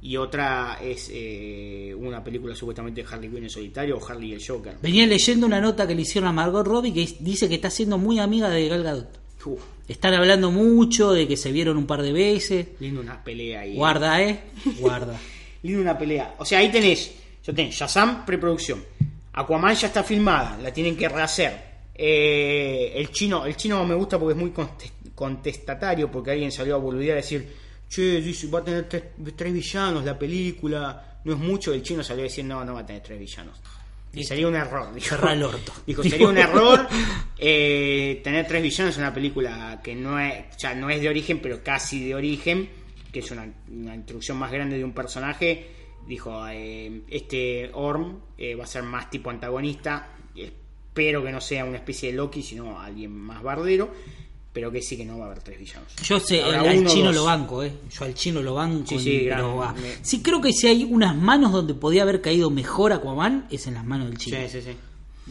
[0.00, 4.34] y otra es eh, una película supuestamente de Harley Quinn en solitario o Harley y
[4.34, 4.76] el Joker.
[4.82, 7.98] Venía leyendo una nota que le hicieron a Margot Robbie que dice que está siendo
[7.98, 9.20] muy amiga de Gal Gadot.
[9.44, 12.68] Uf, Están hablando mucho de que se vieron un par de veces.
[12.78, 13.74] lindo una pelea ahí.
[13.74, 14.40] Guarda, ¿eh?
[14.80, 15.20] Guarda.
[15.64, 16.36] Lindo una pelea.
[16.38, 17.12] O sea, ahí tenés,
[17.44, 18.82] yo tenés Shazam preproducción.
[19.34, 21.72] Aquaman ya está filmada, la tienen que rehacer.
[21.94, 26.74] Eh, el chino, el chino me gusta porque es muy contes- contestatario, porque alguien salió
[26.74, 27.48] a boludear a decir,
[27.88, 29.04] che, dice, va a tener tres,
[29.36, 32.80] tres villanos la película, no es mucho, el chino salió a decir, no, no va
[32.80, 33.58] a tener tres villanos.
[34.14, 35.16] Y sería un error, dijo.
[35.26, 35.72] El orto.
[35.86, 36.86] Dijo, sería un error
[37.38, 41.08] eh, tener tres villanos en una película que no es, o sea, no es de
[41.08, 42.68] origen, pero casi de origen,
[43.10, 45.66] que es una, una introducción más grande de un personaje.
[46.06, 50.08] Dijo, eh, este Orm eh, va a ser más tipo antagonista.
[50.34, 53.90] Espero que no sea una especie de Loki, sino alguien más bardero.
[54.52, 55.96] Pero que sí que no va a haber tres villanos.
[56.04, 57.14] Yo sé, al, uno chino dos.
[57.16, 57.72] lo banco, ¿eh?
[57.90, 58.86] Yo al chino lo banco.
[58.86, 59.72] Sí, sí, va.
[59.72, 63.66] me- Sí, creo que si hay unas manos donde podía haber caído mejor Aquaman, es
[63.66, 64.36] en las manos del chino.
[64.42, 64.76] Sí, sí, sí.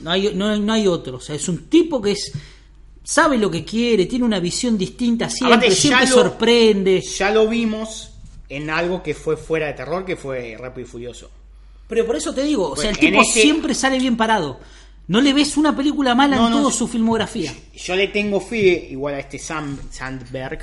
[0.02, 1.18] No hay, no, no hay otro.
[1.18, 2.32] O sea, es un tipo que es
[3.04, 7.02] sabe lo que quiere, tiene una visión distinta siempre, Aparte, siempre lo- sorprende.
[7.02, 8.11] Ya lo vimos
[8.56, 11.30] en algo que fue fuera de terror, que fue Rápido y Furioso.
[11.88, 14.60] Pero por eso te digo, o sea, el en tipo este- siempre sale bien parado.
[15.08, 17.54] No le ves una película mala No, en toda su filmografía.
[17.76, 20.60] Yo le tengo fe igual a este Sam Sandberg,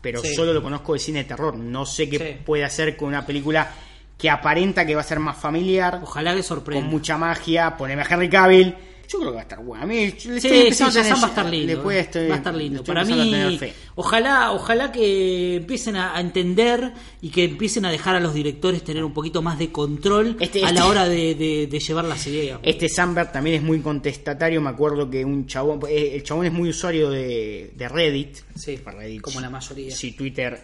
[0.00, 0.34] pero Sí.
[0.34, 1.56] solo lo conozco de cine de terror.
[1.56, 2.42] No sé qué Sí.
[2.44, 3.70] puede hacer con una película
[4.18, 6.82] que aparenta que va a ser más familiar, Ojalá que sorprenda.
[6.84, 7.76] con mucha magia.
[7.76, 8.74] Poneme a Henry Cavill.
[9.12, 9.84] Yo creo que va a estar bueno.
[9.84, 11.90] A mí Sí, sí, Shazam tener- va a estar lindo.
[11.90, 12.00] eh.
[12.00, 12.82] estoy- va a estar lindo.
[12.84, 13.58] Para mí,
[13.94, 18.82] ojalá, ojalá que empiecen a, a entender y que empiecen a dejar a los directores
[18.82, 22.04] tener un poquito más de control Este- a este- la hora de, de- de llevar
[22.06, 22.58] las ideas.
[22.62, 24.60] Este Sandberg también es muy contestatario.
[24.60, 28.38] Me acuerdo que un chabón, eh, el chabón es muy usuario de, de Reddit.
[28.56, 29.20] Sí, Reddit.
[29.20, 29.94] como la mayoría.
[29.94, 30.58] Si Twitter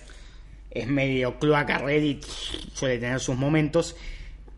[0.71, 2.25] es medio cloaca, Reddit
[2.75, 3.97] suele tener sus momentos.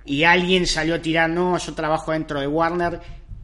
[0.04, 3.00] Y alguien salió a tirar, no, yo trabajo dentro de Warner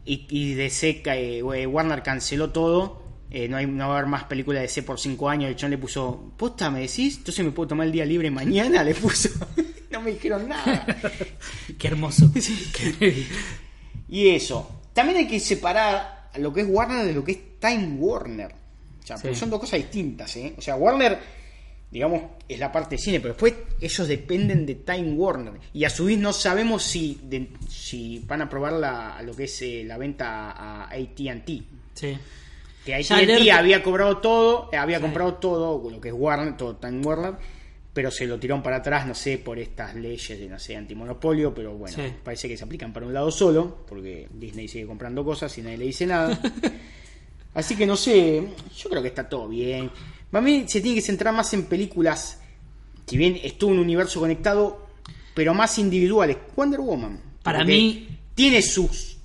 [0.07, 3.03] y, y DC, ca- eh, Warner canceló todo.
[3.29, 5.49] eh, no, hay, no va a haber más películas de DC por cinco años.
[5.49, 7.17] El chabón le puso, posta, ¿me decís?
[7.17, 8.83] Entonces me puedo tomar el día libre mañana.
[8.85, 9.29] Le puso,
[9.91, 10.85] no me dijeron nada.
[11.77, 12.31] Qué hermoso.
[14.09, 14.81] Y eso.
[14.93, 18.53] También hay que separar lo que es Warner de lo que es Time Warner.
[19.03, 19.35] O sea, Sí.
[19.35, 20.53] son dos cosas distintas, ¿eh?
[20.57, 21.17] O sea, Warner,
[21.91, 25.53] digamos, es la parte de cine, pero después ellos dependen de Time Warner.
[25.73, 29.45] Y a su vez no sabemos si, de- si van a probar la, lo que
[29.45, 31.49] es eh, la venta a ATT.
[31.93, 32.17] Sí.
[32.85, 35.01] Que AT&T había cobrado todo, eh, había Sí.
[35.03, 37.33] comprado todo, lo que es Warner, todo Time Warner,
[37.93, 41.53] pero se lo tiraron para atrás, no sé, por estas leyes de, no sé, antimonopolio,
[41.53, 42.13] pero bueno, Sí.
[42.23, 45.77] parece que se aplican para un lado solo, porque Disney sigue comprando cosas y nadie
[45.79, 46.39] le dice nada.
[47.55, 48.43] Así que no sé,
[48.77, 49.89] yo creo que está todo bien.
[50.31, 52.39] Para mí se tiene que centrar más en películas,
[53.05, 54.85] si bien es todo un universo conectado,
[55.33, 56.37] pero más individuales.
[56.55, 57.19] Wonder Woman.
[57.43, 59.15] Para mí- tiene sus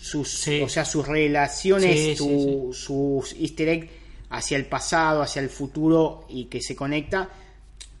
[0.00, 0.60] sus Sí.
[0.60, 3.90] o sea sus relaciones Sí, sí, su- sus easter egg
[4.30, 7.28] hacia el pasado hacia el futuro y que se conecta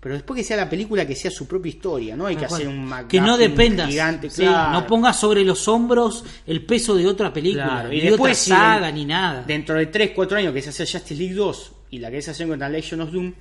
[0.00, 2.66] pero después que sea la película que sea su propia historia no hay que hacer
[2.66, 4.72] un que no dependas gigante claro.
[4.72, 8.34] no pongas sobre los hombros el peso de otra película Claro, y de después otra
[8.44, 11.72] si saga ni nada dentro de 3, 4 años que se hace Justice League 2
[11.92, 13.32] y la que se hace contra Legion of Doom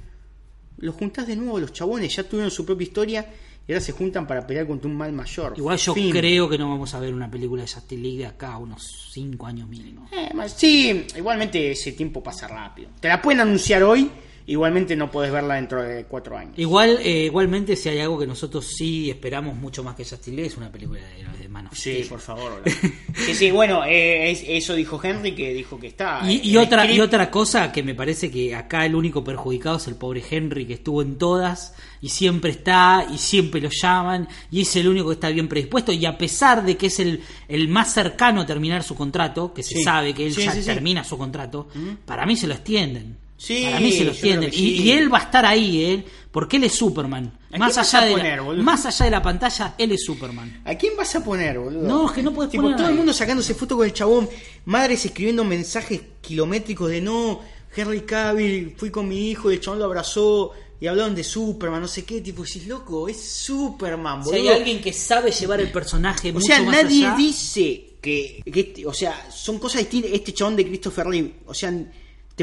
[0.77, 3.25] los juntás de nuevo los chabones ya tuvieron su propia historia
[3.67, 6.11] y ahora se juntan para pelear contra un mal mayor igual yo Fin.
[6.11, 9.45] creo que no vamos a ver una película de Justice de acá a unos 5
[9.47, 12.89] años mínimo Eh, sí, igualmente ese tiempo pasa rápido.
[12.99, 14.09] Te la pueden anunciar hoy,
[14.47, 16.53] igualmente no podés verla dentro de cuatro años.
[16.57, 20.57] Igual, eh, igualmente, si hay algo que nosotros sí esperamos mucho más que Justin es
[20.57, 22.63] una película de, de Man of Sí, por favor.
[23.25, 26.21] sí, sí, bueno, eh, es- eso dijo Henry, que dijo que está.
[26.29, 29.87] Y, el otra, y otra cosa que me parece que acá el único perjudicado es
[29.87, 34.61] el pobre Henry que estuvo en todas y siempre está y siempre lo llaman y
[34.61, 37.67] es el único que está bien predispuesto y a pesar de que es el, el
[37.67, 39.83] más cercano a terminar su contrato, que se Sí.
[39.83, 41.67] sabe que él Sí, ya termina su contrato,
[42.05, 43.17] para mí se lo extienden.
[43.43, 44.51] Sí, para mí se lo yo creo extienden.
[44.51, 47.39] que Y, él va a estar ahí, él, porque él es Superman.
[47.51, 50.61] ¿A Más allá, de poner, la, más allá de la pantalla, él es Superman.
[50.63, 51.81] ¿A quién vas a poner, boludo?
[51.81, 54.29] No, es que no puedes poner todo el mundo sacándose fotos con el chabón,
[54.65, 57.41] madres escribiendo mensajes kilométricos de no,
[57.75, 61.81] Henry Cavill, fui con mi hijo y el chabón lo abrazó y hablaron de Superman,
[61.81, 64.41] no sé qué, tipo, decís, loco, es Superman, Si boludo.
[64.51, 68.41] hay alguien que sabe llevar el personaje o mucho sea, más nadie allá- dice que,
[68.45, 71.73] que- o sea, son cosas distintas, este chabón de Christopher Reeve, o sea,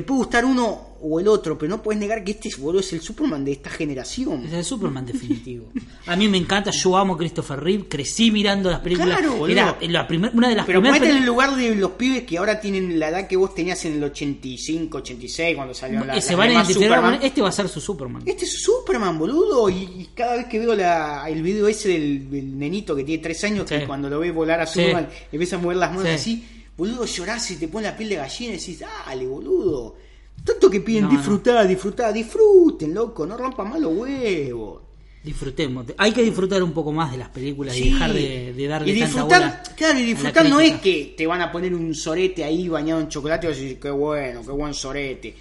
[0.00, 2.92] te puede gustar uno o el otro, pero no puedes negar que este boludo es
[2.92, 4.44] el Superman de esta generación.
[4.44, 5.66] Es el Superman definitivo.
[6.06, 9.18] A mí me encanta, yo amo a Christopher Reeve, crecí mirando las películas.
[9.18, 9.46] Claro.
[9.46, 12.38] Era la primer- una de las Pero ponete en el lugar de los pibes que
[12.38, 16.20] ahora tienen la edad que vos tenías en el 85, 86, cuando salieron la, que
[16.20, 17.18] se van a Superman.
[17.22, 18.22] Este va a ser su Superman.
[18.26, 19.68] Este es Superman, boludo.
[19.70, 23.22] Y, y cada vez que veo la, el video ese del, del nenito que tiene
[23.22, 23.86] 3 años, que Sí.
[23.86, 24.80] cuando lo ve volar a Sí.
[24.80, 26.10] Superman, empieza a mover las manos Sí.
[26.14, 26.44] así,
[26.78, 29.96] boludo, llorás y te pone la piel de gallina y decís, dale, boludo.
[30.44, 31.16] Tanto que piden No, no.
[31.18, 34.82] disfrutar, disfrutar, disfruten, loco, no rompan más los huevos.
[35.24, 35.84] Disfrutemos.
[35.98, 37.90] Hay que disfrutar un poco más de las películas y Sí.
[37.92, 41.26] dejar de, de darle y tanta disfrutar, bola claro, y disfrutar no es que te
[41.26, 44.42] van a poner un sorete ahí bañado en chocolate y vas a decir, qué bueno,
[44.42, 45.34] qué buen sorete.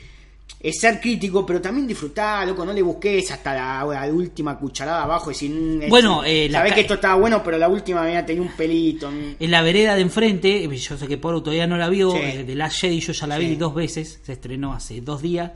[0.59, 5.03] Es ser crítico, pero también disfrutar, loco, no le busques hasta la, la última cucharada
[5.03, 7.69] abajo y mm, Bueno, este, eh, la sabés ca- que esto estaba bueno, pero la
[7.69, 9.11] última mira tenía un pelito.
[9.11, 9.35] mm.
[9.39, 12.17] En la vereda de enfrente, eh, yo sé que Poro todavía no la vio, Sí.
[12.17, 13.45] eh, de Last Jedi yo ya la Sí.
[13.45, 15.51] vi dos veces, se estrenó hace dos días.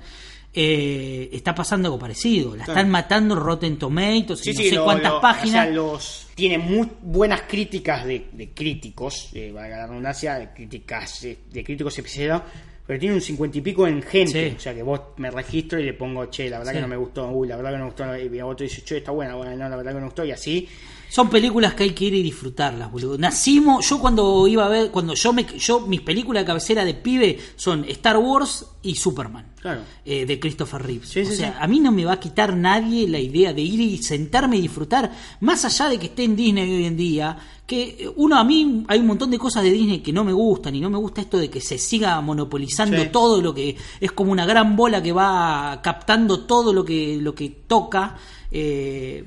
[0.54, 4.76] eh, está pasando algo parecido, la están matando Rotten Tomatoes, y Sí, no sí, sé
[4.76, 5.66] lo- cuántas lo- o páginas.
[5.66, 11.24] sea, los, tiene muy buenas críticas de, de críticos, eh, valga la redundancia, de críticas
[11.24, 12.44] eh, de críticos especializados,
[12.86, 14.50] pero tiene un cincuenta y pico en gente.
[14.50, 14.56] Sí.
[14.58, 16.78] O sea que vos me registro y le pongo, che, la verdad Sí.
[16.78, 18.98] que no me gustó, uy, la verdad que no me gustó, y otro dice, che,
[18.98, 20.68] está buena, bueno, no, la verdad que no me gustó, y así.
[21.12, 23.18] Son películas que hay que ir y disfrutarlas, boludo.
[23.18, 26.94] Nacimos, yo cuando iba a ver, cuando yo me, yo mis películas de cabecera de
[26.94, 29.52] pibe son Star Wars y Superman.
[29.60, 29.82] Claro.
[30.06, 31.10] eh, de Christopher Reeves.
[31.10, 31.58] Sí, o sí, sea, sí.
[31.60, 34.62] a mí no me va a quitar nadie la idea de ir y sentarme y
[34.62, 37.38] disfrutar, más allá de que esté en Disney hoy en día,
[37.68, 40.32] que eh, uno a mí hay un montón de cosas de Disney que no me
[40.32, 44.12] gustan y no me gusta esto de que se siga monopolizando todo lo que es
[44.14, 48.16] como una gran bola que va captando todo lo que lo que toca.
[48.50, 49.26] Eh,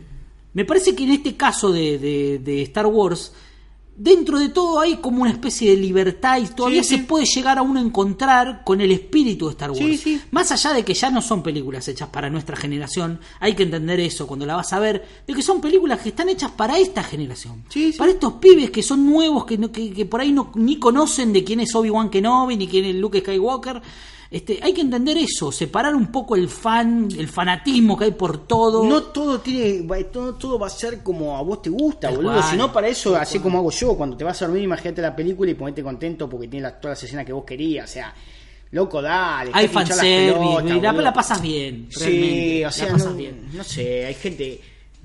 [0.54, 3.32] me parece que en este caso de, de- de Star Wars,
[3.96, 7.02] dentro de todo hay como una especie de libertad y todavía Sí, se sí.
[7.02, 10.00] puede llegar a uno a encontrar con el espíritu de Star Wars.
[10.00, 10.20] Sí.
[10.32, 14.00] Más allá de que ya no son películas hechas para nuestra generación, hay que entender
[14.00, 17.04] eso cuando la vas a ver, de que son películas que están hechas para esta
[17.04, 17.62] generación.
[17.96, 21.32] Para estos pibes que son nuevos, que, no- que, que por ahí no, ni conocen
[21.32, 23.80] de quién es Obi-Wan Kenobi, ni quién es Luke Skywalker.
[24.30, 28.46] Este, hay que entender eso, separar un poco el fan, el fanatismo que hay por
[28.46, 28.84] todo.
[28.84, 32.42] No todo tiene, va- todo, todo va a ser como a vos te gusta, boludo.
[32.42, 35.14] Si no, para eso, así como hago yo, cuando te vas a dormir, imagínate la
[35.14, 37.88] película y ponete contento porque tiene las, todas las escenas que vos querías.
[37.88, 38.14] O sea,
[38.72, 39.50] loco, dale.
[39.54, 41.88] hay fanservice, y la, la pasas bien.
[41.94, 43.48] realmente, Sí, o la sea, pasas no, bien.
[43.52, 44.60] no sé, hay gente.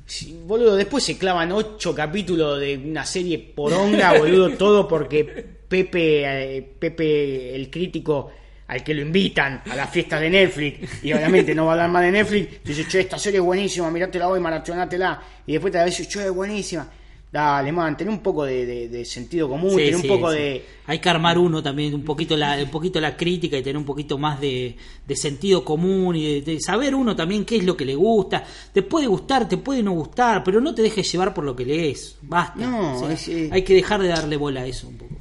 [0.08, 5.24] sí, Boludo, después se clavan ocho capítulos de una serie poronga, boludo, todo porque
[5.70, 8.32] Pepe, eh, Pepe el crítico
[8.70, 11.90] al que lo invitan a las fiestas de Netflix, y obviamente no va a hablar
[11.90, 15.80] más de Netflix, dice, che, esta serie es buenísima, mirátela hoy, maratonátela, y después te
[15.80, 16.88] va a decir, che, es buenísima.
[17.32, 20.32] Dale, man, ten un poco de, de- de sentido común, Sí, ten un sí, poco
[20.32, 20.38] sí.
[20.40, 20.66] de...
[20.88, 23.86] Hay que armar uno también, un poquito la, un poquito la crítica y tener un
[23.86, 27.78] poquito más de, de sentido común y de, de saber uno también qué es lo
[27.78, 28.44] que le gusta.
[28.74, 31.66] Te puede gustar, te puede no gustar, pero no te dejes llevar por lo que
[31.66, 32.18] lees.
[32.24, 32.66] Basta.
[32.66, 35.14] No, O sea, es, eh, hay que dejar de darle bola a eso un poco.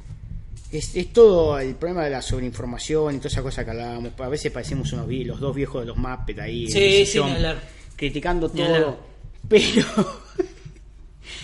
[0.71, 4.11] Es, es todo el problema de la sobreinformación y toda esa cosa que hablábamos.
[4.19, 7.19] A veces parecemos unos los dos viejos de los Muppets ahí en Sí, el sí,
[7.95, 8.99] criticando todo.
[9.47, 10.05] Pero,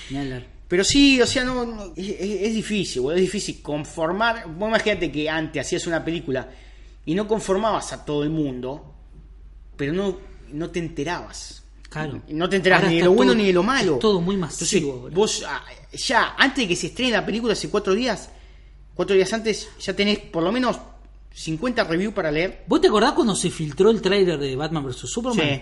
[0.67, 4.47] pero sí, o sea, no, no, es, difícil, boludo, es difícil conformar.
[4.47, 6.49] Vos imagínate que antes hacías una película
[7.05, 8.93] y no conformabas a todo el mundo,
[9.75, 10.17] pero no,
[10.51, 11.63] no te enterabas.
[11.89, 12.21] Claro.
[12.27, 13.93] No te enterás Ahora ni de lo bueno ni de lo malo.
[13.93, 14.93] es todo muy Entonces, masivo.
[14.99, 15.15] boludo.
[15.15, 15.63] vos ah,
[15.93, 18.29] ya, antes de que se estrene la película hace cuatro días,
[18.95, 20.77] cuatro días antes, ya tenés por lo menos
[21.33, 22.63] 50 reviews para leer.
[22.65, 25.45] ¿Vos te acordás cuando se filtró el tráiler de Batman vs Superman?
[25.45, 25.61] Sí.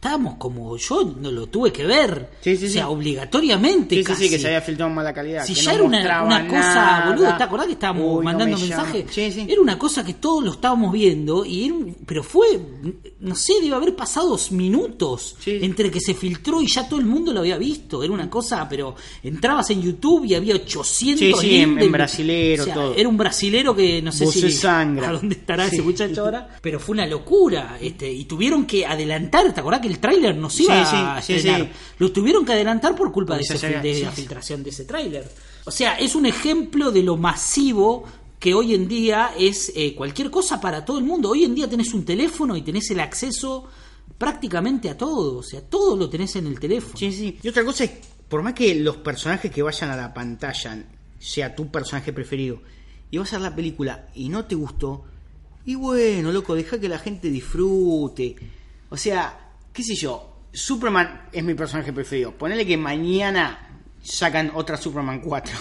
[0.00, 2.30] Estábamos como yo no lo tuve que ver.
[2.40, 2.90] Sí, sí, o sea, sí.
[2.90, 3.96] obligatoriamente.
[3.96, 4.24] Sí, casi.
[4.24, 5.44] sí, que se había filtrado en mala calidad.
[5.44, 7.10] Si que ya no era una, una cosa, nada.
[7.10, 8.84] boludo, ¿te acordás que estábamos Uy, no mandando me llama.
[8.84, 9.18] mensajes?
[9.46, 12.46] Era una cosa que todos lo estábamos viendo, y era un- pero fue,
[13.20, 17.34] no sé, debe haber pasado minutos entre que se filtró y ya todo el mundo
[17.34, 18.02] lo había visto.
[18.02, 22.64] Era una cosa, pero entrabas en YouTube y había 800 Sí, en- en brasilero, o
[22.64, 22.94] sea, todo.
[22.96, 25.08] Era un brasilero que no sé Vos si sangra.
[25.10, 27.76] a dónde estará ese muchacho ahora, pero fue una locura.
[27.80, 31.18] Este, y tuvieron que adelantar, ¿te acordás que el tráiler nos iba Sí, sí, a
[31.18, 31.60] estrenar?
[31.62, 31.68] sí.
[31.98, 35.30] Lo tuvieron que adelantar por culpa de, ese de la filtración de ese tráiler.
[35.66, 38.04] O sea, es un ejemplo de lo masivo
[38.38, 41.30] que hoy en día es eh, cualquier cosa para todo el mundo.
[41.30, 43.66] Hoy en día tenés un teléfono y tenés el acceso
[44.16, 45.38] prácticamente a todo.
[45.38, 46.96] O sea, todo lo tenés en el teléfono.
[46.96, 47.38] Sí, sí.
[47.42, 47.90] Y otra cosa es,
[48.28, 50.84] por más que los personajes que vayan a la pantalla
[51.18, 52.62] sea tu personaje preferido,
[53.10, 55.04] y vas a ver la película y no te gustó,
[55.66, 58.36] y bueno, loco, deja que la gente disfrute.
[58.88, 62.32] O sea, qué sé yo, Superman es mi personaje preferido.
[62.32, 63.68] Ponele que mañana
[64.02, 65.54] sacan otra Superman 4.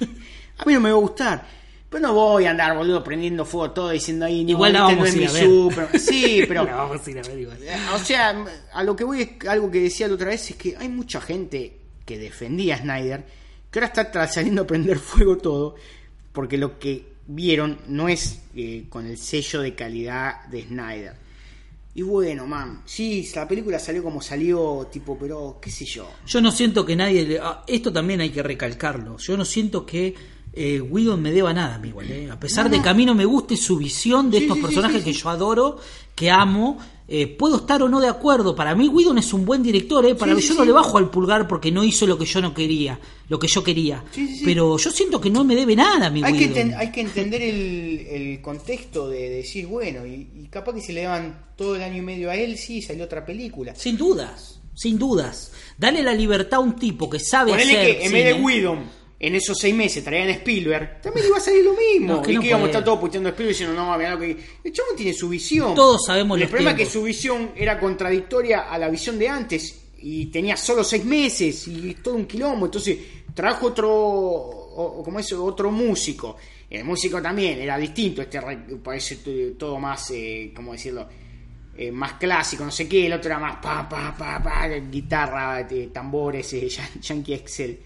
[0.58, 1.62] a mí no me va a gustar.
[1.88, 4.94] Pero no voy a andar, boludo, prendiendo fuego todo diciendo ahí, no, Igual la este
[4.94, 6.00] vamos no es a ir mi a ver.
[6.00, 7.58] Sí, pero La vamos a ir a ver igual.
[7.94, 10.74] o sea, a lo que voy es algo que decía la otra vez, es que
[10.74, 13.26] hay mucha gente que defendía a Snyder,
[13.70, 15.74] que ahora está saliendo a prender fuego todo,
[16.32, 21.21] porque lo que vieron no es eh, con el sello de calidad de Snyder.
[21.94, 26.08] Y bueno, man, sí, la película salió como salió, tipo, pero qué sé yo.
[26.26, 27.26] Yo no siento que nadie.
[27.26, 29.18] le- ah, esto también hay que recalcarlo.
[29.18, 30.14] Yo no siento que
[30.54, 32.10] eh, Whedon me deba nada, a mí igual.
[32.10, 32.30] eh.
[32.30, 34.62] A pesar de que a mí no me guste su visión de Sí, estos sí,
[34.62, 35.78] personajes sí, que yo adoro,
[36.14, 36.78] que amo.
[37.14, 38.54] Eh, puedo estar o no de acuerdo.
[38.56, 40.04] Para mí, Whedon es un buen director.
[40.06, 40.14] eh.
[40.14, 40.66] Para Sí, mí, sí, yo no sí.
[40.68, 42.98] le bajo al pulgar porque no hizo lo que yo no quería.
[43.28, 44.02] Lo que yo quería.
[44.44, 46.74] Pero yo siento que no me debe nada, mi Hay Whedon.
[46.74, 51.02] hay que entender el, el contexto de, decir, bueno, y, y capaz que se le
[51.02, 53.74] daban todo el año y medio a él, sí, salió otra película.
[53.74, 54.58] Sin dudas.
[54.74, 55.52] Sin dudas.
[55.76, 57.98] Dale la libertad a un tipo que sabe Ponele hacer.
[57.98, 58.42] que en vez de.
[58.42, 62.14] Whedon en esos seis meses traían a Spielberg, también iba a salir lo mismo.
[62.14, 63.96] No, es que y no que íbamos a estar todos puteando a Spielberg diciendo, no,
[63.96, 64.36] mirá lo que.
[64.64, 65.74] El chabón tiene su visión.
[65.74, 69.28] Todos sabemos El los problema es que su visión era contradictoria a la visión de
[69.28, 69.78] antes.
[70.04, 72.66] Y tenía solo seis meses y todo un quilombo.
[72.66, 72.98] Entonces
[73.34, 73.88] trajo otro.
[74.74, 76.36] O, como es, otro músico.
[76.68, 78.22] El músico también era distinto.
[78.22, 80.10] Este re- parece t- todo más.
[80.10, 81.08] Eh, ¿Cómo decirlo?
[81.74, 85.66] eh, más clásico, no sé qué, el otro era más pa, pa, pa, pa, guitarra,
[85.70, 87.78] eh, tambores, eh, yan- Yankee Excel.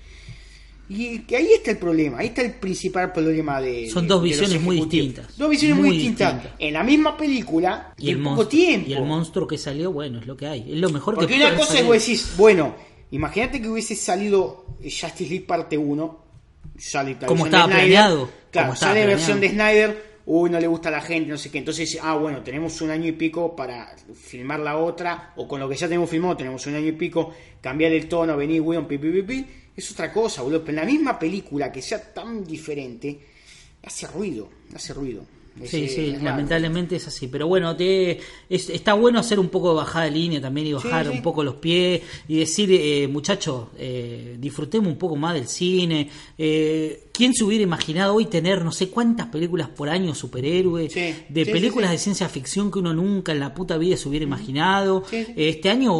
[0.89, 3.91] Y que ahí está el problema, ahí está el principal problema de.
[3.91, 5.37] Son de- dos visiones muy distintas.
[5.37, 6.35] Dos visiones muy, distintas.
[6.35, 6.61] distintas.
[6.61, 8.91] En la misma película Y el, poco monstruo, tiempo.
[8.91, 10.73] y el monstruo que salió, bueno, es lo que hay.
[10.73, 12.77] Es lo mejor Porque que una puede cosa es vos decís, bueno,
[13.11, 16.25] imagínate que hubiese salido Justice League parte 1,
[16.79, 19.11] sale Como estaba planeado, Claro, estaba sale planeado.
[19.17, 21.59] versión de Snyder, uy, no le gusta a la gente, no sé qué.
[21.59, 25.69] Entonces, ah, bueno, tenemos un año y pico para filmar la otra, o con lo
[25.69, 28.99] que ya tenemos filmado, tenemos un año y pico, cambiar el tono, venir, weón, pi,
[28.99, 29.47] pi, pi, pi.
[29.77, 30.61] Es otra cosa, boludo.
[30.65, 33.19] Pero en la misma película que sea tan diferente,
[33.85, 35.25] hace ruido, hace ruido.
[35.63, 37.29] Es, Sí, eh, sí, es lamentablemente es así.
[37.29, 38.19] Pero bueno, te,
[38.49, 41.17] es- está bueno hacer un poco de bajada de línea también y bajar Sí, sí.
[41.17, 46.11] un poco los pies y decir, eh, muchachos, eh, disfrutemos un poco más del cine.
[46.37, 50.93] Eh, ¿Quién se hubiera imaginado hoy tener no sé cuántas películas por año superhéroes?
[50.93, 53.97] Sí, de sí, películas sí, de ciencia ficción que uno nunca en la puta vida
[53.97, 55.03] se hubiera imaginado.
[55.11, 55.95] Este año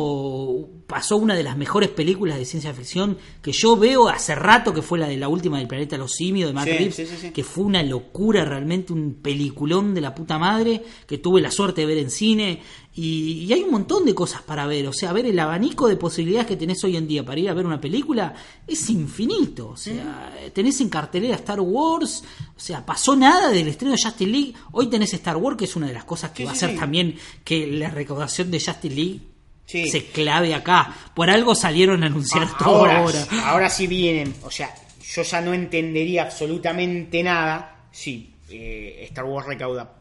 [0.87, 4.83] pasó una de las mejores películas de ciencia ficción que yo veo hace rato, que
[4.83, 7.83] fue la de la última del planeta Los Simios de Matt Reeves, que fue una
[7.83, 12.11] locura, realmente un peliculón de la puta madre, que tuve la suerte de ver en
[12.11, 12.61] cine.
[12.99, 15.97] Y, y hay un montón de cosas para ver, o sea, ver el abanico de
[15.97, 18.35] posibilidades que tenés hoy en día para ir a ver una película
[18.67, 19.69] es infinito.
[19.69, 22.25] O sea, tenés en cartelera Star Wars,
[22.57, 24.55] o sea, pasó nada del estreno de Justice League.
[24.73, 26.57] Hoy tenés Star Wars, que es una de las cosas que Sí, va sí, a
[26.57, 26.81] hacer sí.
[26.81, 29.21] también que la recaudación de Justice League
[29.67, 30.95] se clave acá.
[31.15, 33.27] Por algo salieron a anunciar Ah, todo ahora, ahora.
[33.45, 34.35] ahora sí vienen.
[34.43, 34.75] O sea,
[35.15, 39.99] yo ya no entendería absolutamente nada si eh, Star Wars recauda.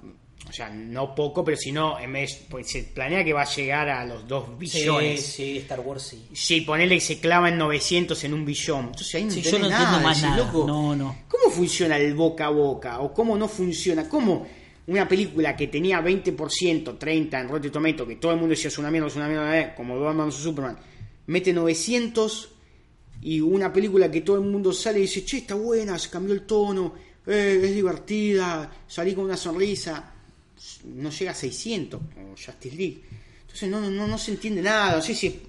[0.47, 3.49] O sea, no poco, pero si no, en vez, pues se planea que va a
[3.55, 5.25] llegar a los 2 billones.
[5.25, 6.27] sí, Star Wars sí.
[6.33, 8.85] Si ponele que se clava en 900 en un billón.
[8.85, 10.45] Entonces ahí no Sí, yo no entiendo nada, más decís, nada.
[10.45, 11.17] loco, No, no.
[11.27, 12.99] ¿Cómo funciona el boca a boca?
[12.99, 14.07] ¿O cómo no funciona?
[14.07, 14.45] ¿Cómo
[14.87, 16.35] una película que tenía 20%,
[16.99, 19.59] 30% en Rotten Tomato, que todo el mundo decía es una mierda, es una mierda,
[19.59, 20.77] eh, como Batman vs Superman,
[21.25, 22.49] mete 900
[23.21, 26.35] y una película que todo el mundo sale y dice, che, está buena, se cambió
[26.35, 26.93] el tono,
[27.25, 30.13] eh, es divertida, salí con una sonrisa,
[30.85, 33.01] no llega a 600 como Justice League.
[33.41, 35.41] Entonces no, no, no se entiende nada, no sé si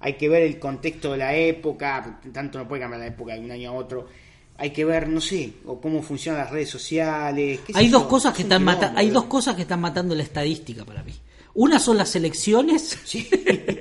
[0.00, 3.40] hay que ver el contexto de la época, tanto no puede cambiar la época de
[3.40, 4.08] un año a otro.
[4.56, 7.60] Hay que ver, no sé, o cómo funcionan las redes sociales.
[7.66, 9.20] qué Hay yo, dos cosas que es están mata- hay boludo.
[9.22, 11.12] dos cosas que están matando la estadística para mí.
[11.54, 13.28] Una son las elecciones Sí.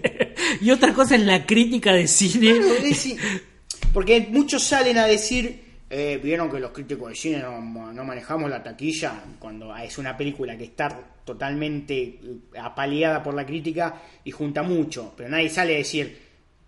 [0.62, 2.52] y otra cosa es la crítica de cine.
[2.58, 3.18] Claro, es decir,
[3.94, 5.62] porque muchos salen a decir,
[5.94, 10.16] eh, vieron que los críticos de cine no, no manejamos la taquilla cuando es una
[10.16, 10.88] película que está
[11.26, 12.20] totalmente eh,
[12.62, 16.18] apaleada por la crítica y junta mucho, pero nadie sale a decir,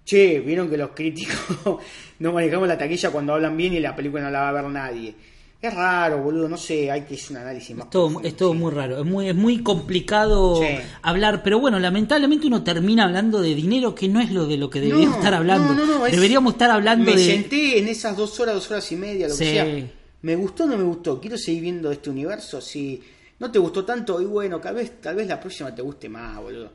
[0.04, 1.80] che, vieron que los críticos
[2.20, 4.66] no manejamos la taquilla cuando hablan bien y la película no la va a ver
[4.66, 5.16] nadie.
[5.64, 8.36] Es raro, boludo, no sé, hay que hacer un análisis más Es todo, profundo, es
[8.36, 8.58] todo sí.
[8.58, 10.68] muy raro, es muy, es muy complicado Sí.
[11.02, 14.70] hablar, pero bueno, lamentablemente uno termina hablando de dinero que no es lo de lo
[14.70, 15.74] que deberíamos No, estar hablando.
[15.74, 17.26] no, no, no, es- Deberíamos estar hablando me de...
[17.26, 19.46] senté en esas dos horas, dos horas y media, lo Sí.
[19.46, 19.88] que sea.
[20.24, 21.22] ¿Me gustó o no me gustó?
[21.22, 22.60] ¿Quiero seguir viendo este universo?
[22.60, 23.02] Si
[23.40, 26.42] no te gustó tanto, y bueno, tal vez, tal vez la próxima te guste más,
[26.42, 26.72] boludo.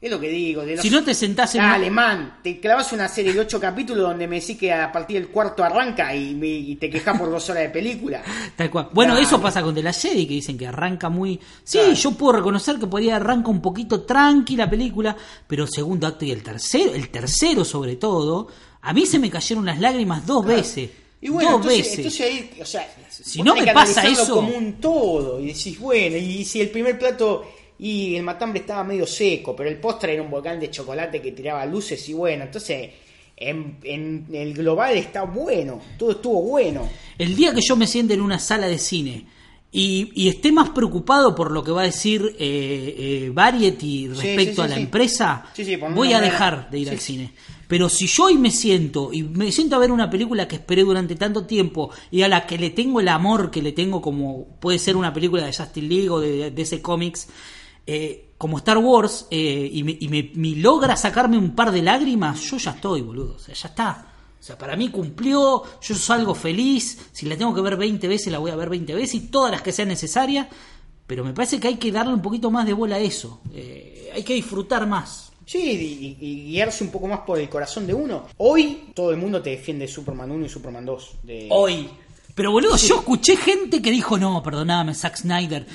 [0.00, 0.62] Es lo que digo.
[0.64, 1.60] De los- Si no te sentás en...
[1.60, 5.18] Dale, man, te clavas una serie de ocho capítulos donde me decís que a partir
[5.18, 8.22] del cuarto arranca y, te quejas por dos horas de película.
[8.56, 8.88] Tal cual.
[8.94, 11.38] Bueno, eso pasa con The Last Jedi, que dicen que arranca muy...
[11.64, 11.92] Sí, Claro.
[11.92, 15.14] yo puedo reconocer que podría arranca un poquito tranqui la película,
[15.46, 18.48] pero segundo acto y el tercero, el tercero sobre todo,
[18.80, 20.88] a mí se me cayeron las lágrimas dos veces.
[21.20, 21.98] Y bueno, dos entonces, veces.
[21.98, 26.16] entonces ahí, o sea, Si no me pasa eso- como un todo y decís, bueno,
[26.16, 27.44] y si el primer plato
[27.82, 31.32] y el matambre estaba medio seco, pero el postre era un volcán de chocolate que
[31.32, 32.90] tiraba luces y bueno, entonces
[33.34, 36.86] en, en el global está bueno, todo estuvo bueno.
[37.16, 39.24] El día que yo me siente en una sala de cine
[39.72, 44.50] y, y esté más preocupado por lo que va a decir eh, eh, Variety respecto
[44.50, 45.46] sí, sí, a la empresa,
[45.94, 47.32] voy a dejar de ir al cine.
[47.66, 50.82] Pero si yo hoy me siento y me siento a ver una película que esperé
[50.82, 54.58] durante tanto tiempo y a la que le tengo el amor que le tengo como
[54.58, 57.28] puede ser una película de Justin League o de, de ese cómics,
[57.86, 61.82] eh, como Star Wars, eh, y, me, y me- me logra sacarme un par de
[61.82, 63.34] lágrimas, yo ya estoy, boludo.
[63.34, 64.06] O sea, ya está.
[64.38, 68.32] O sea, para mí cumplió, yo salgo feliz, si la tengo que ver 20 veces,
[68.32, 70.46] la voy a ver 20 veces y todas las que sean necesarias,
[71.06, 73.42] pero me parece que hay que darle un poquito más de bola a eso.
[73.52, 75.32] Eh, hay que disfrutar más.
[75.44, 78.28] Sí, y, y- y guiarse un poco más por el corazón de uno.
[78.38, 81.10] Hoy todo el mundo te defiende Superman 1 y Superman 2.
[81.24, 81.48] De...
[81.50, 81.90] Hoy.
[82.40, 85.66] Pero boludo, yo escuché gente que dijo, no, perdoname, Zack Snyder.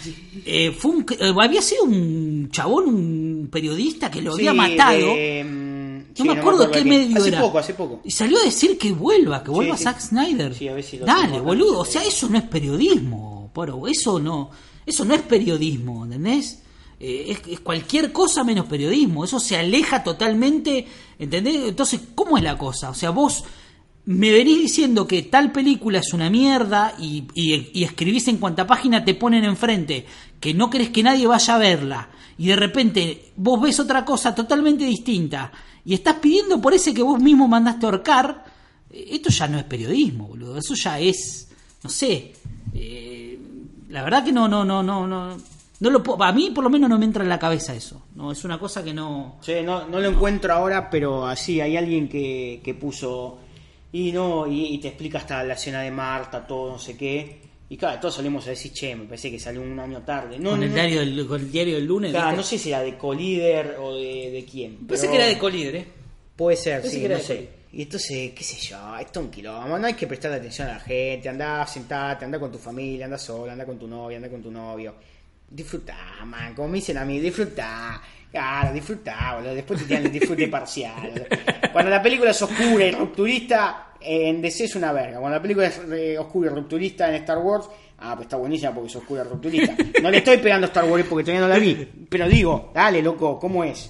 [0.48, 4.98] Eh, fue un, eh, había sido un chabón, un periodista que lo había Sí, matado.
[4.98, 7.40] de, mm, No sí, me acuerdo qué medio hace era.
[7.42, 8.02] poco, hace poco.
[8.04, 9.84] Y salió a decir que vuelva, que vuelva sí.
[9.84, 10.56] Zack Snyder.
[10.56, 11.82] Sí, a ver si lo Dale, boludo.
[11.82, 13.86] O sea, eso no es periodismo, poro.
[13.88, 14.50] Eso no,
[14.88, 16.64] eso no es periodismo, ¿entendés?
[17.00, 19.24] Eh, es, es cualquier cosa menos periodismo.
[19.24, 20.88] Eso se aleja totalmente,
[21.20, 21.58] ¿entendés?
[21.68, 22.90] Entonces, ¿cómo es la cosa?
[22.90, 23.44] O sea, vos
[24.08, 28.68] me venís diciendo que tal película es una mierda y, y- y escribís en cuanta
[28.68, 30.06] página te ponen enfrente
[30.40, 34.36] que no querés que nadie vaya a verla y de repente vos ves otra cosa
[34.36, 35.52] totalmente distinta
[35.84, 38.44] y estás pidiendo por ese que vos mismo mandaste ahorcar,
[38.92, 41.48] eh, esto ya no es periodismo, boludo, eso ya es,
[41.84, 42.34] no sé,
[42.74, 43.40] eh,
[43.90, 45.38] la verdad que no, no, no, no, no,
[45.80, 48.32] no lo a mí por lo menos no me entra en la cabeza eso, no,
[48.32, 49.36] es una cosa que no...
[49.42, 53.38] Sí, no, no lo encuentro ahora, pero así hay alguien que, que puso
[53.96, 57.40] y no y, y te explica hasta la escena de Marta, todo, no sé qué.
[57.70, 60.38] Y claro, todos salimos a decir, che, me parece que salió un año tarde.
[60.38, 60.76] No, con, el no.
[60.76, 62.12] diario del, con el diario del lunes.
[62.12, 62.38] Claro, ¿viste?
[62.38, 64.86] no sé si era de Colíder o de, de quién.
[64.86, 65.88] Pero que era de Colíder, ¿eh?
[66.36, 67.36] Puede ser, Pensé sí, que era no de sé.
[67.36, 67.56] Colíder.
[67.72, 69.80] Y entonces, qué sé yo, esto es un quilombo.
[69.80, 71.30] No hay que prestarle atención a la gente.
[71.30, 74.52] Andá, sentate, anda con tu familia, anda sola, anda con tu novia, anda con tu
[74.52, 74.96] novio.
[75.50, 78.02] Disfrutá, man, como me dicen a mí, disfrutá.
[78.30, 79.56] Claro, disfrutá, boludo.
[79.56, 81.28] Después te tiran el disfrute parcial.
[81.72, 85.20] Cuando la película es oscura y rupturista, en DC es una verga.
[85.20, 87.68] Cuando la película es eh, oscura y rupturista en Star Wars,
[88.00, 89.76] ah, pues está buenísima porque es oscura y rupturista.
[90.02, 91.88] No le estoy pegando a Star Wars porque todavía no la vi.
[92.10, 93.90] Pero digo, dale, loco, ¿cómo es?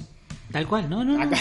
[0.52, 1.32] Tal cual, no, no, no.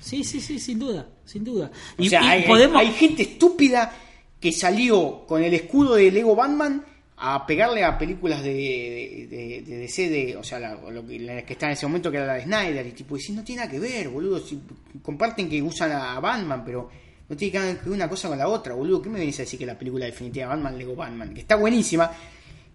[0.00, 1.70] Sí, sí, sí, sin duda, sin duda.
[1.98, 2.76] O Y, sea, y hay, hay- podemos...
[2.80, 3.92] hay gente estúpida
[4.40, 6.84] que salió con el escudo de Lego Batman
[7.24, 11.20] a pegarle a películas de, de, de- de DC, de, o sea, la, lo que,
[11.20, 13.44] la que está en ese momento, que era la de Snyder, y tipo, decís, no
[13.44, 14.40] tiene nada que ver, boludo.
[14.40, 14.58] Si
[15.02, 16.88] comparten que usan a Batman, pero
[17.28, 19.00] no tiene que ver una cosa con la otra, boludo.
[19.00, 21.32] ¿Qué me venís a decir que la película definitiva de Batman, Lego Batman?
[21.32, 22.10] Que está buenísima,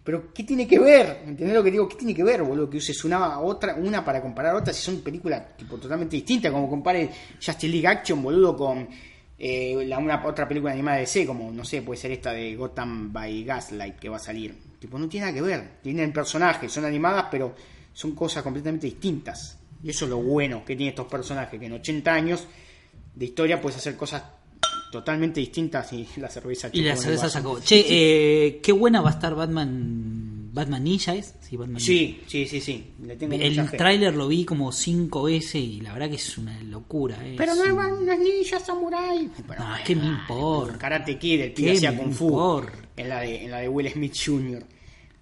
[0.04, 1.24] pero ¿qué tiene que ver?
[1.26, 1.88] ¿Entendés lo que digo?
[1.88, 2.70] ¿Qué tiene que ver, boludo?
[2.70, 6.52] Que uses una otra, una para comparar a otra si son películas tipo totalmente distintas,
[6.52, 8.88] como compare Justice League Action, boludo, con
[9.38, 12.56] eh, la, una otra película animada de DC, como no sé, puede ser esta de
[12.56, 14.56] Gotham by Gaslight que va a salir.
[14.80, 15.72] Tipo, no tiene nada que ver.
[15.82, 17.54] Tienen personajes, son animadas, pero
[17.93, 19.60] son cosas completamente distintas.
[19.84, 22.48] Y eso es lo bueno que tienen estos personajes, que en 80 años
[23.14, 24.24] de historia puedes hacer cosas
[24.92, 27.60] totalmente distintas y la cerveza Y la cerveza sacó.
[27.60, 30.34] Che, eh, qué buena va a estar Batman.
[30.54, 31.36] Batman Ninja es.
[31.42, 32.84] Sí, Batman Sí, sí, sí, sí.
[33.04, 33.62] Le tengo Ninja.
[33.64, 37.16] mucha El tráiler lo vi como cinco veces y la verdad que es una locura.
[37.24, 37.36] eh.
[37.38, 39.26] Pero Es no un- eran unas ninjas samurai.
[39.26, 40.78] No, bueno, ¿qué me importa?
[40.80, 42.62] Karate Kid, el ¿Qué hacía Kung Fu.
[42.96, 44.64] En la, de, en la de Will Smith Jr.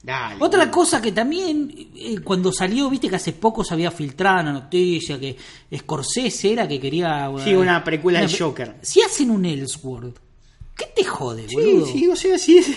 [0.05, 0.35] Dale.
[0.39, 4.53] Otra cosa que también, eh, cuando salió, viste que hace poco se había filtrado una
[4.53, 5.35] noticia que
[5.75, 7.31] Scorsese era que quería.
[7.43, 8.75] Sí, una precuela del Joker.
[8.83, 10.17] Si hacen un Ellsworth,
[10.77, 11.85] ¿qué te jode, Sí, boludo?
[11.87, 12.67] sí, o sea, sí es.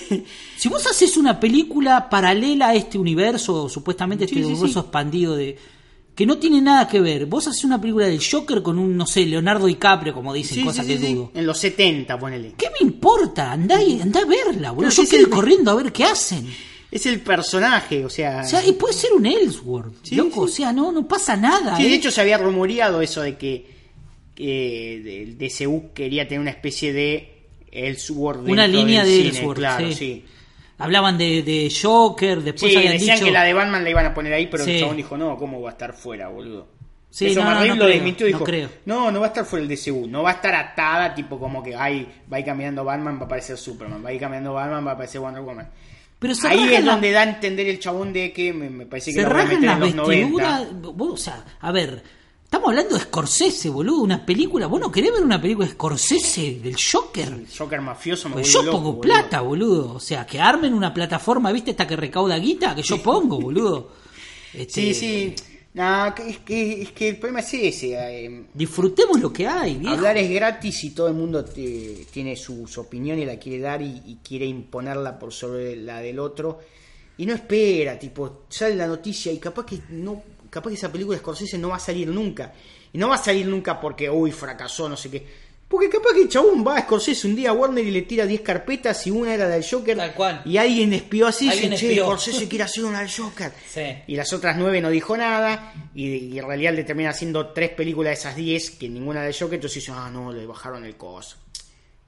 [0.56, 4.86] Si vos haces una película paralela a este universo, supuestamente este Sí, sí, universo sí.
[4.86, 5.58] expandido de.
[6.14, 9.06] que no tiene nada que ver, vos haces una película del Joker con un, no
[9.06, 11.14] sé, Leonardo DiCaprio, como dicen, Sí, cosa sí, que sí, sí.
[11.14, 11.30] dudo.
[11.34, 12.54] En los 70, ponele.
[12.56, 13.52] ¿Qué me importa?
[13.52, 14.88] Andá, y- andá a verla, boludo.
[14.88, 15.30] Pero Yo sí, quiero sí.
[15.30, 16.48] ir corriendo a ver qué hacen.
[16.90, 18.40] Es el personaje, o sea.
[18.44, 20.42] O sea, y puede ser un Ellsworth, Sí, loco.
[20.42, 21.76] O sea, no, no pasa nada.
[21.76, 21.88] Sí, ¿eh?
[21.90, 23.66] de hecho se había rumoreado eso de que
[24.36, 29.58] eh, el DCU quería tener una especie de Ellsworth Una línea del de cine, Ellsworth,
[29.58, 29.94] claro, sí.
[29.94, 30.24] sí.
[30.78, 33.24] Hablaban de, de Joker, después Sí, decían dicho...
[33.26, 35.60] que la de Batman la iban a poner ahí, pero el chabón dijo, no, ¿cómo
[35.60, 36.68] va a estar fuera, boludo?
[37.10, 38.68] Sí, Eso no, no, no lo desmintió y no dijo, creo.
[38.84, 41.62] no, no va a estar fuera el DCU, no va a estar atada, tipo como
[41.62, 44.52] que, ay, va a ir caminando Batman, va a aparecer Superman, va a ir caminando
[44.52, 45.68] Batman, va a aparecer Wonder Woman.
[46.18, 48.86] Pero se Ahí es la- donde da a entender el chabón de que me, me
[48.86, 50.08] parece que se rajan las en los 90.
[50.08, 50.66] vestiduras.
[50.98, 52.02] O sea, a ver,
[52.42, 54.66] estamos hablando de Scorsese, boludo, una película.
[54.66, 57.44] ¿Vos no querés ver una película de Scorsese del Joker?
[57.56, 59.00] Joker mafioso me Pues yo loco, pongo boludo.
[59.02, 59.94] plata, boludo.
[59.94, 61.70] O sea, que armen una plataforma, ¿viste?
[61.70, 63.92] Esta que recauda guita, que yo pongo, boludo.
[64.50, 65.34] Sí, Este, sí.
[65.36, 65.57] No,
[66.14, 67.94] que- es que, es que el problema es ese.
[67.94, 69.94] eh, Disfrutemos lo que hay, viejo.
[69.94, 73.60] hablar es gratis y todo el mundo te- tiene su, su opinión y la quiere
[73.60, 76.58] dar y, y quiere imponerla por sobre la del otro.
[77.16, 81.16] Y no espera, tipo, sale la noticia y capaz que no capaz que esa película
[81.16, 82.52] de Scorsese no va a salir nunca.
[82.92, 85.26] Y no va a salir nunca porque, uy, fracasó, no sé qué.
[85.68, 88.24] Porque capaz que el chabón va a Scorsese un día a Warner y le tira
[88.24, 89.98] 10 carpetas y una era del Joker.
[89.98, 90.42] Tal cual.
[90.46, 91.96] Y alguien espió así y dice, che.
[92.00, 93.52] Scorsese quiere hacer una del Joker.
[93.68, 93.82] Sí.
[94.06, 95.74] Y las otras nueve no dijo nada.
[95.94, 99.34] Y, y en realidad le termina haciendo tres películas de esas diez, que ninguna de
[99.34, 99.56] Joker.
[99.56, 101.36] Entonces dice, ah, no, le bajaron el coso.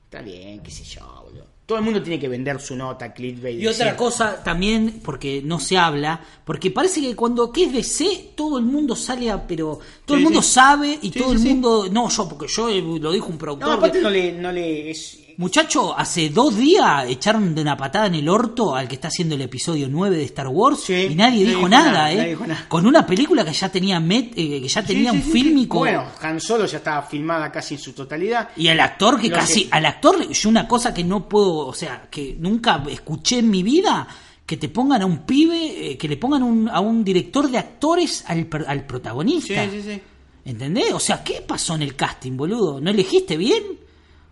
[0.04, 1.46] Está bien, qué sé yo, boludo.
[1.70, 3.60] Todo el mundo tiene que vender su nota, clickbait.
[3.60, 7.72] Y otra decir, cosa también, porque no se habla, porque parece que cuando que es
[7.72, 10.50] DC, todo el mundo sale a, pero todo Sí, el mundo sí.
[10.50, 13.68] sabe y Sí, todo el mundo, no, yo, porque yo eh, lo dijo un productor.
[13.68, 17.74] No, aparte que- no le, no le es, Muchacho, hace dos días echaron de una
[17.74, 20.92] patada en el orto al que está haciendo el episodio 9 de Star Wars Sí,
[20.92, 22.16] y nadie nadie dijo nada, nada, ¿eh?
[22.16, 22.66] nadie dijo nada.
[22.68, 25.78] Con una película que ya tenía met, eh, que ya tenía Sí, un sí, fílmico.
[25.78, 28.50] Bueno, Han Solo ya estaba filmada casi en su totalidad.
[28.54, 31.66] Y al actor que Lo casi, que- al actor, yo una cosa que no puedo,
[31.68, 34.06] o sea, que nunca escuché en mi vida,
[34.44, 37.56] que te pongan a un pibe, eh, que le pongan un- a un director de
[37.56, 39.64] actores al, al protagonista.
[39.64, 40.02] Sí, sí, sí.
[40.44, 40.92] ¿Entendés?
[40.92, 42.78] O sea, ¿qué pasó en el casting, boludo?
[42.78, 43.62] ¿No elegiste bien?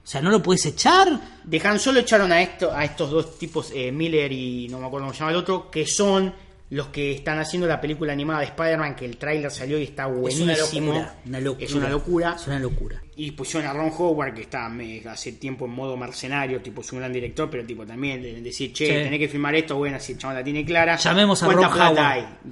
[0.09, 1.21] O sea, ¿no lo puedes echar?
[1.45, 4.87] De Han Solo echaron a, esto, a estos dos tipos, eh, Miller y no me
[4.87, 6.33] acuerdo cómo se llama el otro, que son
[6.71, 10.07] los que están haciendo la película animada de Spider-Man, que el tráiler salió y está
[10.07, 10.51] buenísimo.
[10.51, 11.15] Es una locura.
[11.27, 11.65] Una locura.
[11.67, 12.37] Es una locura.
[12.41, 13.03] Es una locura.
[13.17, 16.91] Y pusieron a Ron Howard, que está me- hace tiempo en modo mercenario, tipo es
[16.93, 18.93] un gran director, pero tipo también de decir, che, Sí.
[18.93, 20.97] tenés que filmar esto, bueno, si el chabón la tiene clara.
[20.97, 22.07] Llamemos a ¿Cuánta Ron plata Howard.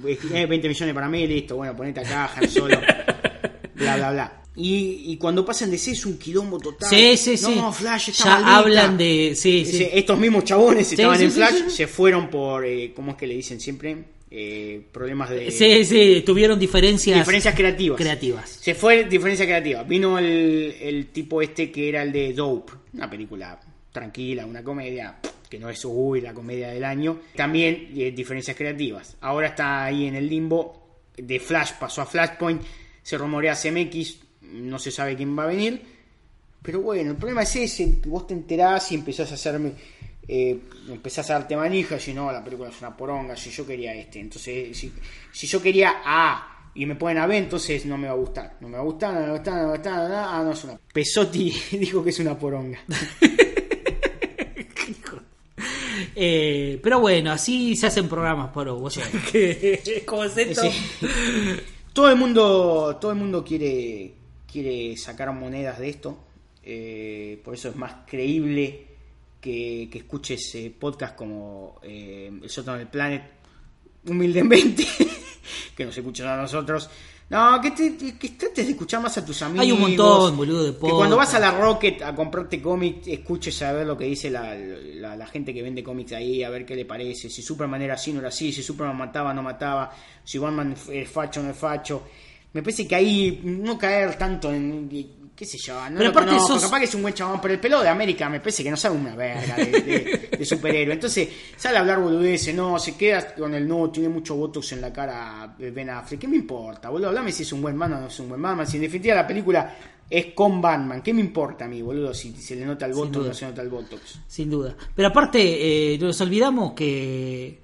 [0.05, 0.19] hay?
[0.43, 2.79] Eh, 20 millones para mí, listo, bueno, ponete acá, Han Solo.
[3.73, 4.41] bla, bla, bla.
[4.59, 6.89] Y, y cuando pasan de C es un quilombo total.
[6.89, 7.55] Sí, sí, sí.
[7.55, 8.57] No, Flash está Ya maldita.
[8.57, 9.33] hablan de.
[9.35, 9.87] Sí, sí.
[9.93, 13.59] Estos mismos chabones estaban en Flash, se fueron por, eh, ¿cómo es que le dicen
[13.59, 13.95] siempre?
[14.29, 15.51] Eh, problemas de...
[15.51, 17.17] Sí, sí, tuvieron diferencias.
[17.19, 17.97] Diferencias creativas.
[17.97, 18.49] creativas.
[18.49, 19.83] Se fue diferencia creativa.
[19.83, 23.57] Vino el, el tipo este que era el de Dope, una película
[23.91, 25.17] tranquila, una comedia
[25.49, 27.21] que no es uy, la comedia del año.
[27.35, 29.15] También eh, diferencias creativas.
[29.21, 30.83] Ahora está ahí en el limbo.
[31.15, 32.61] De Flash pasó a Flashpoint.
[33.01, 34.17] Se rumorea CMX.
[34.53, 35.81] No se sabe quién va a venir.
[36.61, 39.73] Pero bueno, el problema es ese, que vos te enterás y empezás a hacerme,
[40.27, 43.93] eh, empezás a darte manija, si no, la película es una poronga, si yo quería
[43.93, 44.91] este, entonces, si,
[45.31, 48.57] si yo quería A y me ponen a B, entonces no me va a gustar,
[48.59, 50.09] no me va a gustar, no me va a gustar, no me va a gustar,
[50.09, 50.79] no, ah, no es una...
[50.93, 52.79] Pesotti dijo que es una poronga.
[56.19, 58.99] Eh, pero bueno, así se hacen programas, por vos
[59.31, 60.63] que ¿Cómo es esto?
[60.63, 61.07] Sí.
[61.93, 64.13] Todo el mundo, todo el mundo quiere,
[64.51, 66.17] quiere sacar monedas de esto,
[66.63, 68.87] eh, por eso es más creíble
[69.41, 73.23] que, que escuches eh, podcast como eh, El sótano del Planet,
[74.07, 74.85] humildemente,
[75.75, 76.89] que nos escuchen a nosotros.
[77.29, 79.61] No, que, te, que trates de escuchar más a tus amigos.
[79.65, 81.35] Hay un montón, boludo, de Que cuando vas podcast.
[81.35, 85.27] a la Rocket a comprarte cómics, escuches a ver lo que dice la, la- la
[85.27, 87.29] gente que vende cómics ahí, a ver qué le parece.
[87.29, 88.53] Si Superman era así, no era así.
[88.53, 89.91] Si Superman mataba, no mataba.
[90.23, 92.03] Si Batman es facho, no es facho.
[92.53, 94.89] Me parece que ahí no caer tanto en.
[95.35, 97.53] qué sé yo, no Pero lo conozco, sos- capaz que es un buen chabón, pero
[97.53, 100.93] el pelado de América me parece que no sabe una verga de, de- de superhéroe.
[100.95, 104.81] Entonces sale a hablar boludeces, no, se queda con el no, tiene mucho botox en
[104.81, 106.21] la cara Ben Affleck.
[106.21, 107.09] ¿Qué me importa, boludo?
[107.09, 108.65] Hablame si es un buen man o no es un buen man.
[108.65, 109.75] Si en definitiva la película
[110.09, 112.13] es con Batman, ¿qué me importa a mí, boludo?
[112.15, 114.19] Si se le nota el botox o no se nota el botox.
[114.25, 114.75] Sin duda.
[114.95, 117.59] Pero aparte, eh, nos olvidamos que,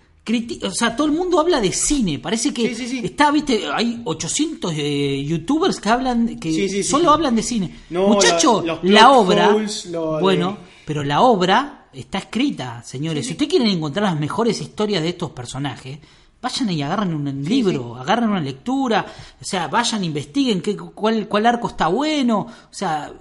[0.63, 2.19] o sea, todo el mundo habla de cine.
[2.19, 3.01] Parece que Sí, sí, sí.
[3.03, 7.76] está, viste, hay 800 eh, youtubers que hablan, que solo hablan de cine.
[7.89, 13.26] No, Muchacho, la- obra, holes, lo de- bueno, pero la obra está escrita, señores.
[13.26, 15.99] Si ustedes quieren encontrar las mejores historias de estos personajes,
[16.41, 19.05] vayan y agarren un libro, agarren una lectura,
[19.41, 23.11] o sea, vayan, investiguen qué, cuál, cuál arco está bueno, o sea,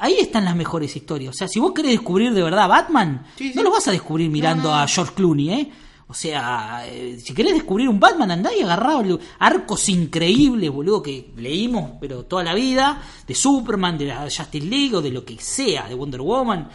[0.00, 1.34] ahí están las mejores historias.
[1.34, 3.52] O sea, si vos querés descubrir de verdad Batman, Sí, sí.
[3.56, 4.82] no lo vas a descubrir mirando No, no.
[4.82, 5.72] a George Clooney, ¿eh?
[6.10, 11.02] O sea, eh, si querés descubrir un Batman, andá y agarrá boludo, arcos increíbles, boludo,
[11.02, 15.22] que leímos, pero toda la vida, de Superman, de la Justice League o de lo
[15.24, 16.66] que sea, de Wonder Woman.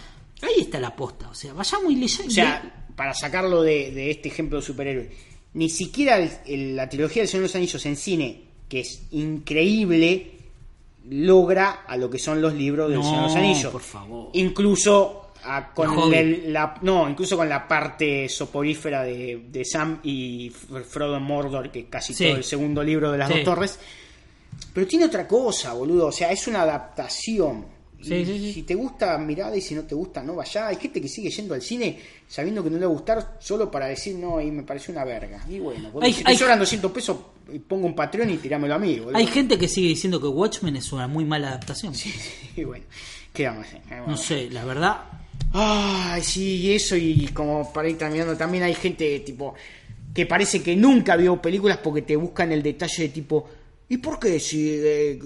[0.41, 1.29] Ahí está la posta.
[1.29, 2.27] O sea, vayamos y leyendo.
[2.27, 5.09] O sea, para sacarlo de, de este ejemplo de superhéroe,
[5.55, 9.01] ni siquiera el- el- la trilogía del Señor de los Anillos en cine, que es
[9.11, 10.31] increíble,
[11.09, 13.71] logra a lo que son los libros del No, Señor de los Anillos.
[13.71, 14.29] por favor.
[14.33, 20.49] Incluso a- con el- la, no, incluso con la parte soporífera de, de Sam y
[20.89, 22.25] Frodo Mordor, que casi Sí.
[22.27, 23.35] todo el segundo libro de las Sí.
[23.35, 23.79] dos torres.
[24.73, 26.07] Pero tiene otra cosa, boludo.
[26.07, 27.65] O sea, es una adaptación.
[28.01, 28.53] Sí, Y sí, sí.
[28.53, 30.67] Si te gusta, mirada y si no te gusta, no vaya.
[30.67, 33.71] Hay gente que sigue yendo al cine sabiendo que no le va a gustar solo
[33.71, 35.41] para decir, no, y me pareció una verga.
[35.49, 37.17] Y bueno, boludo, Hay- si te hay- sobran 200 pesos,
[37.67, 39.15] pongo un Patreon y tirámelo a mí, boludo.
[39.17, 41.93] Hay gente que sigue diciendo que Watchmen es una muy mala adaptación.
[42.57, 42.83] Y bueno,
[43.31, 43.79] ¿qué vamos a hacer?
[43.83, 44.07] Eh, bueno.
[44.07, 44.97] No sé, la verdad.
[45.53, 49.53] Ay, sí, y eso, y como para ir terminando, también hay gente tipo
[50.13, 53.49] que parece que nunca vio películas porque te buscan el detalle de tipo,
[53.89, 55.19] ¿y por qué si eh,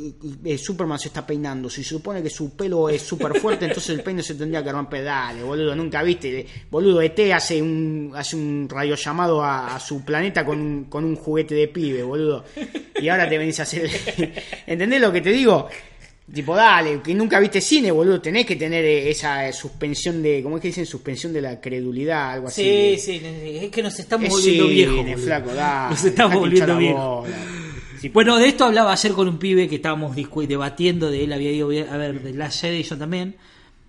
[0.45, 1.69] eh, Superman se está peinando?
[1.69, 4.71] Si se supone que su pelo es súper fuerte, entonces el peine se tendría que
[4.71, 10.45] romper, dale, boludo, nunca viste, boludo, ET hace un, hace un a, a su planeta
[10.45, 12.45] con, con un juguete de pibe, boludo,
[13.01, 13.89] y ahora te venís a hacer,
[14.67, 15.67] ¿entendés lo que te digo?
[16.33, 20.43] Tipo, dale, que nunca viste cine, boludo, tenés que tener eh, esa eh, suspensión de,
[20.43, 20.85] ¿cómo es que dicen?
[20.85, 22.97] Suspensión de la credulidad, algo así.
[22.97, 24.97] Sí, sí, es que nos estamos Es volviendo viejos.
[24.97, 25.17] boludo.
[25.17, 27.29] flaco, dale, Nos estamos volviendo viejos.
[28.01, 31.51] Sí, Bueno, de esto hablaba ayer con un pibe que estábamos debatiendo, de él había
[31.51, 33.37] ido a ver de Last Jedi y yo también,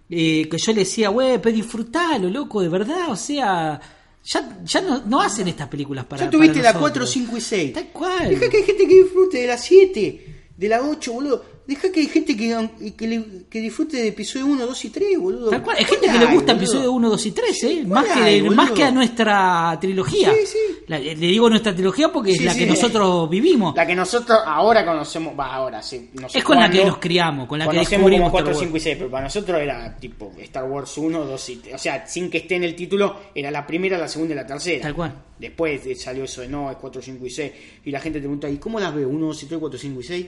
[0.08, 3.80] eh, que yo le decía, güey, pero disfrutalo, loco, de verdad, o sea,
[4.24, 7.10] ya, ya no, no hacen estas películas para ya tuviste para la 4, nosotros.
[7.10, 7.72] 5 y 6.
[7.72, 8.28] Tal cual.
[8.30, 10.26] Deja que hay gente que disfrute de la 7,
[10.56, 11.57] de la 8, boludo.
[11.68, 15.18] Deja que hay gente que, que, le- que disfrute de episodio 1, 2 y 3,
[15.20, 15.50] boludo.
[15.50, 15.76] Tal cual.
[15.78, 16.64] Hay ¿Cuál gente que le gusta boludo?
[16.64, 17.84] episodio 1, 2 y 3, ¿eh?
[17.86, 20.32] ¿Cuál Más que, hay, más que a nuestra trilogía.
[20.32, 20.58] Sí, sí.
[20.86, 22.60] La- le digo nuestra trilogía porque es Sí, la sí.
[22.60, 23.76] que nosotros vivimos.
[23.76, 26.08] La que nosotros ahora conocemos, va, ahora sí.
[26.14, 28.32] no sé Es con la que cuándo, nos criamos, con la que conocemos descubrimos como
[28.32, 28.66] 4, Star Wars.
[28.66, 31.74] 5 y 6, pero para nosotros era tipo Star Wars 1, 2 y 3.
[31.74, 34.46] O sea, sin que esté en el título, era la primera, la segunda y la
[34.46, 34.80] tercera.
[34.84, 35.12] Tal cual.
[35.38, 37.52] Después eh, salió eso de no, es 4, 5 y 6.
[37.84, 39.06] Y la gente te pregunta, ¿y cómo las veo?
[39.10, 40.26] 1, 2 y 3, 4, 5 y 6.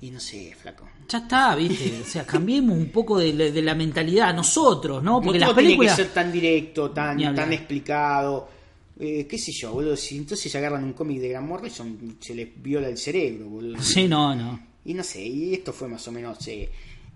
[0.00, 0.86] Y no sé, flaco.
[1.08, 2.00] Ya está, ¿viste?
[2.02, 5.20] O sea, cambiemos un poco de, la- de la mentalidad nosotros, ¿no?
[5.22, 5.96] Porque no las todo tiene que películas...
[5.96, 8.48] ser tan directo, tan, tan explicado.
[8.98, 9.96] Eh, qué sé yo, boludo.
[9.96, 13.80] Si entonces se agarran un cómic de Grant Morrison, se les viola el cerebro, boludo.
[13.82, 14.60] Sí, no, no.
[14.84, 16.68] Y no sé, y esto fue más o menos eh,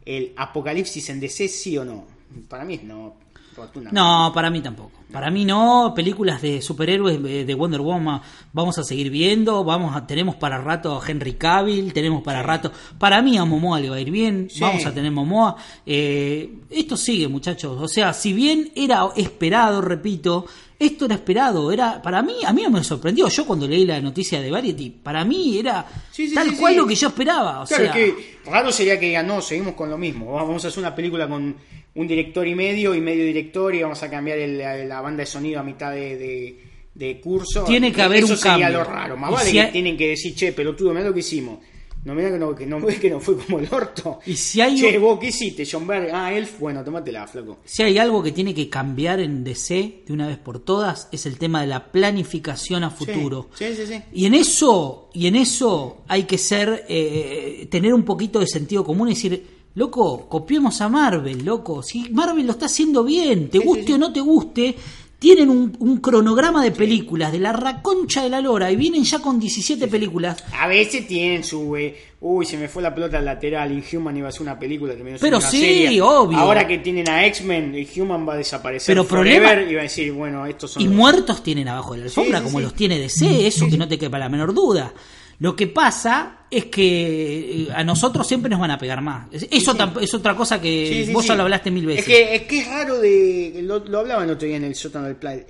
[0.05, 2.05] el apocalipsis en DC, sí o no.
[2.49, 3.15] Para mí es no.
[3.61, 3.91] Fortuna.
[3.93, 4.91] No, para mí tampoco.
[5.13, 8.21] Para mí no, películas de superhéroes eh, de Wonder Woman
[8.53, 12.71] vamos a seguir viendo, vamos a tenemos para rato a Henry Cavill, tenemos para rato,
[12.99, 14.61] para mí a Momoa le va a ir bien, Sí.
[14.61, 15.57] vamos a tener Momoa.
[15.85, 20.47] Eh, esto sigue, muchachos, o sea, si bien era esperado, repito,
[20.79, 24.41] esto era esperado, era para mí, a mí me sorprendió, yo cuando leí la noticia
[24.41, 27.93] de Variety, para mí era Sí, tal cual lo que yo esperaba, o Claro, sea,
[27.93, 30.33] que raro sería que digan, no, seguimos con lo mismo.
[30.33, 31.57] Vamos a hacer una película con
[31.95, 35.21] un director y medio y medio director y vamos a cambiar el- la, la banda
[35.23, 36.59] de sonido a mitad de, de-
[36.95, 37.65] de curso.
[37.65, 38.79] Tiene que haber Eso un sería cambio.
[38.79, 39.17] lo raro.
[39.17, 41.59] Más vale si que hay- tienen que decir, che, pelotudo, mira lo que hicimos.
[42.03, 44.21] No, mira que no, que no, que no fue como el orto.
[44.25, 45.69] Y si hay Che, vos, ¿qué hiciste?
[45.71, 46.09] John Berg.
[46.15, 47.59] Ah, Elf, bueno, tomátela, flaco.
[47.65, 51.27] Si hay algo que tiene que cambiar en DC de una vez por todas es
[51.27, 53.51] el tema de la planificación a futuro.
[53.55, 54.01] Sí, sí, sí.
[54.15, 58.83] Y en eso, y en eso hay que ser, eh, tener un poquito de sentido
[58.85, 61.83] común y decir, loco, copiemos a Marvel, loco.
[61.83, 63.93] Si Marvel lo está haciendo bien, te Sí, guste sí.
[63.93, 64.75] o no te guste,
[65.19, 69.19] tienen un, un cronograma de películas de la raconcha de la lora y vienen ya
[69.19, 70.43] con 17 películas.
[70.59, 71.77] A veces tienen su.
[71.77, 73.71] eh, uy, se me fue la pelota al lateral.
[73.71, 74.95] Inhuman iba a ser una película.
[74.95, 76.01] terminó Pero una sí, serie.
[76.01, 76.39] obvio.
[76.39, 78.87] Ahora que tienen a X-Men, Inhuman va a desaparecer.
[78.95, 80.83] Pero problema- Y va a decir, bueno, estos son.
[80.83, 83.77] Y los- muertos tienen abajo de la alfombra, Sí, como los tiene DC, eso que
[83.77, 84.95] no te quepa la menor duda.
[85.39, 89.29] Lo que pasa es que eh, a nosotros siempre nos van a pegar más.
[89.33, 91.29] Es- Eso tam- es otra cosa que Sí, sí, vos sí.
[91.29, 92.03] ya lo hablaste mil veces.
[92.03, 93.61] Es que, es que es raro de.
[93.63, 95.45] Lo, lo hablaba el otro día en el sótano del Play.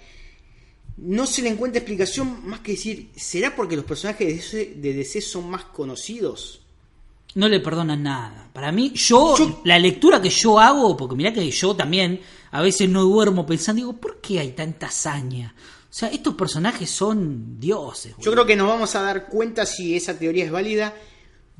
[0.98, 4.92] No se le encuentra explicación más que decir, ¿será porque los personajes de DC, de
[4.92, 6.60] DC son más conocidos?
[7.34, 8.50] No le perdonan nada.
[8.52, 12.20] Para mí, yo, Yo- la lectura que yo hago, porque mirá que yo también
[12.50, 15.54] a veces no duermo pensando, digo, ¿por qué hay tanta hazaña?
[15.90, 18.14] O sea, estos personajes son dioses.
[18.20, 20.94] Yo creo que nos vamos a dar cuenta si esa teoría es válida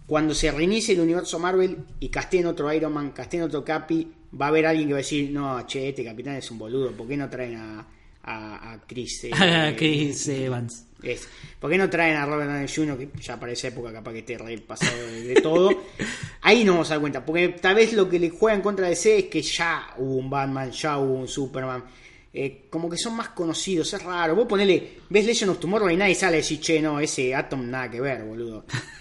[0.06, 4.46] cuando se reinicie el universo Marvel y casteen otro Iron Man, casteen otro Capi, va
[4.46, 7.06] a haber alguien que va a decir, no, che, este capitán es un boludo, ¿por
[7.06, 7.86] qué no traen a,
[8.22, 9.24] a, a Chris?
[9.24, 10.86] eh, Chris Evans.
[11.02, 11.28] es,
[11.58, 14.18] ¿Por qué no traen a Robert Downey Jr., que ya para esa época capaz que
[14.18, 15.70] esté re pasado de, todo?
[16.42, 18.86] Ahí nos vamos a dar cuenta, porque tal vez lo que le juega en contra
[18.86, 21.84] de DC es que ya hubo un Batman, ya hubo un Superman.
[22.32, 24.34] Eh, como que son más conocidos, es raro.
[24.36, 27.68] Vos ponele, ves Legend of Tomorrow y nadie sale a decir, che, no, ese Atom
[27.70, 28.64] nada que ver, boludo.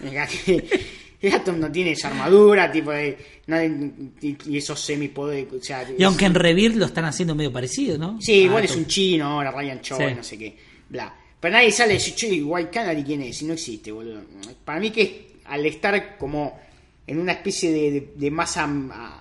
[1.22, 3.16] El Atom no tiene esa armadura, tipo de.
[3.46, 3.92] nadie-
[4.46, 5.52] y, esos semipoderes.
[5.52, 8.18] O sea, Y aunque es- en Rebirth lo están haciendo medio parecido, ¿no?
[8.20, 10.14] Sí, igual Ah, es un chino ahora, Ryan Choi, Sí.
[10.16, 10.56] no sé qué,
[10.88, 11.14] bla.
[11.38, 13.40] Pero nadie sale a decir, che, White Canary, ¿quién es?
[13.42, 14.22] Y no existe, boludo.
[14.64, 16.58] Para mí que al estar como
[17.06, 19.19] en una especie de, de- de masa, a-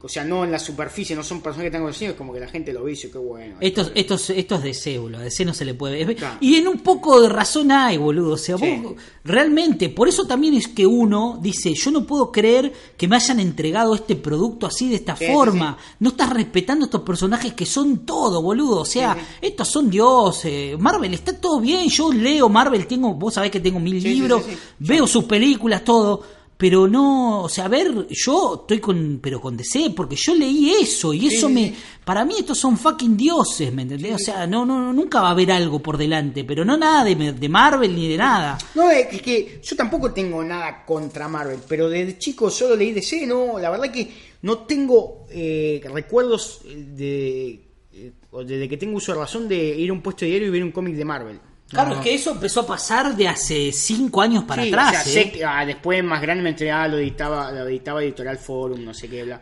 [0.00, 2.72] o sea, no en la superficie, no son personajes tan conocidos, como que la gente
[2.72, 3.56] lo ve y dice, qué bueno.
[3.60, 5.20] Estos, estos, estos DC, boludo.
[5.20, 6.16] A DC no se le puede ver.
[6.16, 6.36] Claro.
[6.40, 8.34] Y en un poco de razón hay, boludo.
[8.34, 8.80] O sea, Sí.
[8.82, 8.94] vos,
[9.24, 13.40] realmente, por eso también es que uno dice, yo no puedo creer que me hayan
[13.40, 15.76] entregado este producto así de esta Sí, sí, forma.
[16.00, 18.80] No estás respetando estos personajes que son todo, boludo.
[18.80, 20.78] O sea, estos son dioses.
[20.78, 21.88] Marvel está todo bien.
[21.88, 24.42] Yo leo Marvel, tengo, vos sabés que tengo mil libros,
[24.78, 26.37] veo sus películas, todo.
[26.58, 30.72] Pero no, o sea, a ver, yo estoy con, pero con DC, porque yo leí
[30.72, 31.76] eso y eso sí, me, sí.
[32.04, 34.16] para mí estos son fucking dioses, ¿me entendés?
[34.16, 37.32] O sea, no, no, nunca va a haber algo por delante, pero no nada de,
[37.32, 38.58] de Marvel ni de nada.
[38.74, 43.24] No, es que yo tampoco tengo nada contra Marvel, pero desde chico solo leí DC,
[43.24, 44.12] no, la verdad que
[44.42, 49.90] no tengo eh, recuerdos de, eh, o desde que tengo uso de razón de ir
[49.90, 51.40] a un puesto de diario y ver un cómic de Marvel.
[51.70, 51.96] Claro, No.
[51.96, 54.88] es que eso empezó a pasar de hace cinco años para Sí, atrás.
[54.88, 55.32] o sea, sé ¿eh?
[55.32, 58.94] que, ah, después más grande me enteré, ah, lo editaba, lo editaba Editorial Forum, no
[58.94, 59.40] sé qué, bla.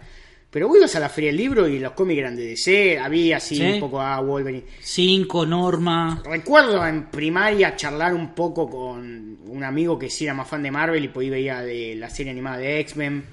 [0.51, 3.37] Pero vos ibas a la feria del libro y los cómics eran de DC, había
[3.37, 3.63] así Sí.
[3.63, 4.65] un poco a Wolverine.
[4.81, 6.23] Cinco, Norma.
[6.25, 10.71] Recuerdo en primaria charlar un poco con un amigo que sí era más fan de
[10.71, 13.25] Marvel y pues veía de la serie animada de X-Men,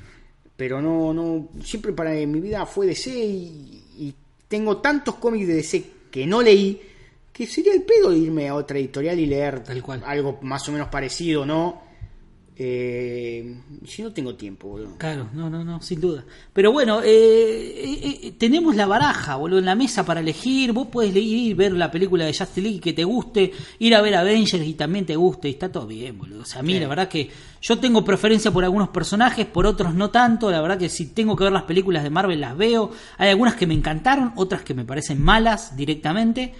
[0.57, 4.13] pero no, no, siempre para mi vida fue DC y, y
[4.47, 6.79] tengo tantos cómics de DC que no leí
[7.33, 10.03] que sería el pedo irme a otra editorial y leer Tal cual.
[10.05, 11.81] algo más o menos parecido, ¿no?
[12.55, 13.57] Eh,
[13.87, 14.95] si no tengo tiempo, boludo.
[14.99, 16.23] Claro, no, no, no, sin duda.
[16.53, 20.71] Pero bueno, eh, eh, eh, tenemos la baraja, boludo, en la mesa para elegir.
[20.71, 24.13] Vos puedes ir ver la película de Justice League que te guste, ir a ver
[24.13, 26.41] Avengers y también te guste, y está todo bien, boludo.
[26.43, 26.79] O sea, a mí Sí.
[26.79, 30.51] la verdad que yo tengo preferencia por algunos personajes, por otros no tanto.
[30.51, 32.91] La verdad que si tengo que ver las películas de Marvel las veo.
[33.17, 36.53] Hay algunas que me encantaron, otras que me parecen malas directamente.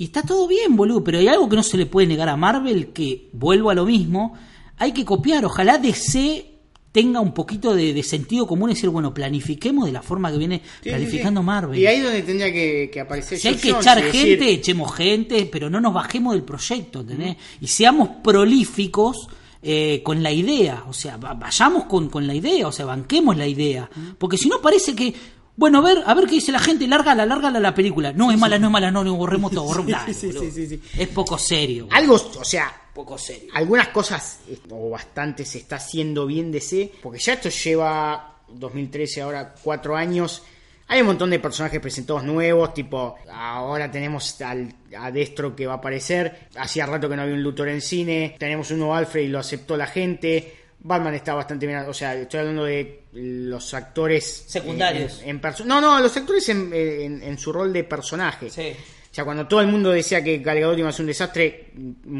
[0.00, 2.36] Y está todo bien, boludo, pero hay algo que no se le puede negar a
[2.36, 4.34] Marvel, que vuelvo a lo mismo,
[4.78, 5.44] hay que copiar.
[5.44, 6.46] Ojalá DC
[6.90, 10.38] tenga un poquito de, de sentido común y decir, bueno, planifiquemos de la forma que
[10.38, 11.46] viene Sí, planificando sí.
[11.46, 11.78] Marvel.
[11.78, 14.92] Y ahí es donde tendría que, que aparecer si hay que echar decir, gente, echemos
[14.94, 17.36] gente, pero no nos bajemos del proyecto, ¿entendés?
[17.60, 19.28] Y seamos prolíficos
[19.62, 23.36] eh, con la idea, o sea, va- vayamos con, con la idea, o sea, banquemos
[23.36, 23.88] la idea.
[24.18, 25.14] Porque si no parece que,
[25.60, 28.14] bueno, a ver, a ver qué dice la gente, lárgala, lárgala la película.
[28.14, 30.82] No, es mala, no es mala, no, no, borremos todo, borremos sí, sí, sí, sí.
[30.96, 31.86] Es poco serio.
[31.90, 33.50] Algo, o sea, Poco serio.
[33.52, 39.54] algunas cosas o bastante se está haciendo bien DC, porque ya esto lleva 2013, ahora
[39.62, 40.42] cuatro años.
[40.88, 45.74] Hay un montón de personajes presentados nuevos, tipo, ahora tenemos al, a Destro que va
[45.74, 46.48] a aparecer.
[46.56, 48.34] Hacía rato que no había un Luthor en cine.
[48.38, 50.56] Tenemos un nuevo Alfred y lo aceptó la gente.
[50.78, 55.20] Batman está bastante bien, o sea, estoy hablando de los actores Secundarios.
[55.24, 58.50] En, en no, no, los actores en, su rol de personaje.
[58.50, 58.72] Sí.
[59.10, 61.72] O sea, cuando todo el mundo decía que Gal Gadot iba a ser un desastre,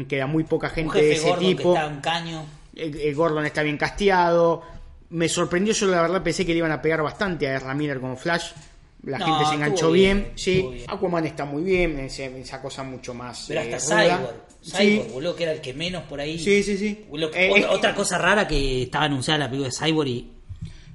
[0.09, 1.73] queda muy poca gente de ese tipo.
[1.73, 2.45] que está un caño.
[2.75, 4.61] El, el Gordon está bien casteado.
[5.09, 8.15] Me sorprendió, yo la verdad pensé que le iban a pegar bastante a Miller como
[8.17, 8.51] Flash.
[9.03, 10.61] La No, gente se enganchó bien, bien, sí.
[10.71, 10.85] bien.
[10.87, 13.45] Aquaman está muy bien, esa, esa cosa mucho más.
[13.47, 14.17] Pero eh, hasta ruda.
[14.17, 14.35] Cyborg.
[14.61, 14.71] Sí.
[14.77, 16.37] Cyborg, boludo, que era el que menos por ahí.
[16.37, 17.05] Sí, sí, sí.
[17.09, 20.31] Que- Eh, otra, es otra cosa rara que estaba anunciada la película de Cyborg y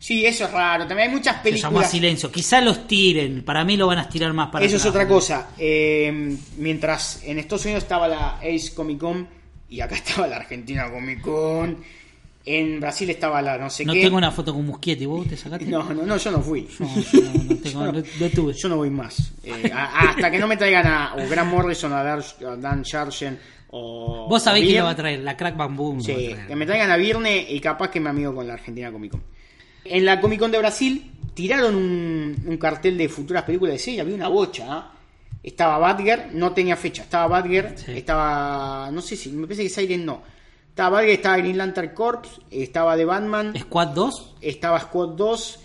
[0.06, 0.86] Sí, eso es raro.
[0.86, 1.90] También hay muchas se llamó a películas.
[1.90, 2.30] silencio.
[2.30, 3.44] Quizá los tiren.
[3.44, 5.48] Para mí lo van a estirar más para Eso es otra cosa.
[5.58, 9.26] Eh, mientras en Estados Unidos estaba la Ace Comic Con
[9.68, 11.78] y acá estaba la Argentina Comic Con.
[12.44, 14.02] En Brasil estaba la no sé No qué.
[14.02, 15.04] tengo una foto con Muschietti.
[15.06, 15.64] ¿Vos te sacaste?
[15.66, 16.68] No, no, no, yo no fui.
[16.78, 18.52] No, yo no, no tengo, no, no tuve.
[18.52, 19.32] Yo no voy más.
[19.42, 22.84] Eh, a- hasta que no me traigan a o Grant Morrison, a, Dan, a Dan
[22.84, 24.28] Sargent o.
[24.28, 25.18] Vos sabés quién lo va a traer.
[25.24, 25.98] La Crack Bam Boom.
[25.98, 28.46] lo va a Sí, que me traigan a Virne y capaz que me amigo con
[28.46, 29.22] la Argentina Comic Con.
[29.90, 34.00] En la Comic Con de Brasil tiraron un, un cartel de futuras películas de serie,
[34.00, 34.66] había una bocha.
[34.68, 34.92] ¿ah?
[35.42, 37.92] Estaba Badger, no tenía fecha, estaba Badger, Sí.
[37.98, 38.90] estaba.
[38.90, 40.22] No sé si, me parece que Siren no.
[40.70, 44.34] Estaba Badger, estaba Green Lantern Corps, estaba The Batman, Squad 2.
[44.40, 45.60] estaba Squad 2,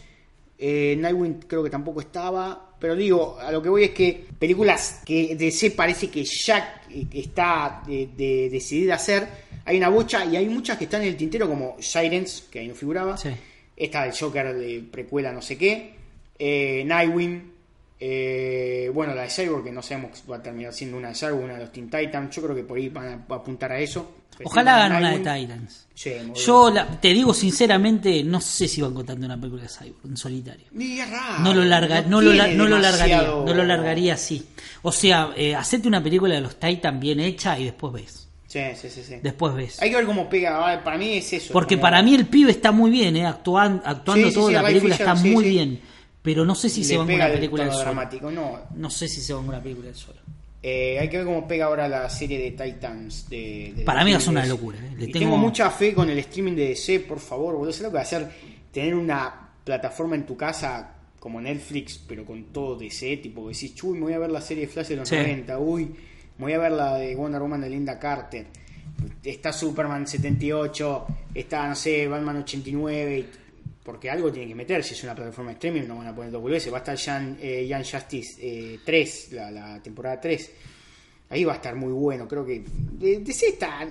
[0.60, 2.68] eh, Nightwing creo que tampoco estaba.
[2.80, 7.06] pero digo, a lo que voy es que películas que DC parece que ya eh,
[7.14, 9.27] está de, de- decidida a hacer,
[9.65, 12.68] hay una bocha y hay muchas que están en el tintero como Sirens, que ahí
[12.68, 13.30] no figuraba, Sí.
[13.76, 15.95] Esta del Joker de precuela no sé qué,
[16.38, 17.52] eh, Nightwing,
[17.99, 21.15] eh, bueno, la de Cyborg, que no sabemos si va a terminar siendo una de
[21.15, 23.80] Cyborg, una de los Teen Titans, yo creo que por ahí van a, apuntar a
[23.80, 24.15] eso.
[24.43, 25.18] Ojalá hagan una de.
[25.19, 25.88] Titans.
[25.93, 30.06] Sí, Yo la- te digo sinceramente, no sé si van contando una película de Cyborg
[30.06, 30.65] en solitario.
[30.72, 34.48] Raro, No lo larga, no, lo, no lo largaría, no lo largaría así.
[34.81, 38.27] O sea, eh, hacete una película de los Titans bien hecha y después ves.
[38.52, 39.15] Sí, sí, sí, sí.
[39.23, 39.82] Después ves.
[39.82, 41.53] Hay que ver cómo pega, para mí es eso.
[41.53, 44.48] Porque como- para mí el pibe está muy bien, eh, actuando, actuando Sí, sí, toda
[44.48, 45.80] sí, la Ray película Fisher, está muy bien.
[46.22, 48.60] Pero no sé si se va una el película del dramático, no.
[48.76, 50.19] No sé si se va una película del solo.
[50.64, 53.28] Eh, hay que ver cómo pega ahora la serie de Titans.
[53.30, 54.91] De, de Para mí es una locura, eh.
[54.98, 55.38] Le Y tengo- tengo...
[55.38, 57.72] mucha fe con el streaming de DC, por favor, boludo.
[57.72, 58.30] ¿Sabes lo que va a hacer?
[58.72, 63.95] Tener una plataforma en tu casa como Netflix, pero con todo DC, tipo decís, uy,
[63.98, 65.15] me voy a ver la serie de Flash de los Sí.
[65.15, 65.91] 90, uy,
[66.41, 68.47] voy a ver la de Wonder Woman de Linda Carter.
[69.23, 73.30] Está Superman 78, está, no sé, Batman 89, y-
[73.84, 74.84] porque algo tiene que meter.
[74.84, 76.72] Si es una plataforma de streaming, no van a poner dos boludeces.
[76.72, 80.51] Va a estar Young, eh, Justice eh, 3, la, la temporada 3.
[81.30, 82.27] Ahí va a estar muy bueno.
[82.27, 82.63] Creo que
[82.99, 83.88] DC está.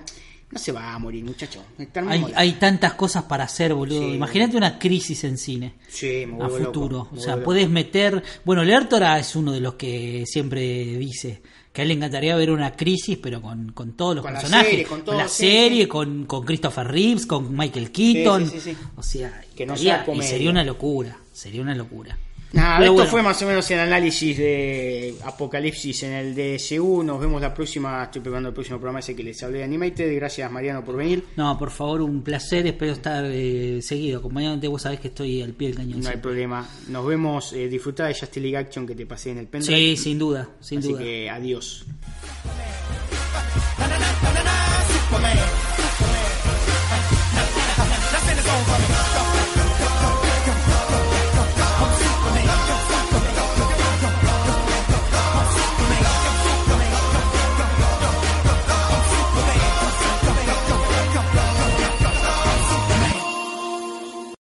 [0.51, 1.63] No se va a morir, muchacho.
[2.07, 4.01] Hay, hay tantas cosas para hacer, boludo.
[4.01, 5.73] Sí, Imagínate una crisis en cine.
[5.89, 7.07] Sí, me a loco, futuro.
[7.11, 8.21] me o sea, puedes meter.
[8.45, 10.61] Bueno, Lertora es uno de los que siempre
[10.97, 11.41] dice
[11.73, 14.39] que a él le encantaría ver una crisis, pero con, con todos los Con la
[14.39, 14.69] personajes.
[14.71, 15.87] serie, con todo, la sí, serie, sí.
[15.87, 18.45] Con, con Christopher Reeves, con Michael Keaton.
[18.45, 18.87] Sí, sí, sí, sí.
[18.97, 21.17] O sea, Que no estaría- sea y sería una locura.
[21.31, 22.17] Sería una locura.
[22.53, 27.01] Nada, esto fue más o menos el análisis de Apocalipsis en el DSU.
[27.03, 28.03] Nos vemos la próxima.
[28.03, 30.13] Estoy preparando el próximo programa ese que les hablé de Animated.
[30.15, 31.23] Gracias, Mariano, por venir.
[31.37, 32.67] No, por favor, un placer.
[32.67, 34.67] Espero estar eh, seguido acompañándote.
[34.67, 36.01] Vos sabés que estoy al pie del cañón.
[36.01, 36.67] No hay problema.
[36.89, 37.53] Nos vemos.
[37.53, 39.77] Eh, de Justice League Action que te pasé en el pendrive.
[39.77, 40.49] Sí, sin duda.
[40.59, 40.99] Sin Así duda.
[40.99, 41.85] que adiós.